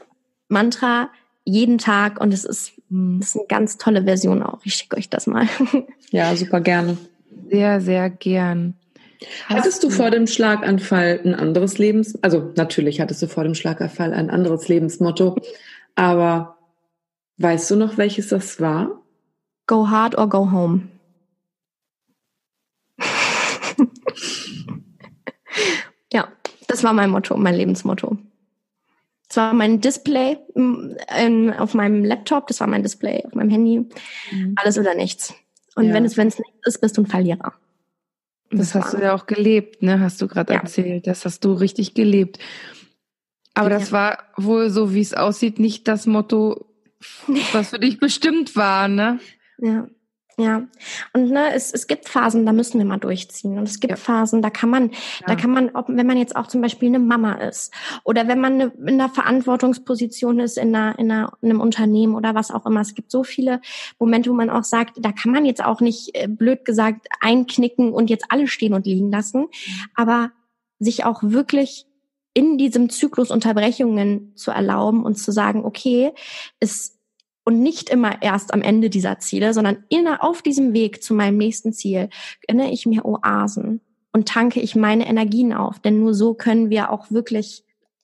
Mantra 0.47 1.09
jeden 1.47 1.77
Tag 1.77 2.19
und 2.19 2.33
es 2.33 2.43
ist, 2.43 2.73
hm. 2.89 3.19
ist 3.21 3.37
eine 3.37 3.45
ganz 3.47 3.77
tolle 3.77 4.03
Version 4.03 4.43
auch. 4.43 4.59
Ich 4.65 4.75
schicke 4.75 4.97
euch 4.97 5.09
das 5.09 5.27
mal. 5.27 5.47
Ja, 6.09 6.33
super 6.37 6.61
gerne. 6.61 6.97
Sehr, 7.49 7.81
sehr 7.81 8.09
gern. 8.09 8.75
Hattest 9.49 9.83
du 9.83 9.89
vor 9.89 10.09
dem 10.09 10.25
Schlaganfall 10.25 11.19
ein 11.25 11.35
anderes 11.35 11.77
Lebens, 11.77 12.17
also 12.23 12.53
natürlich 12.55 13.01
hattest 13.01 13.21
du 13.21 13.27
vor 13.27 13.43
dem 13.43 13.55
Schlaganfall 13.55 14.13
ein 14.13 14.29
anderes 14.29 14.69
Lebensmotto, 14.69 15.35
aber 15.95 16.55
weißt 17.39 17.69
du 17.71 17.75
noch, 17.75 17.97
welches 17.97 18.29
das 18.29 18.61
war? 18.61 19.01
Go 19.65 19.89
hard 19.89 20.17
or 20.17 20.29
go 20.29 20.49
home. 20.49 20.87
ja, 26.13 26.29
das 26.69 26.85
war 26.85 26.93
mein 26.93 27.09
Motto, 27.09 27.35
mein 27.35 27.55
Lebensmotto. 27.55 28.17
War 29.37 29.53
mein 29.53 29.79
Display 29.79 30.37
ähm, 30.55 31.53
auf 31.57 31.73
meinem 31.73 32.03
Laptop, 32.03 32.47
das 32.47 32.59
war 32.59 32.67
mein 32.67 32.83
Display 32.83 33.23
auf 33.25 33.33
meinem 33.33 33.49
Handy. 33.49 33.85
Mhm. 34.31 34.55
Alles 34.55 34.77
oder 34.77 34.95
nichts. 34.95 35.33
Und 35.75 35.85
ja. 35.85 35.93
wenn 35.93 36.05
es 36.05 36.17
wenn 36.17 36.27
es 36.27 36.39
nichts 36.39 36.57
ist, 36.65 36.81
bist 36.81 36.97
du 36.97 37.03
ein 37.03 37.05
Verlierer. 37.05 37.53
Das, 38.49 38.71
das 38.71 38.75
hast 38.75 38.93
du 38.93 39.01
ja 39.01 39.13
auch 39.13 39.25
gelebt, 39.25 39.83
ne? 39.83 39.99
Hast 39.99 40.21
du 40.21 40.27
gerade 40.27 40.53
ja. 40.53 40.59
erzählt. 40.59 41.07
Das 41.07 41.25
hast 41.25 41.45
du 41.45 41.53
richtig 41.53 41.93
gelebt. 41.93 42.39
Aber 43.53 43.71
ja. 43.71 43.79
das 43.79 43.91
war 43.91 44.19
wohl 44.37 44.69
so, 44.69 44.93
wie 44.93 45.01
es 45.01 45.13
aussieht, 45.13 45.59
nicht 45.59 45.87
das 45.87 46.05
Motto, 46.05 46.65
was 47.53 47.69
für 47.69 47.79
dich 47.79 47.99
bestimmt 47.99 48.55
war, 48.55 48.87
ne? 48.87 49.19
Ja. 49.59 49.87
Ja, 50.39 50.67
und 51.13 51.31
ne, 51.31 51.51
es, 51.55 51.73
es 51.73 51.87
gibt 51.87 52.07
Phasen, 52.07 52.45
da 52.45 52.53
müssen 52.53 52.77
wir 52.77 52.85
mal 52.85 52.99
durchziehen. 52.99 53.57
Und 53.57 53.63
es 53.63 53.79
gibt 53.79 53.91
ja. 53.91 53.97
Phasen, 53.97 54.43
da 54.43 54.51
kann 54.51 54.69
man, 54.69 54.91
ja. 54.91 54.97
da 55.25 55.35
kann 55.35 55.49
man, 55.49 55.71
ob, 55.73 55.87
wenn 55.89 56.05
man 56.05 56.17
jetzt 56.17 56.35
auch 56.35 56.45
zum 56.45 56.61
Beispiel 56.61 56.89
eine 56.89 56.99
Mama 56.99 57.33
ist 57.33 57.73
oder 58.03 58.27
wenn 58.27 58.39
man 58.39 58.53
eine, 58.53 58.71
in 58.77 59.01
einer 59.01 59.09
Verantwortungsposition 59.09 60.39
ist 60.39 60.59
in, 60.59 60.75
einer, 60.75 60.99
in, 60.99 61.09
einer, 61.09 61.33
in 61.41 61.49
einem 61.49 61.59
Unternehmen 61.59 62.13
oder 62.13 62.35
was 62.35 62.51
auch 62.51 62.67
immer. 62.67 62.81
Es 62.81 62.93
gibt 62.93 63.09
so 63.09 63.23
viele 63.23 63.61
Momente, 63.97 64.29
wo 64.29 64.35
man 64.35 64.51
auch 64.51 64.63
sagt, 64.63 64.97
da 65.03 65.11
kann 65.11 65.31
man 65.31 65.43
jetzt 65.43 65.65
auch 65.65 65.81
nicht 65.81 66.11
äh, 66.13 66.27
blöd 66.27 66.65
gesagt 66.65 67.07
einknicken 67.19 67.91
und 67.91 68.11
jetzt 68.11 68.25
alle 68.29 68.45
stehen 68.45 68.75
und 68.75 68.85
liegen 68.85 69.11
lassen, 69.11 69.41
mhm. 69.41 69.49
aber 69.95 70.31
sich 70.77 71.03
auch 71.03 71.23
wirklich 71.23 71.87
in 72.35 72.59
diesem 72.59 72.91
Zyklus 72.91 73.31
Unterbrechungen 73.31 74.33
zu 74.35 74.51
erlauben 74.51 75.03
und 75.03 75.15
zu 75.15 75.31
sagen, 75.31 75.65
okay, 75.65 76.11
es 76.59 76.96
und 77.47 77.61
nicht 77.61 77.89
immer 77.89 78.21
erst 78.21 78.53
am 78.53 78.61
Ende 78.61 78.89
dieser 78.89 79.19
Ziele, 79.19 79.53
sondern 79.53 79.85
inner 79.87 80.21
auf 80.21 80.41
diesem 80.41 80.73
Weg 80.73 81.01
zu 81.01 81.13
meinem 81.13 81.37
nächsten 81.37 81.71
Ziel 81.71 82.09
gönne 82.45 82.73
ich 82.73 82.85
mir 82.85 83.05
Oasen 83.05 83.79
und 84.11 84.27
tanke 84.27 84.59
ich 84.59 84.75
meine 84.75 85.07
Energien 85.07 85.53
auf. 85.53 85.79
Denn 85.79 86.01
nur 86.01 86.13
so 86.13 86.33
können 86.33 86.69
wir 86.69 86.91
auch 86.91 87.09
wirklich 87.09 87.63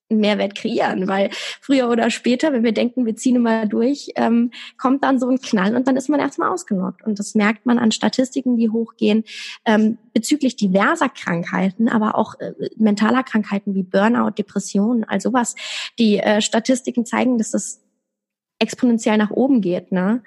einen 0.10 0.22
Mehrwert 0.22 0.56
kreieren, 0.56 1.10
weil 1.10 1.30
früher 1.60 1.89
oder 1.89 2.10
später, 2.10 2.54
wenn 2.54 2.64
wir 2.64 2.72
denken, 2.72 3.06
wir 3.06 3.18
ziehen 3.18 3.36
immer 3.36 3.66
durch, 3.66 4.14
ähm, 4.16 4.52
kommt 4.78 5.04
dann 5.04 5.20
so 5.20 5.28
ein 5.28 5.41
Knall 5.41 5.76
und 5.76 5.89
dann 5.89 5.98
ist 5.98 6.08
man 6.08 6.22
erstmal 6.22 6.50
ausgenockt. 6.50 7.04
Und 7.04 7.20
das 7.20 7.36
merkt 7.36 7.66
man 7.66 7.80
an 7.80 7.91
Statistiken, 7.91 8.56
die 8.56 8.70
hochgehen 8.70 9.26
ähm, 9.66 9.98
bezüglich 10.14 10.56
diverser 10.56 11.10
Krankheiten, 11.10 11.89
aber 11.89 12.18
auch 12.18 12.39
äh, 12.39 12.54
mentaler 12.78 13.24
Krankheiten 13.24 13.76
wie 13.76 13.84
Burnout, 13.84 14.36
Depressionen, 14.38 15.04
all 15.04 15.20
sowas. 15.20 15.56
Die 16.00 16.20
äh, 16.20 16.39
Statistiken 16.39 17.06
zeigen, 17.06 17.38
dass 17.38 17.52
das 17.52 17.82
exponentiell 18.64 19.18
nach 19.18 19.32
oben 19.32 19.61
geht, 19.61 19.91
ne? 19.91 20.24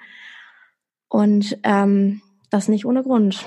Und 1.09 1.57
ähm, 1.63 2.21
das 2.49 2.67
nicht 2.67 2.85
ohne 2.85 3.03
Grund. 3.03 3.45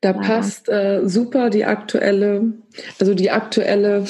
Da 0.00 0.12
ja. 0.12 0.20
passt 0.20 0.68
äh, 0.68 1.02
super 1.04 1.50
die 1.50 1.64
aktuelle, 1.64 2.54
also 3.00 3.14
die 3.14 3.30
aktuelle 3.30 4.04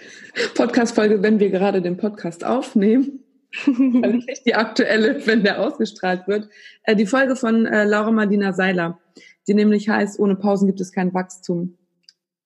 Podcast-Folge, 0.54 1.22
wenn 1.22 1.40
wir 1.40 1.50
gerade 1.50 1.82
den 1.82 1.96
Podcast 1.96 2.44
aufnehmen. 2.44 3.24
also 3.66 4.16
nicht 4.16 4.44
die 4.46 4.54
aktuelle, 4.54 5.26
wenn 5.26 5.42
der 5.42 5.60
ausgestrahlt 5.60 6.28
wird. 6.28 6.48
Äh, 6.82 6.96
die 6.96 7.06
Folge 7.06 7.36
von 7.36 7.66
äh, 7.66 7.84
Laura 7.84 8.10
Madina 8.10 8.52
Seiler, 8.52 8.98
die 9.46 9.54
nämlich 9.54 9.88
heißt, 9.88 10.18
ohne 10.18 10.36
Pausen 10.36 10.66
gibt 10.66 10.80
es 10.80 10.92
kein 10.92 11.14
Wachstum. 11.14 11.78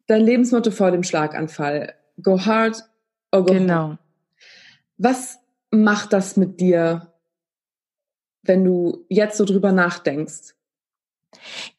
Dein 0.06 0.22
Lebensmotto 0.22 0.70
vor 0.70 0.90
dem 0.90 1.02
Schlaganfall. 1.02 1.94
Go 2.22 2.44
hard 2.44 2.82
or 3.32 3.44
go 3.44 3.54
Genau. 3.54 3.84
Home. 3.84 3.98
Was 4.98 5.38
macht 5.72 6.12
das 6.12 6.36
mit 6.36 6.60
dir, 6.60 7.12
wenn 8.44 8.64
du 8.64 9.06
jetzt 9.08 9.36
so 9.36 9.44
drüber 9.44 9.72
nachdenkst? 9.72 10.54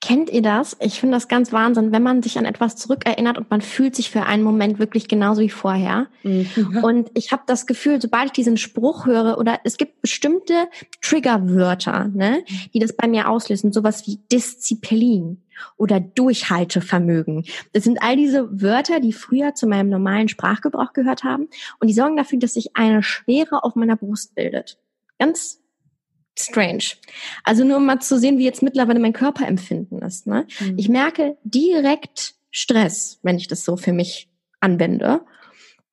Kennt 0.01 0.29
ihr 0.29 0.41
das? 0.41 0.75
Ich 0.79 0.99
finde 0.99 1.15
das 1.15 1.27
ganz 1.27 1.53
Wahnsinn, 1.53 1.91
wenn 1.91 2.03
man 2.03 2.21
sich 2.21 2.37
an 2.37 2.45
etwas 2.45 2.75
zurückerinnert 2.75 3.37
und 3.37 3.49
man 3.49 3.61
fühlt 3.61 3.95
sich 3.95 4.09
für 4.09 4.23
einen 4.23 4.43
Moment 4.43 4.79
wirklich 4.79 5.07
genauso 5.07 5.41
wie 5.41 5.49
vorher. 5.49 6.07
Mhm. 6.23 6.79
Und 6.83 7.11
ich 7.13 7.31
habe 7.31 7.43
das 7.45 7.65
Gefühl, 7.65 8.01
sobald 8.01 8.27
ich 8.27 8.31
diesen 8.33 8.57
Spruch 8.57 9.05
höre 9.05 9.37
oder 9.37 9.59
es 9.63 9.77
gibt 9.77 10.01
bestimmte 10.01 10.67
Triggerwörter, 11.01 12.09
ne, 12.13 12.43
die 12.73 12.79
das 12.79 12.95
bei 12.95 13.07
mir 13.07 13.29
auslösen, 13.29 13.71
sowas 13.71 14.05
wie 14.07 14.19
Disziplin 14.31 15.41
oder 15.77 15.99
Durchhaltevermögen. 15.99 17.45
Das 17.71 17.83
sind 17.83 18.01
all 18.01 18.17
diese 18.17 18.61
Wörter, 18.61 18.99
die 18.99 19.13
früher 19.13 19.55
zu 19.55 19.67
meinem 19.67 19.89
normalen 19.89 20.27
Sprachgebrauch 20.27 20.93
gehört 20.93 21.23
haben 21.23 21.47
und 21.79 21.87
die 21.87 21.93
sorgen 21.93 22.17
dafür, 22.17 22.39
dass 22.39 22.55
sich 22.55 22.75
eine 22.75 23.03
Schwere 23.03 23.63
auf 23.63 23.75
meiner 23.75 23.95
Brust 23.95 24.35
bildet. 24.35 24.77
Ganz 25.19 25.62
strange. 26.37 26.83
Also 27.43 27.63
nur 27.63 27.77
um 27.77 27.85
mal 27.85 27.99
zu 27.99 28.17
sehen, 28.17 28.37
wie 28.37 28.45
jetzt 28.45 28.63
mittlerweile 28.63 28.99
mein 28.99 29.13
Körperempfinden 29.13 30.01
ist. 30.01 30.27
Ne? 30.27 30.47
Mhm. 30.59 30.77
Ich 30.77 30.89
merke 30.89 31.37
direkt 31.43 32.35
Stress, 32.51 33.19
wenn 33.23 33.37
ich 33.37 33.47
das 33.47 33.65
so 33.65 33.77
für 33.77 33.93
mich 33.93 34.29
anwende. 34.59 35.21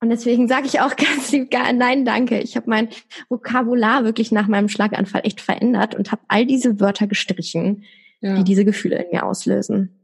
Und 0.00 0.08
deswegen 0.08 0.48
sage 0.48 0.66
ich 0.66 0.80
auch 0.80 0.96
ganz 0.96 1.30
lieb, 1.32 1.50
nein, 1.52 2.04
danke. 2.04 2.40
Ich 2.40 2.56
habe 2.56 2.68
mein 2.70 2.88
Vokabular 3.28 4.04
wirklich 4.04 4.32
nach 4.32 4.48
meinem 4.48 4.68
Schlaganfall 4.68 5.22
echt 5.24 5.40
verändert 5.40 5.94
und 5.94 6.12
habe 6.12 6.22
all 6.28 6.46
diese 6.46 6.80
Wörter 6.80 7.06
gestrichen, 7.06 7.84
ja. 8.20 8.36
die 8.36 8.44
diese 8.44 8.64
Gefühle 8.64 9.02
in 9.02 9.10
mir 9.10 9.24
auslösen. 9.24 9.96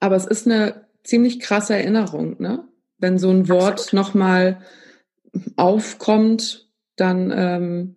Aber 0.00 0.16
es 0.16 0.26
ist 0.26 0.46
eine 0.46 0.86
ziemlich 1.04 1.40
krasse 1.40 1.74
Erinnerung, 1.74 2.36
ne? 2.40 2.66
Wenn 2.98 3.18
so 3.18 3.30
ein 3.30 3.48
Wort 3.48 3.92
nochmal 3.92 4.62
aufkommt, 5.56 6.70
dann 6.96 7.30
ähm, 7.34 7.96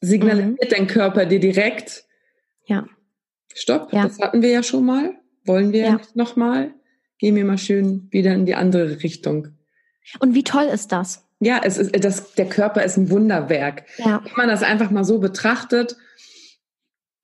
signalisiert 0.00 0.70
mhm. 0.70 0.74
dein 0.74 0.86
Körper 0.86 1.26
dir 1.26 1.40
direkt, 1.40 2.04
ja. 2.66 2.86
Stopp, 3.54 3.92
ja. 3.92 4.04
das 4.04 4.18
hatten 4.18 4.42
wir 4.42 4.50
ja 4.50 4.62
schon 4.62 4.84
mal, 4.84 5.14
wollen 5.44 5.72
wir 5.72 5.82
ja. 5.82 5.92
nicht 5.96 6.16
nochmal, 6.16 6.72
gehen 7.18 7.34
wir 7.34 7.44
mal 7.44 7.58
schön 7.58 8.08
wieder 8.10 8.32
in 8.32 8.46
die 8.46 8.54
andere 8.54 9.02
Richtung. 9.02 9.48
Und 10.20 10.34
wie 10.34 10.44
toll 10.44 10.64
ist 10.64 10.92
das? 10.92 11.26
Ja, 11.40 11.60
es 11.64 11.78
ist, 11.78 12.04
das, 12.04 12.34
der 12.34 12.48
Körper 12.48 12.84
ist 12.84 12.96
ein 12.96 13.10
Wunderwerk. 13.10 13.84
Ja. 13.98 14.22
Wenn 14.24 14.32
man 14.36 14.48
das 14.48 14.62
einfach 14.62 14.90
mal 14.90 15.04
so 15.04 15.18
betrachtet, 15.18 15.96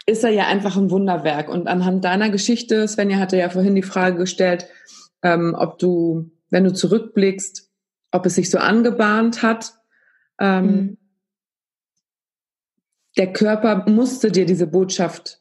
ist 0.07 0.25
er 0.25 0.31
ja 0.31 0.47
einfach 0.47 0.77
ein 0.77 0.91
Wunderwerk. 0.91 1.49
Und 1.49 1.69
anhand 1.69 2.05
deiner 2.05 2.31
Geschichte, 2.31 2.87
Svenja 2.89 3.19
hatte 3.19 3.37
ja 3.37 3.51
vorhin 3.51 3.75
die 3.75 3.83
Frage 3.83 4.17
gestellt, 4.17 4.67
ähm, 5.23 5.55
ob 5.57 5.79
du, 5.79 6.31
wenn 6.51 6.65
du 6.65 6.73
zurückblickst, 6.73 7.71
ob 8.11 8.27
es 8.27 8.35
sich 8.35 8.51
so 8.51 8.59
angebahnt 8.59 9.43
hat. 9.43 9.75
Ähm, 10.41 10.67
mhm 10.67 10.97
der 13.17 13.33
Körper 13.33 13.89
musste 13.89 14.31
dir 14.31 14.47
diese 14.47 14.67
Botschaft 14.67 15.41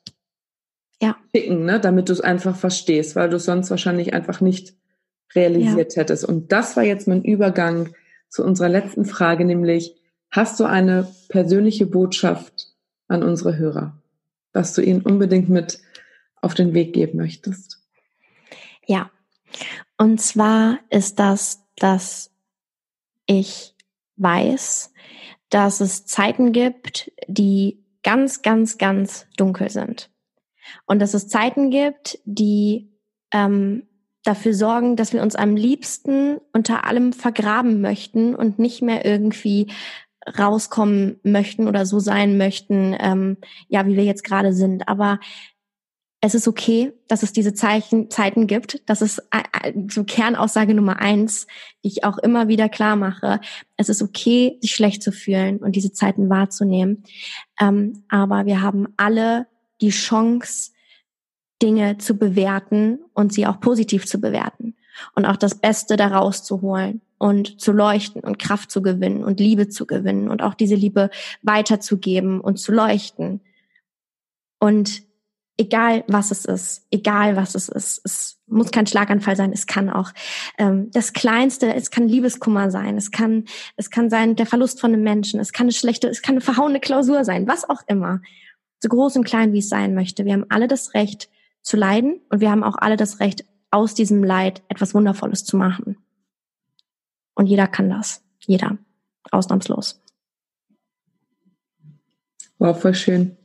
ja. 1.01 1.17
schicken, 1.36 1.65
ne, 1.65 1.80
damit 1.80 2.09
du 2.09 2.13
es 2.13 2.21
einfach 2.21 2.55
verstehst, 2.55 3.15
weil 3.15 3.30
du 3.30 3.36
es 3.38 3.45
sonst 3.45 3.69
wahrscheinlich 3.69 4.13
einfach 4.13 4.41
nicht 4.41 4.76
realisiert 5.34 5.95
ja. 5.95 6.01
hättest. 6.01 6.26
Und 6.26 6.51
das 6.51 6.78
war 6.78 6.84
jetzt 6.84 7.07
mein 7.07 7.23
Übergang 7.23 7.93
zu 8.30 8.43
unserer 8.43 8.69
letzten 8.69 9.05
Frage, 9.05 9.45
nämlich, 9.45 9.95
hast 10.30 10.59
du 10.59 10.65
eine 10.65 11.07
persönliche 11.30 11.86
Botschaft 11.86 12.73
an 13.07 13.23
unsere 13.23 13.57
Hörer, 13.57 14.01
was 14.53 14.73
du 14.73 14.82
ihnen 14.82 15.01
unbedingt 15.01 15.49
mit 15.49 15.80
auf 16.41 16.53
den 16.53 16.73
Weg 16.73 16.93
geben 16.93 17.17
möchtest? 17.17 17.82
Ja, 18.86 19.09
und 19.97 20.21
zwar 20.21 20.80
ist 20.89 21.19
das, 21.19 21.63
dass 21.78 22.32
ich 23.26 23.73
weiß, 24.17 24.91
dass 25.50 25.82
es 25.82 26.06
Zeiten 26.06 26.52
gibt, 26.52 27.12
die 27.28 27.84
ganz, 28.04 28.41
ganz, 28.41 28.78
ganz 28.78 29.28
dunkel 29.38 29.70
sind. 29.70 30.10
Und 30.86 31.00
dass 31.00 31.14
es 31.14 31.28
Zeiten 31.28 31.70
gibt, 31.70 32.20
die 32.26 32.91
ähm, 33.32 33.88
dafür 34.24 34.54
sorgen, 34.54 34.96
dass 34.96 35.14
wir 35.14 35.22
uns 35.22 35.36
am 35.36 35.56
liebsten 35.56 36.39
unter 36.52 36.86
allem 36.86 37.14
vergraben 37.14 37.82
möchten 37.82 38.36
und 38.36 38.60
nicht 38.60 38.82
mehr 38.82 39.06
irgendwie 39.06 39.72
rauskommen 40.38 41.20
möchten 41.24 41.68
oder 41.68 41.86
so 41.86 42.00
sein 42.00 42.38
möchten, 42.38 42.96
ähm, 43.00 43.38
ja, 43.68 43.86
wie 43.86 43.96
wir 43.96 44.04
jetzt 44.04 44.24
gerade 44.24 44.54
sind. 44.54 44.88
Aber 44.88 45.20
es 46.26 46.34
ist 46.34 46.47
okay, 46.47 46.91
dass 47.07 47.21
es 47.21 47.34
diese 47.34 47.53
Zeichen, 47.53 48.09
Zeiten 48.09 48.47
gibt. 48.47 48.82
Das 48.88 49.03
ist 49.03 49.19
äh, 49.30 49.43
äh, 49.61 49.73
so 49.91 50.03
Kernaussage 50.03 50.73
Nummer 50.73 50.99
eins, 50.99 51.45
die 51.84 51.89
ich 51.89 52.03
auch 52.03 52.17
immer 52.17 52.47
wieder 52.47 52.67
klar 52.67 52.95
mache. 52.95 53.39
Es 53.78 53.89
ist 53.89 54.01
okay, 54.01 54.57
sich 54.59 54.73
schlecht 54.73 55.03
zu 55.03 55.11
fühlen 55.11 55.57
und 55.59 55.76
diese 55.76 55.91
Zeiten 55.91 56.28
wahrzunehmen. 56.28 57.03
Ähm, 57.61 58.05
aber 58.09 58.47
wir 58.47 58.63
haben 58.63 58.88
alle 58.97 59.45
die 59.82 59.91
Chance, 59.91 60.71
Dinge 61.61 61.99
zu 61.99 62.17
bewerten 62.17 62.99
und 63.13 63.32
sie 63.32 63.45
auch 63.45 63.59
positiv 63.59 64.07
zu 64.07 64.19
bewerten 64.19 64.76
und 65.13 65.26
auch 65.26 65.38
das 65.38 65.55
Beste 65.55 65.95
daraus 65.95 66.43
zu 66.43 66.61
holen 66.61 67.01
und 67.19 67.61
zu 67.61 67.71
leuchten 67.71 68.21
und 68.21 68.39
Kraft 68.39 68.71
zu 68.71 68.82
gewinnen 68.82 69.23
und 69.23 69.39
Liebe 69.39 69.69
zu 69.69 69.86
gewinnen 69.86 70.30
und 70.30 70.41
auch 70.41 70.55
diese 70.55 70.76
Liebe 70.76 71.11
weiterzugeben 71.43 72.41
und 72.41 72.57
zu 72.57 72.71
leuchten. 72.71 73.41
Und 74.59 75.05
egal 75.58 76.03
was 76.08 76.32
es 76.32 76.45
ist, 76.45 76.86
egal 76.91 77.36
was 77.36 77.56
es 77.56 77.70
ist, 77.70 78.01
es 78.03 78.39
muss 78.47 78.72
kein 78.72 78.88
Schlaganfall 78.88 79.36
sein, 79.36 79.51
es 79.53 79.68
kann 79.68 79.89
auch 79.89 80.12
ähm, 80.58 80.91
das 80.91 81.14
Kleinste, 81.14 81.74
es 81.74 81.91
kann 81.91 82.08
Liebeskummer 82.08 82.72
sein, 82.72 82.97
es 82.97 83.12
kann, 83.12 83.45
es 83.76 83.89
kann 83.89 84.10
sein 84.10 84.36
der 84.36 84.45
Verlust 84.45 84.82
von 84.82 84.93
einem 84.93 85.03
Menschen, 85.03 85.39
es 85.39 85.53
kann 85.53 85.66
eine 85.66 85.74
schlechte, 85.74 86.08
es 86.08 86.22
kann 86.22 86.34
eine 86.36 86.41
verhauene 86.41 86.80
Klausur 86.80 87.24
sein, 87.24 87.47
was 87.47 87.68
auch 87.70 87.82
immer, 87.88 88.22
so 88.82 88.89
groß 88.89 89.16
und 89.16 89.24
klein 89.24 89.53
wie 89.53 89.60
es 89.60 89.70
sein 89.70 89.95
möchte. 89.95 90.26
Wir 90.26 90.34
haben 90.34 90.45
alle 90.49 90.68
das 90.68 90.93
Recht 90.93 91.30
zu 91.62 91.78
leiden 91.78 92.22
und 92.30 92.41
wir 92.41 92.51
haben 92.51 92.64
auch 92.64 92.76
alle 92.78 92.97
das 92.97 93.20
Recht, 93.20 93.45
aus 93.72 93.93
diesem 93.93 94.24
Leid 94.24 94.62
etwas 94.70 94.93
Wundervolles 94.93 95.43
zu 95.43 95.58
machen. 95.58 95.97
Und 97.34 97.47
jeder 97.47 97.68
kann 97.68 97.89
das, 97.89 98.24
jeder, 98.39 98.78
ausnahmslos. 99.32 100.01
Wow, 102.58 102.80
voll 102.80 102.95
schön. 102.95 103.38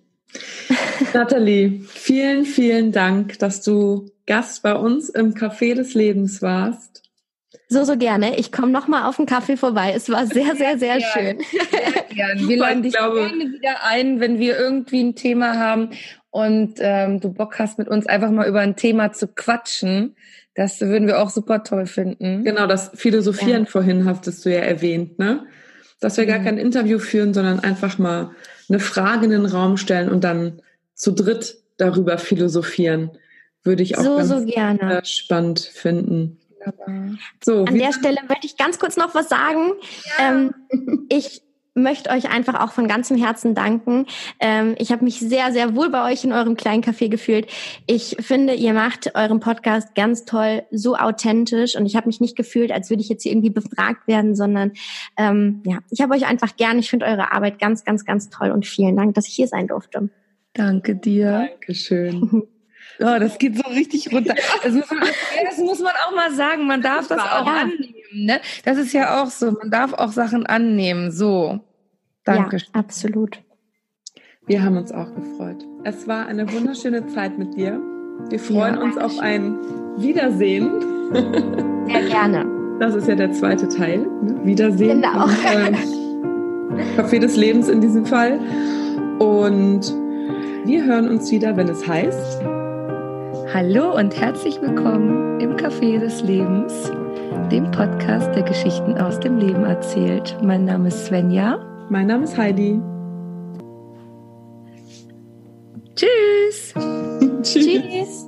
Nathalie, 1.14 1.80
vielen, 1.88 2.44
vielen 2.44 2.92
Dank, 2.92 3.38
dass 3.38 3.62
du 3.62 4.10
Gast 4.26 4.62
bei 4.62 4.74
uns 4.74 5.08
im 5.08 5.34
Café 5.34 5.74
des 5.74 5.94
Lebens 5.94 6.42
warst. 6.42 7.02
So, 7.68 7.84
so 7.84 7.96
gerne. 7.96 8.36
Ich 8.36 8.50
komme 8.50 8.72
nochmal 8.72 9.08
auf 9.08 9.16
den 9.16 9.26
Kaffee 9.26 9.56
vorbei. 9.56 9.92
Es 9.94 10.08
war 10.08 10.26
sehr, 10.26 10.56
sehr, 10.56 10.76
sehr, 10.78 10.98
sehr 10.98 11.00
schön. 11.00 11.38
Sehr 11.38 12.04
gern. 12.14 12.38
Wir 12.48 12.56
laden 12.58 12.82
dich 12.82 12.92
glaube, 12.92 13.20
gerne 13.20 13.52
wieder 13.52 13.84
ein, 13.84 14.18
wenn 14.18 14.40
wir 14.40 14.58
irgendwie 14.58 15.00
ein 15.00 15.14
Thema 15.14 15.56
haben 15.56 15.90
und 16.30 16.74
ähm, 16.78 17.20
du 17.20 17.32
Bock 17.32 17.58
hast, 17.58 17.78
mit 17.78 17.88
uns 17.88 18.06
einfach 18.06 18.30
mal 18.30 18.48
über 18.48 18.60
ein 18.60 18.76
Thema 18.76 19.12
zu 19.12 19.28
quatschen. 19.28 20.16
Das 20.54 20.80
würden 20.80 21.06
wir 21.06 21.20
auch 21.20 21.30
super 21.30 21.62
toll 21.62 21.86
finden. 21.86 22.44
Genau, 22.44 22.66
das 22.66 22.90
Philosophieren 22.94 23.64
ja. 23.64 23.70
vorhin 23.70 24.04
hattest 24.04 24.44
du 24.44 24.50
ja 24.52 24.60
erwähnt, 24.60 25.18
ne? 25.18 25.46
Dass 26.00 26.16
wir 26.16 26.24
mhm. 26.24 26.28
gar 26.28 26.38
kein 26.40 26.58
Interview 26.58 26.98
führen, 26.98 27.34
sondern 27.34 27.60
einfach 27.60 27.98
mal 27.98 28.32
eine 28.68 28.80
Frage 28.80 29.26
in 29.26 29.30
den 29.30 29.46
Raum 29.46 29.76
stellen 29.76 30.08
und 30.08 30.24
dann 30.24 30.60
zu 31.00 31.12
dritt 31.12 31.56
darüber 31.78 32.18
philosophieren. 32.18 33.10
Würde 33.62 33.82
ich 33.82 33.96
auch 33.96 34.02
so, 34.02 34.16
ganz 34.16 34.28
so 34.28 34.44
gerne. 34.44 35.00
spannend 35.04 35.60
finden. 35.60 36.38
So, 37.42 37.64
An 37.64 37.78
der 37.78 37.92
Stelle 37.92 38.18
möchte 38.28 38.46
ich 38.46 38.58
ganz 38.58 38.78
kurz 38.78 38.98
noch 38.98 39.14
was 39.14 39.30
sagen. 39.30 39.72
Ja. 40.18 40.28
Ähm, 40.30 40.54
ich 41.08 41.42
möchte 41.74 42.10
euch 42.10 42.30
einfach 42.30 42.60
auch 42.60 42.72
von 42.72 42.86
ganzem 42.86 43.16
Herzen 43.16 43.54
danken. 43.54 44.06
Ähm, 44.40 44.74
ich 44.78 44.92
habe 44.92 45.04
mich 45.04 45.20
sehr, 45.20 45.52
sehr 45.52 45.74
wohl 45.74 45.88
bei 45.88 46.12
euch 46.12 46.22
in 46.22 46.32
eurem 46.32 46.54
kleinen 46.54 46.82
Café 46.82 47.08
gefühlt. 47.08 47.46
Ich 47.86 48.16
finde, 48.20 48.52
ihr 48.54 48.74
macht 48.74 49.14
euren 49.14 49.40
Podcast 49.40 49.94
ganz 49.94 50.26
toll, 50.26 50.64
so 50.70 50.96
authentisch 50.96 51.76
und 51.76 51.86
ich 51.86 51.96
habe 51.96 52.08
mich 52.08 52.20
nicht 52.20 52.36
gefühlt, 52.36 52.72
als 52.72 52.90
würde 52.90 53.02
ich 53.02 53.08
jetzt 53.08 53.22
hier 53.22 53.32
irgendwie 53.32 53.50
befragt 53.50 54.06
werden, 54.06 54.34
sondern 54.34 54.72
ähm, 55.16 55.62
ja, 55.64 55.78
ich 55.90 56.02
habe 56.02 56.12
euch 56.12 56.26
einfach 56.26 56.56
gern. 56.56 56.78
Ich 56.78 56.90
finde 56.90 57.06
eure 57.06 57.32
Arbeit 57.32 57.58
ganz, 57.58 57.84
ganz, 57.84 58.04
ganz 58.04 58.28
toll 58.28 58.50
und 58.50 58.66
vielen 58.66 58.96
Dank, 58.96 59.14
dass 59.14 59.28
ich 59.28 59.34
hier 59.34 59.48
sein 59.48 59.68
durfte. 59.68 60.10
Danke 60.54 60.96
dir. 60.96 61.48
Dankeschön. 61.50 62.42
Oh, 63.02 63.18
das 63.18 63.38
geht 63.38 63.56
so 63.56 63.66
richtig 63.70 64.12
runter. 64.12 64.34
Das 64.62 64.74
muss, 64.74 64.90
man, 64.90 65.08
das 65.48 65.58
muss 65.58 65.80
man 65.80 65.92
auch 66.06 66.14
mal 66.14 66.34
sagen. 66.34 66.66
Man 66.66 66.82
darf 66.82 67.08
das 67.08 67.18
auch 67.18 67.46
ja. 67.46 67.62
annehmen. 67.62 67.94
Ne? 68.12 68.40
Das 68.64 68.76
ist 68.76 68.92
ja 68.92 69.22
auch 69.22 69.30
so. 69.30 69.52
Man 69.52 69.70
darf 69.70 69.94
auch 69.94 70.12
Sachen 70.12 70.44
annehmen. 70.44 71.10
So. 71.10 71.60
Danke. 72.24 72.58
Ja, 72.58 72.62
absolut. 72.72 73.38
Wir 74.46 74.62
haben 74.62 74.76
uns 74.76 74.92
auch 74.92 75.14
gefreut. 75.14 75.64
Es 75.84 76.08
war 76.08 76.26
eine 76.26 76.52
wunderschöne 76.52 77.06
Zeit 77.06 77.38
mit 77.38 77.56
dir. 77.56 77.80
Wir 78.28 78.38
freuen 78.38 78.74
ja, 78.74 78.82
uns 78.82 78.98
auf 78.98 79.18
ein 79.18 79.56
Wiedersehen. 79.96 80.70
Sehr 81.86 82.02
gerne. 82.02 82.46
Das 82.80 82.94
ist 82.94 83.08
ja 83.08 83.14
der 83.14 83.32
zweite 83.32 83.68
Teil. 83.68 84.00
Ne? 84.00 84.40
Wiedersehen. 84.44 85.00
Genau. 85.00 85.26
Ähm, 85.46 85.76
Café 86.96 87.18
des 87.18 87.36
Lebens 87.36 87.68
in 87.68 87.80
diesem 87.80 88.04
Fall. 88.04 88.38
Und 89.18 89.94
wir 90.64 90.84
hören 90.84 91.08
uns 91.08 91.30
wieder, 91.30 91.56
wenn 91.56 91.68
es 91.68 91.86
heißt. 91.86 92.42
Hallo 93.54 93.96
und 93.96 94.18
herzlich 94.20 94.60
willkommen 94.60 95.40
im 95.40 95.56
Café 95.56 95.98
des 95.98 96.22
Lebens, 96.22 96.92
dem 97.50 97.70
Podcast, 97.70 98.34
der 98.34 98.42
Geschichten 98.42 98.98
aus 98.98 99.18
dem 99.20 99.38
Leben 99.38 99.64
erzählt. 99.64 100.36
Mein 100.42 100.64
Name 100.64 100.88
ist 100.88 101.06
Svenja. 101.06 101.58
Mein 101.88 102.06
Name 102.06 102.24
ist 102.24 102.36
Heidi. 102.36 102.80
Tschüss. 105.96 106.74
Tschüss. 107.42 108.19